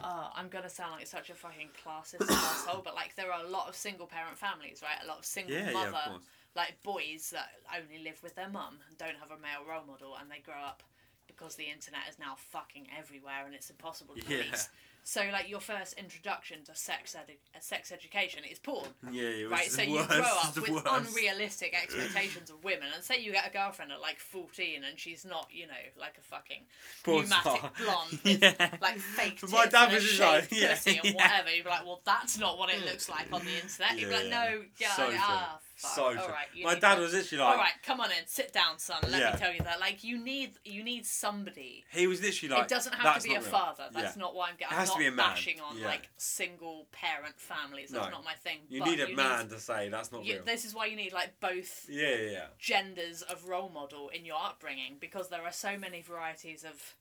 Oh, 0.00 0.30
I'm 0.32 0.48
gonna 0.48 0.70
sound 0.70 0.92
like 0.92 1.08
such 1.08 1.28
a 1.28 1.34
fucking 1.34 1.70
classist 1.84 2.20
asshole, 2.30 2.82
but 2.84 2.94
like 2.94 3.16
there 3.16 3.32
are 3.32 3.44
a 3.44 3.48
lot 3.48 3.68
of 3.68 3.74
single 3.74 4.06
parent 4.06 4.38
families, 4.38 4.80
right? 4.80 5.02
A 5.02 5.08
lot 5.08 5.18
of 5.18 5.24
single 5.24 5.60
mother, 5.72 5.98
of 6.14 6.22
like 6.54 6.80
boys 6.84 7.30
that 7.32 7.48
only 7.76 8.04
live 8.04 8.22
with 8.22 8.36
their 8.36 8.48
mum 8.48 8.78
and 8.88 8.96
don't 8.96 9.16
have 9.16 9.32
a 9.32 9.40
male 9.40 9.64
role 9.68 9.84
model, 9.84 10.16
and 10.20 10.30
they 10.30 10.38
grow 10.38 10.54
up 10.54 10.84
because 11.28 11.54
the 11.56 11.70
internet 11.70 12.02
is 12.10 12.18
now 12.18 12.34
fucking 12.50 12.88
everywhere 12.98 13.44
and 13.46 13.54
it's 13.54 13.70
impossible 13.70 14.16
to 14.16 14.20
Yeah. 14.22 14.42
police. 14.42 14.68
So 15.04 15.22
like 15.32 15.48
your 15.48 15.60
first 15.60 15.94
introduction 15.94 16.64
to 16.64 16.74
sex 16.74 17.16
edu- 17.18 17.36
uh, 17.56 17.60
sex 17.60 17.92
education 17.92 18.42
is 18.44 18.58
porn, 18.58 18.88
Yeah, 19.10 19.28
yeah. 19.30 19.46
right? 19.46 19.70
So 19.70 19.78
the 19.78 19.86
you 19.86 20.04
grow 20.04 20.18
up 20.44 20.54
with 20.56 20.68
worst. 20.70 20.86
unrealistic 20.86 21.74
expectations 21.82 22.50
of 22.50 22.62
women, 22.62 22.88
and 22.94 23.02
say 23.02 23.18
you 23.18 23.32
get 23.32 23.46
a 23.48 23.50
girlfriend 23.50 23.90
at 23.90 24.02
like 24.02 24.18
fourteen 24.18 24.84
and 24.84 24.98
she's 24.98 25.24
not, 25.24 25.48
you 25.50 25.66
know, 25.66 25.72
like 25.98 26.18
a 26.18 26.20
fucking 26.20 26.62
Porn 27.04 27.22
pneumatic 27.22 27.42
star. 27.58 27.72
blonde 27.82 28.20
with 28.24 28.42
Yeah. 28.42 28.76
like 28.82 28.98
fake 28.98 29.40
tits 29.40 29.50
my 29.50 29.64
dad 29.64 29.84
and 29.84 29.94
was 29.94 30.20
like, 30.20 30.48
yeah, 30.50 30.76
and 30.86 31.14
whatever. 31.14 31.50
You'd 31.54 31.64
be 31.64 31.70
like, 31.70 31.86
well, 31.86 32.02
that's 32.04 32.36
not 32.38 32.58
what 32.58 32.68
it 32.68 32.84
looks 32.84 33.08
like 33.08 33.32
on 33.32 33.42
the 33.46 33.54
internet. 33.62 33.98
You'd 33.98 34.10
be 34.10 34.14
like, 34.14 34.28
no, 34.28 34.62
yeah, 34.78 34.92
So 34.94 35.08
like, 35.08 35.16
ah. 35.20 35.58
So 35.80 36.04
all 36.06 36.12
true. 36.12 36.22
right. 36.26 36.48
My 36.62 36.74
dad 36.74 36.96
to- 36.96 37.02
was 37.02 37.12
literally 37.12 37.44
like, 37.44 37.52
all 37.52 37.56
right, 37.62 37.72
come 37.84 38.00
on 38.00 38.10
in, 38.10 38.26
sit 38.26 38.52
down, 38.52 38.78
son. 38.80 38.98
Let 39.08 39.20
Yeah. 39.20 39.32
me 39.32 39.38
tell 39.38 39.52
you 39.52 39.60
that. 39.62 39.78
Like, 39.78 40.02
you 40.02 40.18
need, 40.18 40.58
you 40.64 40.82
need 40.82 41.06
somebody. 41.06 41.84
he 41.92 42.08
was 42.08 42.20
literally 42.20 42.52
like, 42.54 42.64
it 42.64 42.68
doesn't 42.68 42.94
have 42.94 43.04
"That's 43.04 43.24
to 43.24 43.28
be 43.30 43.36
a 43.36 43.40
real." 43.40 43.48
father. 43.48 43.88
That's 43.92 44.16
Yeah. 44.16 44.20
not 44.20 44.34
what 44.34 44.50
I'm 44.50 44.56
getting. 44.56 44.72
It 44.72 44.74
I'm 44.74 44.78
has 44.80 44.88
to 44.90 44.94
not 44.94 44.98
be 44.98 45.06
a 45.06 45.10
man. 45.12 45.30
bashing 45.30 45.60
on 45.60 45.78
Yeah. 45.78 45.86
like 45.86 46.08
single 46.16 46.86
parent 46.90 47.38
families. 47.40 47.90
That's 47.90 48.06
No. 48.06 48.10
not 48.10 48.24
my 48.24 48.34
thing. 48.34 48.66
You 48.68 48.84
need 48.84 48.98
a 49.00 49.08
you 49.10 49.14
man 49.16 49.48
to 49.50 49.60
say 49.60 49.88
that's 49.88 50.10
not 50.10 50.24
you- 50.24 50.34
real. 50.34 50.44
this 50.44 50.64
is 50.64 50.74
why 50.74 50.86
you 50.86 50.96
need 50.96 51.12
like 51.12 51.38
both 51.38 51.88
Yeah, 51.88 52.08
yeah, 52.08 52.30
yeah. 52.30 52.46
genders 52.58 53.22
of 53.22 53.44
role 53.48 53.68
model 53.68 54.08
in 54.08 54.24
your 54.24 54.38
upbringing 54.42 54.98
because 54.98 55.28
there 55.28 55.42
are 55.44 55.52
so 55.52 55.76
many 55.78 56.00
varieties 56.02 56.64
of. 56.64 56.96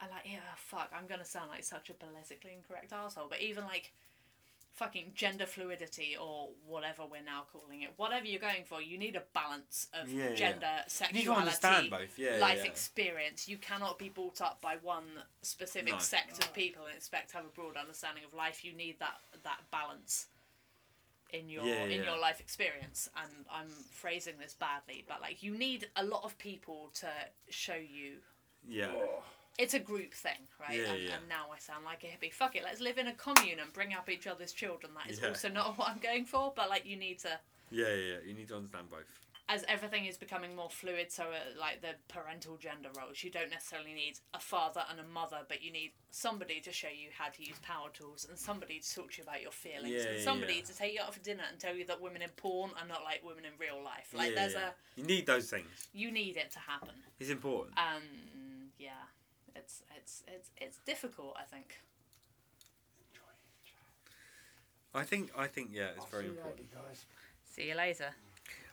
I 0.00 0.06
like 0.06 0.22
yeah 0.26 0.54
fuck 0.56 0.92
I'm 0.94 1.08
gonna 1.08 1.24
sound 1.24 1.50
like 1.50 1.64
such 1.64 1.90
a 1.90 1.94
politically 1.94 2.52
incorrect 2.52 2.92
asshole, 2.92 3.28
but 3.28 3.40
even 3.40 3.64
like 3.64 3.92
fucking 4.78 5.12
gender 5.14 5.44
fluidity 5.46 6.16
or 6.20 6.48
whatever 6.66 7.02
we're 7.10 7.22
now 7.24 7.42
calling 7.52 7.82
it, 7.82 7.90
whatever 7.96 8.26
you're 8.26 8.40
going 8.40 8.64
for, 8.64 8.80
you 8.80 8.96
need 8.96 9.16
a 9.16 9.22
balance 9.34 9.88
of 9.92 10.08
Yeah, 10.08 10.28
yeah. 10.30 10.34
gender, 10.34 10.70
You 10.84 10.90
sexuality, 10.90 11.28
understand 11.30 11.90
both. 11.90 12.18
Yeah, 12.18 12.36
life 12.38 12.60
yeah. 12.64 12.70
experience. 12.70 13.48
You 13.48 13.58
cannot 13.58 13.98
be 13.98 14.08
brought 14.08 14.40
up 14.40 14.60
by 14.62 14.76
one 14.82 15.04
specific 15.42 15.92
No. 15.94 15.98
sect 15.98 16.38
of 16.44 16.52
people 16.54 16.86
and 16.86 16.94
expect 16.96 17.30
to 17.30 17.36
have 17.38 17.46
a 17.46 17.48
broad 17.48 17.76
understanding 17.76 18.24
of 18.24 18.32
life. 18.34 18.64
You 18.64 18.72
need 18.72 18.98
that 19.00 19.18
that 19.42 19.60
balance 19.72 20.26
in 21.30 21.48
your 21.50 21.64
Yeah, 21.64 21.84
in 21.84 22.04
your 22.04 22.18
life 22.18 22.40
experience. 22.40 23.10
And 23.16 23.44
I'm 23.50 23.68
phrasing 23.90 24.38
this 24.38 24.54
badly, 24.54 25.04
but 25.06 25.20
like 25.20 25.42
you 25.42 25.58
need 25.58 25.88
a 25.96 26.04
lot 26.04 26.22
of 26.24 26.38
people 26.38 26.90
to 27.00 27.10
show 27.50 27.74
you. 27.74 28.18
yeah. 28.66 28.92
It's 29.58 29.74
a 29.74 29.78
group 29.80 30.14
thing, 30.14 30.38
right? 30.60 30.78
Yeah, 30.78 30.92
and, 30.92 31.02
yeah. 31.02 31.10
and 31.18 31.28
now 31.28 31.46
I 31.52 31.58
sound 31.58 31.84
like 31.84 32.04
a 32.04 32.06
hippie. 32.06 32.32
Fuck 32.32 32.54
it, 32.56 32.62
let's 32.64 32.80
live 32.80 32.96
in 32.98 33.08
a 33.08 33.12
commune 33.14 33.58
and 33.58 33.72
bring 33.72 33.92
up 33.92 34.08
each 34.08 34.26
other's 34.26 34.52
children. 34.52 34.92
That 34.94 35.10
is 35.10 35.20
Yeah. 35.20 35.28
also 35.28 35.48
not 35.48 35.76
what 35.78 35.88
I'm 35.88 35.98
going 35.98 36.24
for, 36.26 36.52
but 36.54 36.68
like 36.70 36.86
you 36.86 36.96
need 36.96 37.18
to 37.20 37.38
Yeah, 37.70 37.88
yeah, 37.88 37.94
yeah. 37.94 38.16
You 38.26 38.34
need 38.34 38.48
to 38.48 38.56
understand 38.56 38.88
both. 38.90 39.04
as 39.50 39.64
everything 39.66 40.04
is 40.04 40.16
becoming 40.18 40.54
more 40.54 40.68
fluid, 40.70 41.10
so 41.10 41.24
uh, 41.24 41.58
like 41.58 41.80
the 41.80 41.94
parental 42.06 42.56
gender 42.58 42.90
roles, 42.98 43.24
you 43.24 43.30
don't 43.30 43.50
necessarily 43.50 43.94
need 43.94 44.18
a 44.34 44.38
father 44.38 44.84
and 44.90 45.00
a 45.00 45.04
mother, 45.04 45.38
but 45.48 45.62
you 45.62 45.72
need 45.72 45.90
somebody 46.10 46.60
to 46.60 46.70
show 46.70 46.88
you 46.88 47.08
how 47.18 47.28
to 47.30 47.42
use 47.42 47.58
power 47.62 47.88
tools 47.92 48.26
and 48.28 48.38
somebody 48.38 48.78
to 48.78 48.94
talk 48.94 49.10
to 49.10 49.16
you 49.18 49.22
about 49.24 49.40
your 49.42 49.50
feelings 49.50 49.88
Yeah, 49.90 50.02
and 50.10 50.18
yeah, 50.18 50.24
somebody 50.24 50.54
yeah. 50.56 50.62
to 50.64 50.76
take 50.76 50.92
you 50.94 51.00
out 51.00 51.14
for 51.14 51.20
dinner 51.20 51.44
and 51.50 51.58
tell 51.58 51.74
you 51.74 51.84
that 51.86 51.98
women 52.00 52.20
in 52.22 52.28
porn 52.36 52.70
are 52.80 52.86
not 52.86 53.02
like 53.04 53.24
women 53.24 53.44
in 53.46 53.52
real 53.58 53.82
life. 53.82 54.10
Like 54.14 54.30
yeah, 54.30 54.34
there's 54.36 54.54
a 54.54 54.72
You 54.96 55.04
need 55.04 55.24
those 55.26 55.48
things. 55.50 55.88
you 55.94 56.12
need 56.12 56.36
it 56.36 56.50
to 56.52 56.58
happen, 56.60 56.94
It's 57.18 57.30
important. 57.30 57.74
and 57.78 58.04
yeah, 58.78 58.90
it's 59.58 59.82
it's 59.96 60.22
it's 60.26 60.50
it's 60.56 60.78
difficult. 60.86 61.34
I 61.38 61.42
think. 61.44 61.78
I 64.94 65.02
think. 65.04 65.30
I 65.36 65.46
think. 65.46 65.70
Yeah, 65.72 65.88
it's 65.96 66.00
I'll 66.00 66.06
very 66.06 66.24
see 66.24 66.28
you 66.30 66.36
important. 66.36 66.60
later, 66.60 66.86
guys. 66.88 67.04
See 67.54 67.68
you 67.68 67.74
later. 67.74 68.10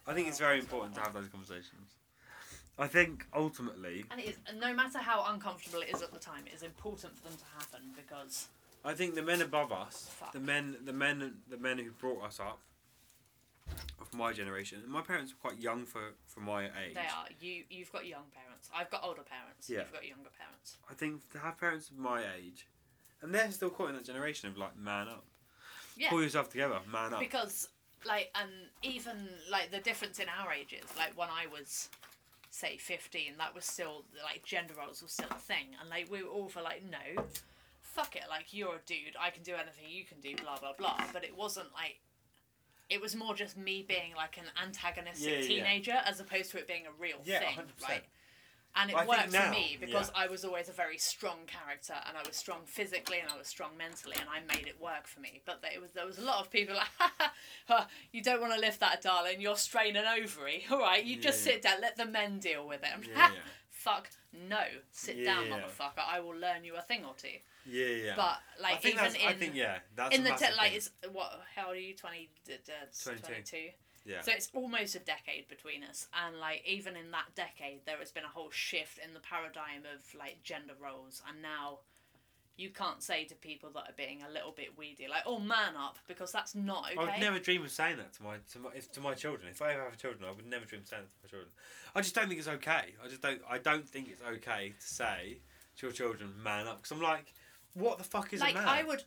I 0.07 0.13
think 0.13 0.27
it's 0.27 0.39
very 0.39 0.59
important 0.59 0.95
to 0.95 1.01
have 1.01 1.13
those 1.13 1.27
conversations. 1.27 1.95
I 2.77 2.87
think 2.87 3.25
ultimately, 3.33 4.03
And 4.11 4.19
it 4.19 4.27
is, 4.27 4.35
no 4.59 4.73
matter 4.73 4.99
how 4.99 5.25
uncomfortable 5.31 5.81
it 5.81 5.95
is 5.95 6.01
at 6.01 6.11
the 6.11 6.19
time, 6.19 6.43
it 6.45 6.53
is 6.53 6.61
important 6.61 7.15
for 7.17 7.29
them 7.29 7.37
to 7.37 7.45
happen 7.57 7.81
because 7.95 8.47
I 8.83 8.93
think 8.93 9.15
the 9.15 9.21
men 9.21 9.41
above 9.41 9.71
us, 9.71 10.09
Fuck. 10.19 10.33
the 10.33 10.41
men, 10.41 10.75
the 10.83 10.91
men, 10.91 11.35
the 11.49 11.57
men 11.57 11.77
who 11.77 11.91
brought 11.91 12.21
us 12.23 12.39
up, 12.39 12.59
of 13.99 14.13
my 14.13 14.31
generation, 14.33 14.81
my 14.87 15.01
parents 15.01 15.33
were 15.33 15.49
quite 15.49 15.59
young 15.61 15.85
for 15.85 16.13
for 16.27 16.39
my 16.41 16.65
age. 16.65 16.93
they 16.93 16.99
are 17.01 17.27
you. 17.39 17.63
You've 17.69 17.91
got 17.91 18.05
young 18.05 18.25
parents. 18.33 18.69
I've 18.75 18.89
got 18.91 19.01
older 19.03 19.21
parents. 19.23 19.69
Yeah. 19.69 19.79
You've 19.79 19.93
got 19.93 20.05
younger 20.07 20.29
parents. 20.37 20.77
I 20.89 20.93
think 20.93 21.29
to 21.31 21.39
have 21.39 21.59
parents 21.59 21.89
of 21.89 21.97
my 21.97 22.21
age, 22.37 22.67
and 23.21 23.33
they're 23.33 23.51
still 23.51 23.69
caught 23.69 23.89
in 23.89 23.95
that 23.95 24.05
generation 24.05 24.49
of 24.49 24.57
like 24.57 24.77
man 24.77 25.07
up, 25.07 25.25
Yeah. 25.97 26.09
pull 26.09 26.21
yourself 26.21 26.49
together, 26.49 26.79
man 26.91 27.13
up. 27.13 27.19
because 27.19 27.69
like 28.05 28.29
and 28.35 28.49
even 28.83 29.29
like 29.49 29.71
the 29.71 29.79
difference 29.79 30.19
in 30.19 30.27
our 30.39 30.51
ages 30.53 30.83
like 30.95 31.17
when 31.17 31.29
i 31.29 31.47
was 31.51 31.89
say 32.51 32.77
15 32.77 33.33
that 33.39 33.55
was 33.55 33.65
still 33.65 34.03
like 34.23 34.43
gender 34.43 34.75
roles 34.77 35.01
was 35.01 35.11
still 35.11 35.29
a 35.31 35.39
thing 35.39 35.67
and 35.81 35.89
like 35.89 36.11
we 36.11 36.21
were 36.21 36.29
all 36.29 36.47
for 36.47 36.61
like 36.61 36.83
no 36.83 37.23
fuck 37.81 38.15
it 38.15 38.21
like 38.29 38.53
you're 38.53 38.75
a 38.75 38.79
dude 38.85 39.15
i 39.19 39.31
can 39.31 39.41
do 39.41 39.53
anything 39.53 39.85
you 39.89 40.03
can 40.03 40.19
do 40.19 40.35
blah 40.43 40.55
blah 40.59 40.73
blah 40.77 41.01
but 41.13 41.23
it 41.23 41.35
wasn't 41.35 41.65
like 41.73 41.95
it 42.89 43.01
was 43.01 43.15
more 43.15 43.33
just 43.35 43.57
me 43.57 43.83
being 43.87 44.13
like 44.15 44.37
an 44.37 44.45
antagonistic 44.61 45.27
Yeah, 45.27 45.39
yeah, 45.39 45.41
yeah. 45.41 45.47
teenager 45.47 45.97
as 46.05 46.19
opposed 46.19 46.51
to 46.51 46.57
it 46.57 46.67
being 46.67 46.85
a 46.85 47.01
real 47.01 47.17
Yeah, 47.23 47.39
thing 47.39 47.57
100%. 47.57 47.87
right 47.87 48.03
and 48.77 48.89
it 48.89 48.93
Well, 48.93 49.07
worked 49.07 49.31
now, 49.31 49.45
for 49.45 49.51
me 49.51 49.77
because 49.79 50.11
yeah. 50.13 50.23
I 50.23 50.27
was 50.27 50.43
always 50.43 50.67
a 50.67 50.73
very 50.73 50.97
strong 50.97 51.39
character 51.47 51.93
and 52.07 52.17
I 52.17 52.27
was 52.27 52.35
strong 52.35 52.59
physically 52.65 53.19
and 53.19 53.29
I 53.31 53.37
was 53.37 53.47
strong 53.47 53.77
mentally 53.77 54.17
and 54.19 54.27
I 54.29 54.41
made 54.53 54.67
it 54.67 54.79
work 54.81 55.07
for 55.07 55.21
me. 55.21 55.41
But 55.45 55.61
there 55.61 55.79
was 55.79 55.91
there 55.91 56.05
was 56.05 56.17
a 56.17 56.21
lot 56.21 56.41
of 56.41 56.51
people 56.51 56.75
like, 56.81 56.87
"Ha, 56.99 57.13
ha, 57.17 57.33
ha, 57.67 57.87
you 58.11 58.21
don't 58.21 58.41
want 58.41 58.53
to 58.53 58.59
lift 58.59 58.81
that, 58.81 59.01
darling. 59.01 59.39
You're 59.39 59.55
straining 59.55 60.03
ovary. 60.05 60.65
All 60.71 60.79
right, 60.79 61.03
you 61.03 61.15
just 61.17 61.45
Yeah. 61.45 61.53
sit 61.53 61.61
down. 61.61 61.79
Let 61.81 61.95
the 61.95 62.05
men 62.05 62.39
deal 62.39 62.67
with 62.67 62.81
it. 62.83 62.89
I'm 63.87 64.49
like, 64.49 64.49
Yeah, 64.49 64.53
yeah. 64.53 64.63
Fuck 64.63 64.73
no. 64.73 64.79
Sit 64.91 65.23
down, 65.25 65.47
Yeah. 65.47 65.59
motherfucker. 65.59 66.03
I 66.07 66.19
will 66.19 66.35
learn 66.35 66.63
you 66.63 66.75
a 66.75 66.81
thing 66.81 67.05
or 67.05 67.13
two. 67.15 67.29
Yeah, 67.65 67.85
yeah. 67.87 68.13
But 68.15 68.37
like 68.61 68.85
even 68.85 69.05
in 69.15 69.27
I 69.27 69.33
think 69.33 69.55
yeah, 69.55 69.79
that's 69.95 70.15
in 70.15 70.23
the 70.23 70.31
te- 70.31 70.55
like 70.57 70.73
it's 70.73 70.89
what 71.11 71.39
how 71.55 71.67
old 71.67 71.77
are 71.77 71.79
you 71.79 71.95
20 71.95 72.29
d- 72.45 72.53
d- 72.65 72.71
22. 73.03 73.25
22 73.25 73.69
Yeah. 74.05 74.21
so 74.21 74.31
it's 74.31 74.49
almost 74.53 74.93
a 74.93 74.99
decade 74.99 75.47
between 75.47 75.83
us 75.83 76.07
and 76.13 76.39
like 76.39 76.61
even 76.67 76.95
in 76.95 77.09
that 77.11 77.33
decade 77.33 77.79
there 77.87 77.97
has 77.97 78.11
been 78.11 78.23
a 78.23 78.27
whole 78.27 78.51
shift 78.51 78.99
in 78.99 79.15
the 79.15 79.19
paradigm 79.19 79.81
of 79.95 80.13
like 80.13 80.43
gender 80.43 80.75
roles 80.79 81.23
and 81.27 81.41
now 81.41 81.79
you 82.57 82.69
can't 82.69 83.03
say 83.03 83.25
to 83.25 83.35
people 83.35 83.69
that 83.73 83.83
are 83.89 83.93
being 83.97 84.21
a 84.23 84.31
little 84.31 84.51
bit 84.51 84.77
weedy 84.77 85.07
like 85.09 85.23
oh 85.25 85.39
man 85.39 85.75
up 85.77 85.97
because 86.07 86.31
that's 86.31 86.55
not 86.55 86.85
okay 86.91 86.97
I 86.97 87.03
would 87.03 87.19
never 87.19 87.39
dream 87.39 87.63
of 87.63 87.71
saying 87.71 87.97
that 87.97 88.13
to 88.13 88.23
my 88.23 88.37
to 88.53 88.59
my 88.59 88.69
if, 88.75 88.91
to 88.93 89.01
my 89.01 89.13
children. 89.13 89.49
If 89.49 89.61
I 89.61 89.73
ever 89.73 89.83
have 89.83 89.97
children, 89.97 90.23
I 90.29 90.31
would 90.33 90.45
never 90.47 90.65
dream 90.65 90.81
of 90.81 90.87
saying 90.87 91.03
that 91.03 91.11
to 91.11 91.19
my 91.25 91.29
children. 91.29 91.51
I 91.95 92.01
just 92.01 92.15
don't 92.15 92.27
think 92.27 92.39
it's 92.39 92.47
okay. 92.47 92.93
I 93.03 93.07
just 93.07 93.21
don't. 93.21 93.41
I 93.49 93.57
don't 93.57 93.87
think 93.87 94.09
it's 94.09 94.21
okay 94.21 94.73
to 94.79 94.87
say 94.87 95.39
to 95.77 95.85
your 95.87 95.93
children, 95.93 96.33
"Man 96.41 96.67
up," 96.67 96.77
because 96.77 96.91
I'm 96.91 97.01
like, 97.01 97.33
what 97.73 97.97
the 97.97 98.03
fuck 98.03 98.31
is 98.33 98.39
like 98.39 98.53
a 98.55 98.57
man? 98.59 98.67
I 98.67 98.83
would 98.83 99.03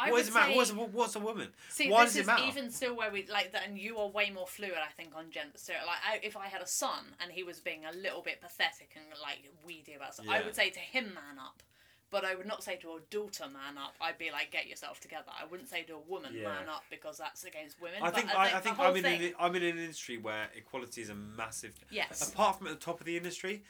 I 0.00 0.10
What 0.10 0.12
would 0.12 0.20
is 0.22 0.28
a 0.28 0.32
man? 0.32 0.50
say, 0.50 0.56
What's 0.56 0.70
a, 0.70 0.74
what's 0.74 1.16
a 1.16 1.20
woman? 1.20 1.48
See, 1.70 1.90
Why 1.90 2.04
this 2.04 2.12
does 2.12 2.16
it 2.18 2.20
is 2.22 2.26
matter? 2.28 2.42
even 2.46 2.70
still 2.70 2.96
where 2.96 3.10
we 3.10 3.26
like 3.26 3.52
that, 3.52 3.66
and 3.66 3.76
you 3.78 3.96
are 3.98 4.08
way 4.08 4.30
more 4.30 4.46
fluid, 4.46 4.74
I 4.78 4.92
think, 4.92 5.10
on 5.16 5.30
gender. 5.30 5.56
So, 5.58 5.72
like, 5.86 5.98
I, 6.08 6.20
if 6.24 6.36
I 6.36 6.46
had 6.46 6.62
a 6.62 6.66
son 6.68 7.16
and 7.20 7.32
he 7.32 7.42
was 7.42 7.58
being 7.58 7.84
a 7.84 7.90
little 7.96 8.22
bit 8.22 8.40
pathetic 8.40 8.92
and 8.94 9.04
like 9.20 9.38
weedy 9.66 9.94
about 9.94 10.14
stuff, 10.14 10.26
I 10.28 10.42
would 10.42 10.54
say 10.54 10.70
to 10.70 10.78
him, 10.78 11.06
"Man 11.14 11.38
up," 11.40 11.62
but 12.10 12.24
I 12.24 12.34
would 12.34 12.46
not 12.46 12.62
say 12.62 12.76
to 12.76 12.92
a 12.92 13.00
daughter, 13.10 13.44
"Man 13.44 13.76
up." 13.78 13.94
I'd 14.00 14.18
be 14.18 14.30
like, 14.30 14.50
"Get 14.50 14.66
yourself 14.66 15.00
together." 15.00 15.30
I 15.40 15.44
wouldn't 15.46 15.68
say 15.68 15.82
to 15.84 15.94
a 15.94 15.98
woman, 15.98 16.32
Yeah. 16.34 16.44
"Man 16.48 16.68
up," 16.68 16.84
because 16.90 17.18
that's 17.18 17.44
against 17.44 17.80
women. 17.80 18.02
I 18.02 18.06
but 18.06 18.14
think 18.16 18.34
I 18.34 18.38
I, 18.40 18.44
think, 18.44 18.54
I 18.54 18.58
the 18.58 18.64
think 18.64 18.76
whole 18.76 18.86
I'm 18.86 18.96
in 18.96 19.02
thing, 19.02 19.22
an, 19.24 19.34
I'm 19.38 19.54
in 19.56 19.62
an 19.62 19.78
industry 19.78 20.16
where 20.18 20.48
equality 20.56 21.02
is 21.02 21.10
a 21.10 21.14
massive. 21.14 21.74
yes, 21.90 22.30
Apart 22.32 22.58
from 22.58 22.66
at 22.68 22.74
the 22.78 22.84
top 22.84 23.00
of 23.00 23.06
the 23.06 23.16
industry, 23.16 23.62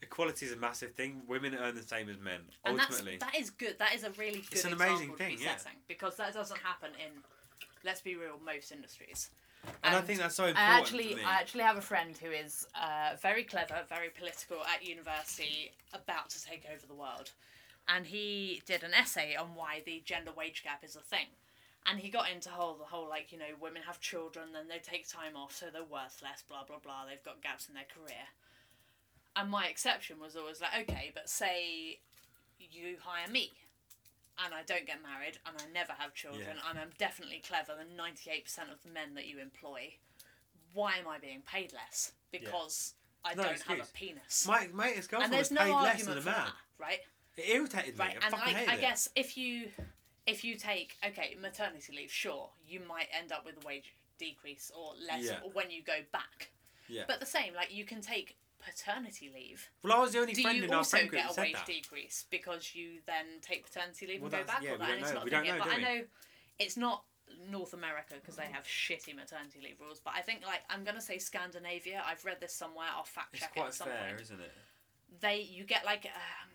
equality 0.00 0.46
is 0.46 0.52
a 0.52 0.56
massive 0.56 0.92
thing. 0.94 1.22
Women 1.28 1.54
earn 1.54 1.74
the 1.74 1.82
same 1.82 2.08
as 2.08 2.18
men. 2.18 2.40
and 2.64 2.78
that's 2.78 2.90
ultimately, 2.90 3.18
that 3.18 3.34
is 3.36 3.50
good. 3.50 3.78
That 3.78 3.94
is 3.94 4.04
a 4.04 4.10
really 4.10 4.40
good 4.40 4.52
It's 4.52 4.64
an 4.64 4.72
example 4.72 4.96
amazing 4.96 5.10
to 5.12 5.16
thing, 5.18 5.36
be 5.38 5.44
yeah. 5.44 5.56
setting 5.56 5.78
because 5.88 6.16
that 6.16 6.32
doesn't 6.34 6.58
happen 6.60 6.90
in, 7.04 7.12
let's 7.84 8.00
be 8.00 8.14
real, 8.16 8.38
most 8.44 8.72
industries. 8.72 9.30
and 9.84 9.94
I 9.94 10.00
think 10.00 10.18
that's 10.18 10.34
so 10.34 10.44
I 10.46 10.52
actually, 10.56 11.10
to 11.10 11.16
me. 11.16 11.22
I 11.24 11.34
actually 11.34 11.62
have 11.62 11.76
a 11.76 11.80
friend 11.82 12.16
who 12.18 12.30
is 12.30 12.66
uh, 12.74 13.14
very 13.20 13.44
clever, 13.44 13.82
very 13.88 14.08
political 14.10 14.56
at 14.64 14.84
university, 14.84 15.70
about 15.92 16.30
to 16.30 16.44
take 16.44 16.64
over 16.72 16.84
the 16.86 16.94
world, 16.94 17.30
and 17.88 18.06
he 18.06 18.62
did 18.66 18.82
an 18.82 18.94
essay 18.94 19.34
on 19.36 19.54
why 19.54 19.82
the 19.84 20.02
gender 20.04 20.32
wage 20.36 20.62
gap 20.62 20.82
is 20.84 20.96
a 20.96 21.00
thing, 21.00 21.26
And 21.86 21.98
he 22.00 22.10
got 22.10 22.30
into 22.30 22.48
whole 22.50 22.74
the 22.74 22.84
whole 22.84 23.08
like 23.08 23.32
you 23.32 23.38
know 23.38 23.54
women 23.60 23.82
have 23.82 24.00
children, 24.00 24.52
then 24.52 24.68
they 24.68 24.78
take 24.78 25.08
time 25.08 25.36
off, 25.36 25.54
so 25.56 25.66
they're 25.72 25.82
worth 25.84 26.22
less. 26.22 26.42
Blah 26.42 26.64
blah 26.64 26.78
blah. 26.78 27.06
They've 27.08 27.22
got 27.24 27.42
gaps 27.42 27.68
in 27.68 27.74
their 27.74 27.86
career. 27.92 28.26
And 29.34 29.50
my 29.50 29.66
exception 29.66 30.20
was 30.20 30.36
always 30.36 30.60
like, 30.60 30.88
okay, 30.88 31.10
but 31.14 31.28
say 31.28 32.00
you 32.58 32.96
hire 33.02 33.28
me, 33.30 33.50
and 34.44 34.54
I 34.54 34.62
don't 34.62 34.86
get 34.86 35.02
married, 35.02 35.38
and 35.46 35.56
I 35.58 35.64
never 35.72 35.92
have 35.94 36.14
children, 36.14 36.44
Yeah. 36.56 36.70
and 36.70 36.78
I'm 36.78 36.92
definitely 36.98 37.42
clever 37.46 37.74
than 37.76 37.96
ninety 37.96 38.30
eight 38.30 38.44
percent 38.44 38.70
of 38.70 38.82
the 38.82 38.90
men 38.90 39.14
that 39.14 39.26
you 39.26 39.38
employ. 39.40 39.94
Why 40.74 40.96
am 40.98 41.08
I 41.08 41.18
being 41.18 41.42
paid 41.42 41.72
less? 41.72 42.12
Because 42.30 42.94
I 43.24 43.34
No 43.34 43.42
don't 43.44 43.52
excuse. 43.52 43.78
have 43.78 43.88
a 43.88 43.92
penis. 43.92 44.46
My 44.46 44.68
my 44.72 44.88
ex 44.90 44.98
and 45.00 45.08
girlfriend 45.08 45.32
there's 45.32 45.50
was 45.50 45.58
no 45.58 45.64
paid 45.64 45.82
less 45.82 46.04
than 46.04 46.18
a 46.18 46.22
man. 46.22 46.34
that, 46.34 46.52
right? 46.78 47.00
It 47.36 47.48
irritated 47.48 47.94
me. 47.98 48.04
Right, 48.04 48.16
I 48.20 48.26
and 48.26 48.34
fucking 48.34 48.54
I, 48.54 48.58
hated 48.58 48.70
I 48.72 48.74
it. 48.76 48.80
guess 48.80 49.08
if 49.16 49.36
you 49.36 49.68
if 50.26 50.44
you 50.44 50.56
take 50.56 50.96
okay 51.06 51.36
maternity 51.40 51.92
leave, 51.96 52.10
sure, 52.12 52.50
you 52.66 52.80
might 52.88 53.08
end 53.18 53.32
up 53.32 53.44
with 53.44 53.62
a 53.62 53.66
wage 53.66 53.94
decrease 54.18 54.70
or 54.76 54.92
less 55.06 55.24
Yeah. 55.24 55.40
when 55.52 55.70
you 55.70 55.82
go 55.82 55.98
back. 56.12 56.50
Yeah. 56.88 57.04
But 57.08 57.20
the 57.20 57.26
same, 57.26 57.54
like 57.54 57.72
you 57.74 57.84
can 57.84 58.00
take 58.00 58.36
paternity 58.64 59.30
leave. 59.34 59.68
Well, 59.82 59.94
I 59.94 59.98
was 60.00 60.12
the 60.12 60.20
only 60.20 60.34
Do 60.34 60.42
friend 60.42 60.58
you 60.58 60.64
in 60.64 60.70
our 60.70 60.76
also 60.78 60.96
friend 60.98 61.08
group 61.10 61.22
that 61.22 61.28
get 61.28 61.36
that 61.36 61.42
a 61.42 61.46
said 61.46 61.58
wage 61.58 61.66
that. 61.66 61.66
decrease 61.66 62.24
because 62.30 62.74
you 62.74 63.00
then 63.06 63.40
take 63.40 63.64
paternity 63.66 64.06
leave 64.06 64.20
Well, 64.20 64.26
and 64.26 64.46
go 64.46 64.52
that's- 64.52 64.54
back? 64.54 64.62
yeah, 64.62 64.70
or 64.70 64.72
we 64.74 64.78
that? 64.78 64.86
don't 64.86 64.94
and 64.94 65.00
it's 65.02 65.10
know. 65.10 65.14
not 65.16 65.24
We 65.24 65.30
don't 65.30 65.46
know, 65.46 65.58
But 65.58 65.64
do 65.64 65.70
I 65.70 65.80
know 65.96 66.04
it's 66.58 66.76
not 66.76 67.04
North 67.50 67.72
America 67.72 68.14
because 68.20 68.36
they 68.36 68.44
have 68.44 68.64
shitty 68.64 69.16
maternity 69.16 69.58
leave 69.62 69.80
rules. 69.80 69.98
But 69.98 70.12
I 70.16 70.20
think 70.20 70.42
like 70.46 70.60
I'm 70.70 70.84
gonna 70.84 71.00
say 71.00 71.18
Scandinavia. 71.18 72.04
I've 72.06 72.24
read 72.24 72.40
this 72.40 72.54
somewhere. 72.54 72.86
I'll 72.94 73.04
fact 73.04 73.30
It's 73.32 73.40
check 73.40 73.50
it 73.56 73.58
quite 73.58 73.68
at 73.68 73.74
some 73.74 73.88
fair, 73.88 74.06
point. 74.10 74.20
isn't 74.20 74.40
it? 74.40 74.52
They 75.20 75.40
you 75.40 75.64
get 75.64 75.84
like 75.84 76.04
um, 76.06 76.50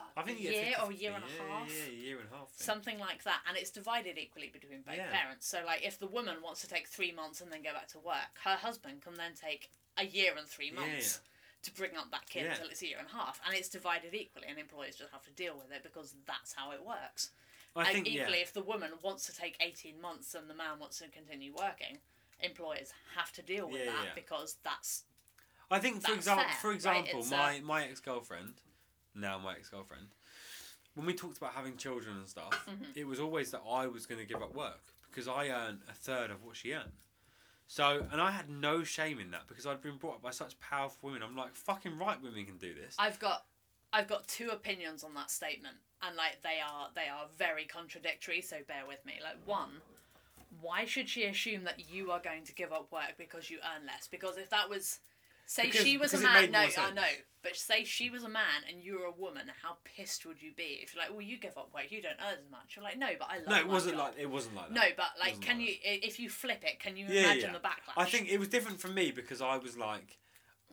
fuck, 0.00 0.12
I 0.16 0.22
think 0.22 0.38
a 0.38 0.42
year 0.42 0.74
or 0.82 0.90
a 0.90 0.94
year 0.94 1.12
and 1.14 1.24
a 1.24 1.42
half. 1.42 1.68
Yeah, 1.68 1.84
yeah, 1.92 2.04
year 2.06 2.18
and 2.20 2.28
a 2.32 2.36
half. 2.36 2.48
thing. 2.50 2.64
something 2.66 2.98
like 2.98 3.22
that 3.24 3.40
and 3.48 3.56
it's 3.56 3.70
divided 3.70 4.18
equally 4.18 4.48
between 4.52 4.82
both 4.82 4.96
Yeah. 4.96 5.10
parents 5.10 5.46
so 5.46 5.58
like 5.66 5.82
if 5.84 5.98
the 5.98 6.06
woman 6.06 6.36
wants 6.42 6.60
to 6.62 6.68
take 6.68 6.86
three 6.88 7.12
months 7.12 7.40
and 7.40 7.52
then 7.52 7.62
go 7.62 7.72
back 7.72 7.88
to 7.88 7.98
work 7.98 8.38
her 8.44 8.56
husband 8.56 9.02
can 9.02 9.14
then 9.14 9.32
take 9.34 9.70
a 9.98 10.04
year 10.06 10.32
and 10.38 10.46
three 10.46 10.70
Yeah, 10.72 10.80
months 10.80 11.20
to 11.62 11.70
bring 11.72 11.96
up 11.96 12.10
that 12.10 12.26
kid 12.28 12.44
Yeah. 12.44 12.52
until 12.52 12.68
it's 12.68 12.82
a 12.82 12.86
year 12.88 12.98
and 12.98 13.08
a 13.08 13.12
half 13.12 13.40
and 13.46 13.54
it's 13.54 13.68
divided 13.68 14.14
equally 14.14 14.46
and 14.48 14.58
employers 14.58 14.96
just 14.96 15.12
have 15.12 15.24
to 15.24 15.32
deal 15.32 15.56
with 15.56 15.70
it 15.70 15.82
because 15.82 16.14
that's 16.26 16.52
how 16.54 16.70
it 16.72 16.84
works 16.84 17.30
I 17.76 17.84
and 17.84 17.92
think 17.94 18.06
equally 18.08 18.38
yeah. 18.38 18.42
if 18.44 18.52
the 18.52 18.62
woman 18.62 18.90
wants 19.02 19.26
to 19.26 19.36
take 19.36 19.56
18 19.60 20.00
months 20.00 20.34
and 20.34 20.48
the 20.50 20.54
man 20.54 20.78
wants 20.80 20.98
to 20.98 21.08
continue 21.08 21.52
working 21.54 21.98
employers 22.40 22.92
have 23.16 23.30
to 23.32 23.42
deal 23.42 23.68
with 23.68 23.80
Yeah, 23.80 23.92
that 23.92 24.04
yeah. 24.04 24.10
because 24.14 24.56
that's 24.64 25.04
I 25.70 25.78
think 25.78 25.96
for 25.96 26.08
that's 26.08 26.16
example, 26.16 26.44
fair, 26.46 26.54
for 26.56 26.68
right? 26.68 26.74
example, 26.76 27.20
It's, 27.20 27.30
my 27.30 27.60
my 27.60 27.84
ex 27.86 28.00
girlfriend, 28.00 28.54
now 29.14 29.38
my 29.38 29.54
ex 29.54 29.68
girlfriend, 29.70 30.08
when 30.94 31.06
we 31.06 31.14
talked 31.14 31.38
about 31.38 31.52
having 31.54 31.76
children 31.76 32.16
and 32.16 32.28
stuff, 32.28 32.66
Mhm. 32.66 32.96
it 32.96 33.04
was 33.04 33.20
always 33.20 33.50
that 33.52 33.62
I 33.68 33.86
was 33.86 34.06
going 34.06 34.20
to 34.20 34.26
give 34.26 34.42
up 34.42 34.54
work 34.54 34.80
because 35.08 35.28
I 35.28 35.48
earn 35.48 35.82
a 35.88 35.92
third 35.94 36.30
of 36.30 36.42
what 36.42 36.56
she 36.56 36.72
earned. 36.72 36.92
So, 37.66 38.08
and 38.10 38.20
I 38.20 38.32
had 38.32 38.48
no 38.50 38.82
shame 38.82 39.20
in 39.20 39.30
that 39.30 39.46
because 39.46 39.64
I'd 39.66 39.80
been 39.80 39.96
brought 39.96 40.16
up 40.16 40.22
by 40.22 40.30
such 40.32 40.58
powerful 40.58 41.08
women. 41.10 41.22
I'm 41.22 41.36
like, 41.36 41.54
fucking 41.54 41.98
right, 41.98 42.20
women 42.20 42.44
can 42.44 42.58
do 42.58 42.74
this. 42.74 42.96
I've 42.98 43.18
got 43.18 43.46
I've 43.92 44.06
got 44.06 44.28
two 44.28 44.50
opinions 44.50 45.02
on 45.02 45.14
that 45.14 45.30
statement, 45.32 45.76
and 46.02 46.16
like 46.16 46.42
they 46.42 46.60
are 46.60 46.90
they 46.94 47.08
are 47.08 47.26
very 47.36 47.64
contradictory. 47.66 48.40
So 48.40 48.62
bear 48.64 48.86
with 48.86 49.04
me. 49.04 49.20
Like 49.22 49.36
one, 49.46 49.82
why 50.60 50.84
should 50.84 51.08
she 51.08 51.24
assume 51.24 51.64
that 51.64 51.90
you 51.90 52.10
are 52.10 52.20
going 52.20 52.44
to 52.44 52.54
give 52.54 52.72
up 52.72 52.90
work 52.92 53.14
because 53.18 53.50
you 53.50 53.58
earn 53.58 53.86
less? 53.86 54.06
Because 54.08 54.36
if 54.36 54.50
that 54.50 54.68
was, 54.68 55.00
say 55.50 55.64
Because- 55.66 55.82
she 55.84 55.96
was 55.98 56.14
a 56.14 56.18
man, 56.20 56.50
no, 56.52 56.60
I 56.60 56.90
know, 56.92 57.02
but 57.42 57.56
say 57.56 57.82
she 57.82 58.08
was 58.08 58.22
a 58.22 58.28
man 58.28 58.62
and 58.68 58.80
you 58.80 58.98
were 59.00 59.06
a 59.06 59.10
woman, 59.10 59.50
how 59.62 59.78
pissed 59.82 60.24
would 60.26 60.40
you 60.40 60.52
be 60.54 60.78
if 60.82 60.94
you're 60.94 61.02
like, 61.02 61.10
well, 61.12 61.22
you 61.22 61.38
give 61.38 61.56
up 61.58 61.74
work, 61.74 61.90
you 61.90 62.00
don't 62.00 62.20
earn 62.20 62.38
as 62.44 62.50
much. 62.50 62.76
You're 62.76 62.84
like, 62.84 62.98
no, 62.98 63.08
but 63.18 63.28
I 63.30 63.38
love. 63.38 63.48
no, 63.48 63.56
it 63.56 63.66
wasn't 63.66 63.96
job." 63.96 64.04
like 64.14 64.18
it 64.18 64.30
wasn't 64.30 64.54
like 64.54 64.68
that. 64.68 64.74
No, 64.74 64.82
but 64.96 65.06
like, 65.18 65.40
can 65.40 65.58
like 65.58 65.66
you 65.68 65.74
i- 65.84 66.00
if 66.04 66.20
you 66.20 66.28
flip 66.30 66.62
it? 66.64 66.78
Can 66.78 66.96
you 66.96 67.06
Yeah, 67.08 67.22
imagine 67.24 67.50
yeah. 67.50 67.52
the 67.52 67.58
backlash? 67.58 67.94
I 67.96 68.04
think 68.04 68.28
it 68.28 68.38
was 68.38 68.46
different 68.48 68.80
for 68.80 68.88
me 68.88 69.10
because 69.10 69.40
I 69.42 69.56
was 69.56 69.76
like, 69.76 70.18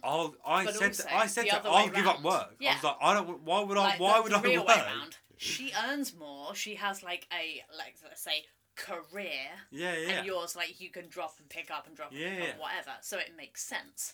I'll. 0.04 0.36
I 0.46 0.66
But 0.66 0.76
said, 0.76 0.94
to, 0.94 1.16
I 1.16 1.26
said, 1.26 1.46
to, 1.46 1.68
I'll 1.68 1.90
give 1.90 2.06
up 2.06 2.22
work. 2.22 2.56
I 2.62 2.74
was 2.76 2.84
like, 2.84 2.98
I 3.02 3.14
don't. 3.16 3.42
Why 3.44 3.62
would 3.64 3.78
I? 3.80 3.84
like, 3.92 4.00
why 4.00 4.18
the, 4.18 4.24
would 4.24 4.32
the 4.34 4.38
I 4.38 4.42
real 4.42 4.66
work? 4.66 4.78
way 4.78 4.84
round. 4.86 5.18
She 5.38 5.72
earns 5.88 6.14
more. 6.16 6.54
She 6.54 6.76
has 6.76 7.02
like 7.02 7.26
a 7.34 7.64
like 7.76 7.96
let's 8.04 8.22
say 8.22 8.46
career, 8.76 9.50
Yeah, 9.72 9.96
yeah. 9.98 10.10
and 10.20 10.26
yours 10.28 10.56
like 10.56 10.80
you 10.80 10.92
can 10.92 11.08
drop 11.10 11.34
and 11.40 11.50
pick 11.50 11.72
up 11.72 11.88
and 11.88 11.96
drop 11.96 12.12
and 12.12 12.20
Yeah, 12.20 12.30
pick 12.36 12.44
yeah. 12.44 12.50
up 12.52 12.60
whatever. 12.60 12.92
So 13.02 13.18
it 13.18 13.32
makes 13.36 13.64
sense. 13.64 14.14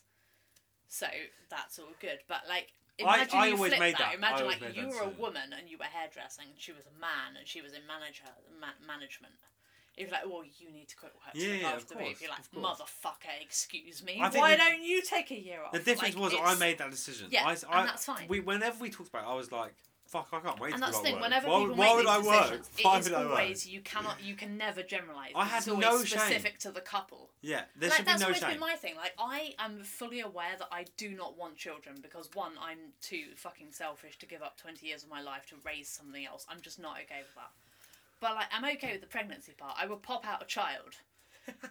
So 0.93 1.07
that's 1.49 1.79
all 1.79 1.89
good. 1.99 2.19
But 2.27 2.41
like 2.47 2.69
imagine 2.99 3.39
I 3.39 3.47
you 3.47 3.55
always 3.55 3.71
flip 3.71 3.79
made 3.79 3.93
that. 3.95 4.11
that- 4.11 4.15
Imagine 4.15 4.45
like 4.45 4.75
you 4.75 4.89
were 4.89 5.01
a 5.01 5.09
woman 5.09 5.49
and 5.57 5.67
you 5.67 5.79
were 5.79 5.85
hairdressing, 5.89 6.45
and 6.51 6.59
she 6.61 6.71
was 6.71 6.85
a 6.85 6.99
man 7.01 7.35
and 7.37 7.47
she 7.47 7.61
was 7.61 7.73
in 7.73 7.81
manager 7.87 8.29
ma- 8.61 8.77
management. 8.85 9.33
You're 9.97 10.09
like, 10.09 10.25
well, 10.25 10.43
you 10.43 10.71
need 10.71 10.87
to 10.89 10.95
quit 10.95 11.13
work 11.13 11.33
to 11.33 11.39
Yeah, 11.39 11.67
look 11.67 11.75
after 11.75 11.95
me. 11.97 12.09
If 12.11 12.21
you're 12.21 12.29
like, 12.31 12.51
course, 12.51 12.79
motherfucker, 12.81 13.41
excuse 13.41 14.03
me, 14.03 14.17
why 14.19 14.29
the- 14.51 14.57
don't 14.57 14.83
you 14.83 15.01
take 15.03 15.29
a 15.31 15.39
year 15.39 15.63
off? 15.63 15.71
The 15.71 15.79
difference 15.79 16.15
Like, 16.15 16.31
was 16.33 16.33
I 16.41 16.55
made 16.55 16.77
that 16.79 16.89
decision. 16.91 17.27
Yeah, 17.31 17.45
I, 17.45 17.51
and 17.51 17.87
that's 17.89 18.05
fine. 18.05 18.27
We, 18.27 18.39
whenever 18.39 18.77
we 18.79 18.89
talked 18.89 19.09
about 19.09 19.23
it, 19.23 19.29
I 19.29 19.33
was 19.35 19.51
like, 19.51 19.73
fuck, 20.13 20.29
I 20.31 20.39
can't 20.39 20.59
wait 20.59 20.73
And 20.73 20.81
that's 20.81 20.97
the 20.97 21.03
thing. 21.03 21.13
work. 21.15 21.23
Whenever 21.23 21.47
why, 21.49 21.59
people 21.61 21.75
why 21.75 21.85
make 21.87 21.95
would 21.95 22.05
these 22.05 22.09
I 22.09 22.17
work? 22.19 22.49
decisions, 22.49 22.69
Why 22.83 22.95
it 22.95 22.99
is 22.99 23.11
always 23.11 23.67
you 23.67 23.81
cannot, 23.81 24.23
you 24.23 24.35
can 24.35 24.57
never 24.57 24.83
generalize. 24.83 25.31
I 25.35 25.43
It's 25.43 25.51
had 25.65 25.69
always 25.69 25.85
no 25.85 26.03
shame. 26.03 26.19
specific 26.19 26.59
to 26.59 26.71
the 26.71 26.81
couple. 26.81 27.29
Yeah, 27.41 27.63
there 27.75 27.89
like 27.89 27.97
should 27.97 28.05
be 28.05 28.11
that's 28.11 28.21
no 28.21 28.27
always 28.27 28.39
shame. 28.41 28.51
been 28.51 28.59
my 28.59 28.75
thing. 28.75 28.95
Like 28.95 29.13
I 29.19 29.55
am 29.59 29.83
fully 29.83 30.21
aware 30.21 30.55
that 30.59 30.69
I 30.71 30.85
do 30.97 31.09
not 31.15 31.37
want 31.37 31.57
children 31.57 31.95
because 32.01 32.29
one, 32.33 32.53
I'm 32.61 32.79
too 33.01 33.25
fucking 33.35 33.71
selfish 33.71 34.17
to 34.19 34.25
give 34.25 34.41
up 34.41 34.57
twenty 34.57 34.87
years 34.87 35.03
of 35.03 35.09
my 35.09 35.21
life 35.21 35.45
to 35.47 35.55
raise 35.65 35.89
something 35.89 36.25
else. 36.25 36.45
I'm 36.49 36.61
just 36.61 36.79
not 36.79 36.93
okay 37.03 37.19
with 37.21 37.35
that. 37.35 37.51
But 38.21 38.35
like 38.35 38.47
I'm 38.55 38.63
okay 38.77 38.93
with 38.93 39.01
the 39.01 39.07
pregnancy 39.07 39.53
part. 39.57 39.75
I 39.79 39.85
would 39.87 40.01
pop 40.01 40.25
out 40.25 40.41
a 40.41 40.45
child 40.45 40.95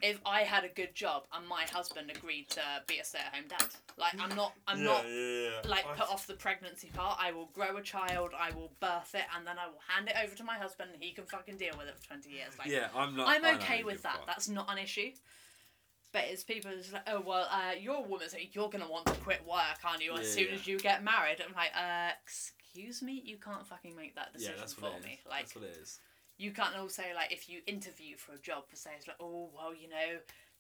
if 0.02 0.20
I 0.26 0.40
had 0.42 0.64
a 0.64 0.68
good 0.68 0.94
job 0.94 1.24
and 1.34 1.46
my 1.46 1.62
husband 1.72 2.10
agreed 2.14 2.48
to 2.50 2.60
be 2.86 2.98
a 2.98 3.04
stay-at-home 3.04 3.44
dad. 3.48 3.66
Like 3.98 4.14
I'm 4.20 4.34
not, 4.36 4.52
I'm 4.66 4.78
yeah, 4.78 4.84
not 4.84 5.04
yeah, 5.08 5.48
yeah. 5.64 5.68
like 5.70 5.86
I- 5.86 5.94
put 5.94 6.08
off 6.10 6.26
the 6.26 6.34
pregnancy 6.34 6.90
part. 6.94 7.18
I 7.20 7.32
will 7.32 7.50
grow 7.52 7.76
a 7.76 7.82
child, 7.82 8.30
I 8.38 8.50
will 8.54 8.72
birth 8.80 9.14
it, 9.14 9.24
and 9.36 9.46
then 9.46 9.56
I 9.58 9.66
will 9.66 9.80
hand 9.88 10.08
it 10.08 10.14
over 10.22 10.34
to 10.34 10.44
my 10.44 10.56
husband, 10.58 10.90
and 10.94 11.02
he 11.02 11.12
can 11.12 11.24
fucking 11.24 11.56
deal 11.56 11.74
with 11.78 11.88
it 11.88 11.94
for 12.00 12.06
twenty 12.08 12.30
years. 12.30 12.52
Like, 12.58 12.68
Yeah, 12.68 12.88
I'm 12.96 13.16
not. 13.16 13.28
I'm 13.28 13.44
okay 13.56 13.84
with 13.84 14.02
that. 14.02 14.16
fuck. 14.18 14.26
That's 14.26 14.48
not 14.48 14.70
an 14.70 14.78
issue. 14.78 15.10
But 16.12 16.24
it's 16.28 16.44
people 16.44 16.70
just 16.76 16.92
like, 16.92 17.08
oh 17.08 17.22
well, 17.26 17.48
uh, 17.50 17.72
you're 17.80 17.94
a 17.96 18.02
woman, 18.02 18.28
so 18.28 18.36
you're 18.52 18.68
gonna 18.68 18.90
want 18.90 19.06
to 19.06 19.14
quit 19.14 19.46
work, 19.46 19.78
aren't 19.82 20.02
you? 20.04 20.12
As 20.12 20.30
soon 20.30 20.48
as 20.52 20.66
you 20.66 20.78
get 20.78 21.02
married, 21.02 21.38
I'm 21.40 21.54
like, 21.54 21.70
uh, 21.74 22.10
excuse 22.22 23.00
me, 23.00 23.22
you 23.24 23.38
can't 23.38 23.66
fucking 23.66 23.96
make 23.96 24.14
that 24.16 24.32
decision 24.34 24.66
for 24.68 24.90
me. 25.02 25.20
Like, 25.28 25.40
That's 25.46 25.54
what 25.54 25.64
it 25.64 25.78
is. 25.80 26.00
You 26.38 26.50
can't 26.52 26.76
also 26.76 27.02
like 27.14 27.32
if 27.32 27.48
you 27.48 27.60
interview 27.66 28.16
for 28.16 28.32
a 28.32 28.38
job 28.38 28.66
for 28.68 28.76
say 28.76 28.90
it's 28.96 29.06
like 29.06 29.16
oh 29.20 29.50
well 29.54 29.74
you 29.74 29.88
know 29.88 30.18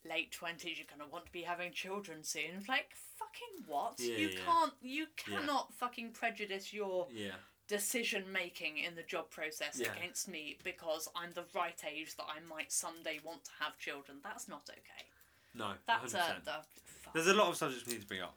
late 0.08 0.32
twenties 0.32 0.78
you're 0.78 0.86
gonna 0.90 1.08
want 1.10 1.24
to 1.26 1.32
be 1.32 1.42
having 1.42 1.72
children 1.72 2.22
soon 2.22 2.56
It's 2.58 2.68
like 2.68 2.92
fucking 3.18 3.64
what 3.66 3.94
Yeah, 3.98 4.16
you 4.16 4.28
yeah. 4.28 4.44
can't 4.44 4.72
you 4.80 5.06
Yeah. 5.28 5.38
cannot 5.38 5.72
fucking 5.74 6.12
prejudice 6.12 6.72
your 6.72 7.08
Yeah, 7.12 7.36
decision 7.68 8.30
making 8.32 8.78
in 8.78 8.94
the 8.96 9.02
job 9.04 9.30
process 9.30 9.78
Yeah. 9.80 9.92
against 9.92 10.28
me 10.28 10.58
because 10.64 11.08
I'm 11.14 11.32
the 11.32 11.44
right 11.54 11.80
age 11.88 12.16
that 12.16 12.26
I 12.28 12.40
might 12.40 12.72
someday 12.72 13.20
want 13.22 13.44
to 13.44 13.50
have 13.60 13.78
children 13.78 14.18
that's 14.22 14.48
not 14.48 14.68
okay 14.70 15.06
no, 15.54 15.72
that's 15.86 16.14
uh, 16.14 16.18
100%. 16.18 16.40
a 16.40 16.44
the. 16.44 17.10
There's 17.14 17.26
a 17.26 17.34
lot 17.34 17.48
of 17.48 17.56
subjects 17.56 17.86
we 17.86 17.92
need 17.94 18.02
to 18.02 18.06
bring 18.08 18.22
up. 18.22 18.34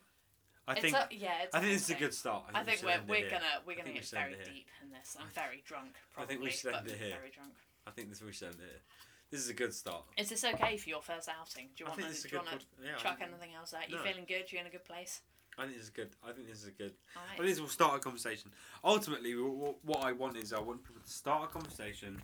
I 0.67 0.71
It's 0.73 0.81
think. 0.81 0.95
a, 0.95 1.07
yeah 1.11 1.43
it's 1.43 1.53
I 1.55 1.59
think 1.59 1.73
this 1.73 1.83
is 1.83 1.89
a 1.91 1.99
good 1.99 2.13
start. 2.13 2.45
I 2.53 2.61
we 2.61 2.65
think 2.65 2.79
should 2.79 2.87
we're, 2.87 3.21
we're 3.21 3.29
gonna 3.29 3.45
we're 3.67 3.75
gonna 3.75 3.85
think 3.93 3.95
we 3.95 4.01
get 4.01 4.09
very 4.09 4.35
deep 4.45 4.67
in 4.83 4.89
this. 4.91 5.15
I'm 5.19 5.27
very 5.33 5.61
drunk, 5.65 5.93
Probably, 6.13 6.23
I 6.23 6.27
think 6.37 6.43
we 6.43 6.51
should 6.51 6.73
end 6.73 6.87
it 6.87 6.97
here. 6.97 7.15
very 7.17 7.29
drunk. 7.31 7.53
I 7.85 7.91
think 7.91 8.09
this 8.09 8.21
we 8.21 8.31
should 8.31 8.47
end 8.49 8.57
it 8.59 8.65
here. 8.69 8.81
This 9.29 9.41
is 9.41 9.49
a 9.49 9.53
good 9.53 9.73
start. 9.73 10.03
Is 10.17 10.29
this 10.29 10.43
okay 10.43 10.77
for 10.77 10.89
your 10.89 11.01
first 11.01 11.29
outing? 11.29 11.69
Do 11.75 11.83
you 11.83 11.89
want 11.89 12.01
to, 12.01 12.07
this 12.07 12.23
do 12.23 12.29
you 12.29 12.31
good. 12.31 12.45
want 12.45 12.59
to 12.59 12.65
pod- 12.65 12.85
yeah, 12.85 12.95
chuck 12.97 13.17
anything 13.21 13.53
else 13.55 13.73
out? 13.73 13.89
You 13.89 13.97
No. 13.97 14.03
feeling 14.03 14.25
good? 14.27 14.51
You're 14.51 14.61
in 14.61 14.67
a 14.67 14.71
good 14.71 14.85
place? 14.85 15.21
I 15.57 15.63
think 15.65 15.73
this 15.77 15.83
is 15.83 15.89
good. 15.89 16.09
I 16.23 16.31
think 16.31 16.47
this 16.47 16.61
is 16.61 16.67
a 16.67 16.71
good. 16.71 16.93
I 17.15 17.35
think 17.37 17.47
this 17.49 17.59
will 17.59 17.67
start 17.67 17.95
a 17.95 17.99
conversation. 17.99 18.51
Ultimately, 18.83 19.33
wh- 19.33 19.69
wh- 19.69 19.85
what 19.85 20.03
I 20.03 20.11
want 20.13 20.35
is 20.37 20.51
I 20.53 20.59
want 20.59 20.83
people 20.83 21.01
to 21.01 21.09
start 21.11 21.43
a 21.49 21.53
conversation, 21.53 22.21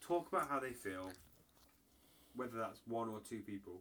talk 0.00 0.28
about 0.28 0.48
how 0.48 0.58
they 0.60 0.72
feel, 0.72 1.10
whether 2.36 2.56
that's 2.58 2.80
one 2.86 3.08
or 3.08 3.20
two 3.20 3.40
people, 3.40 3.80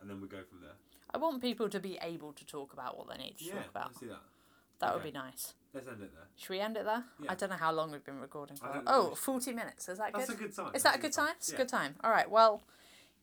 and 0.00 0.08
then 0.10 0.20
we 0.20 0.28
go 0.28 0.42
from 0.42 0.60
there. 0.60 0.76
I 1.14 1.18
want 1.18 1.40
people 1.40 1.68
to 1.68 1.78
be 1.80 1.96
able 2.02 2.32
to 2.32 2.44
talk 2.44 2.72
about 2.72 2.98
what 2.98 3.08
they 3.08 3.16
need 3.22 3.38
to 3.38 3.44
yeah, 3.44 3.52
talk 3.54 3.68
about. 3.70 3.86
let's 3.86 4.00
do 4.00 4.08
that. 4.08 4.20
That 4.80 4.94
would 4.94 5.04
be 5.04 5.12
nice. 5.12 5.54
Let's 5.72 5.86
end 5.88 6.02
it 6.02 6.12
there. 6.12 6.24
Should 6.36 6.50
we 6.50 6.60
end 6.60 6.76
it 6.76 6.84
there? 6.84 7.04
Yeah. 7.22 7.30
I 7.32 7.34
don't 7.36 7.50
know 7.50 7.56
how 7.56 7.72
long 7.72 7.92
we've 7.92 8.04
been 8.04 8.18
recording 8.20 8.56
for. 8.56 8.82
Oh, 8.86 9.14
40 9.14 9.52
minutes. 9.52 9.88
Is 9.88 9.98
that 9.98 10.12
That's 10.12 10.26
good? 10.28 10.38
That's 10.38 10.40
a 10.40 10.42
good 10.42 10.56
time. 10.64 10.74
Is 10.74 10.82
that 10.82 10.96
a 10.96 10.98
good 10.98 11.12
time? 11.12 11.34
It's 11.36 11.48
a 11.48 11.52
Yeah. 11.52 11.58
good 11.58 11.68
time. 11.68 11.94
All 12.02 12.10
right. 12.10 12.28
Well, 12.28 12.64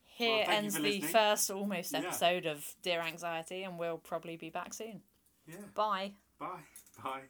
here 0.06 0.46
Well, 0.48 0.56
ends 0.58 0.76
the 0.76 1.02
first 1.02 1.52
almost 1.52 1.92
Yeah. 1.92 2.00
episode 2.00 2.46
of 2.46 2.76
Dear 2.82 3.02
Anxiety, 3.02 3.64
and 3.64 3.78
we'll 3.78 3.98
probably 3.98 4.38
be 4.38 4.50
back 4.50 4.74
soon. 4.74 5.02
Yeah. 5.46 5.58
Bye. 5.76 6.14
Bye. 6.40 6.64
Bye. 7.04 7.24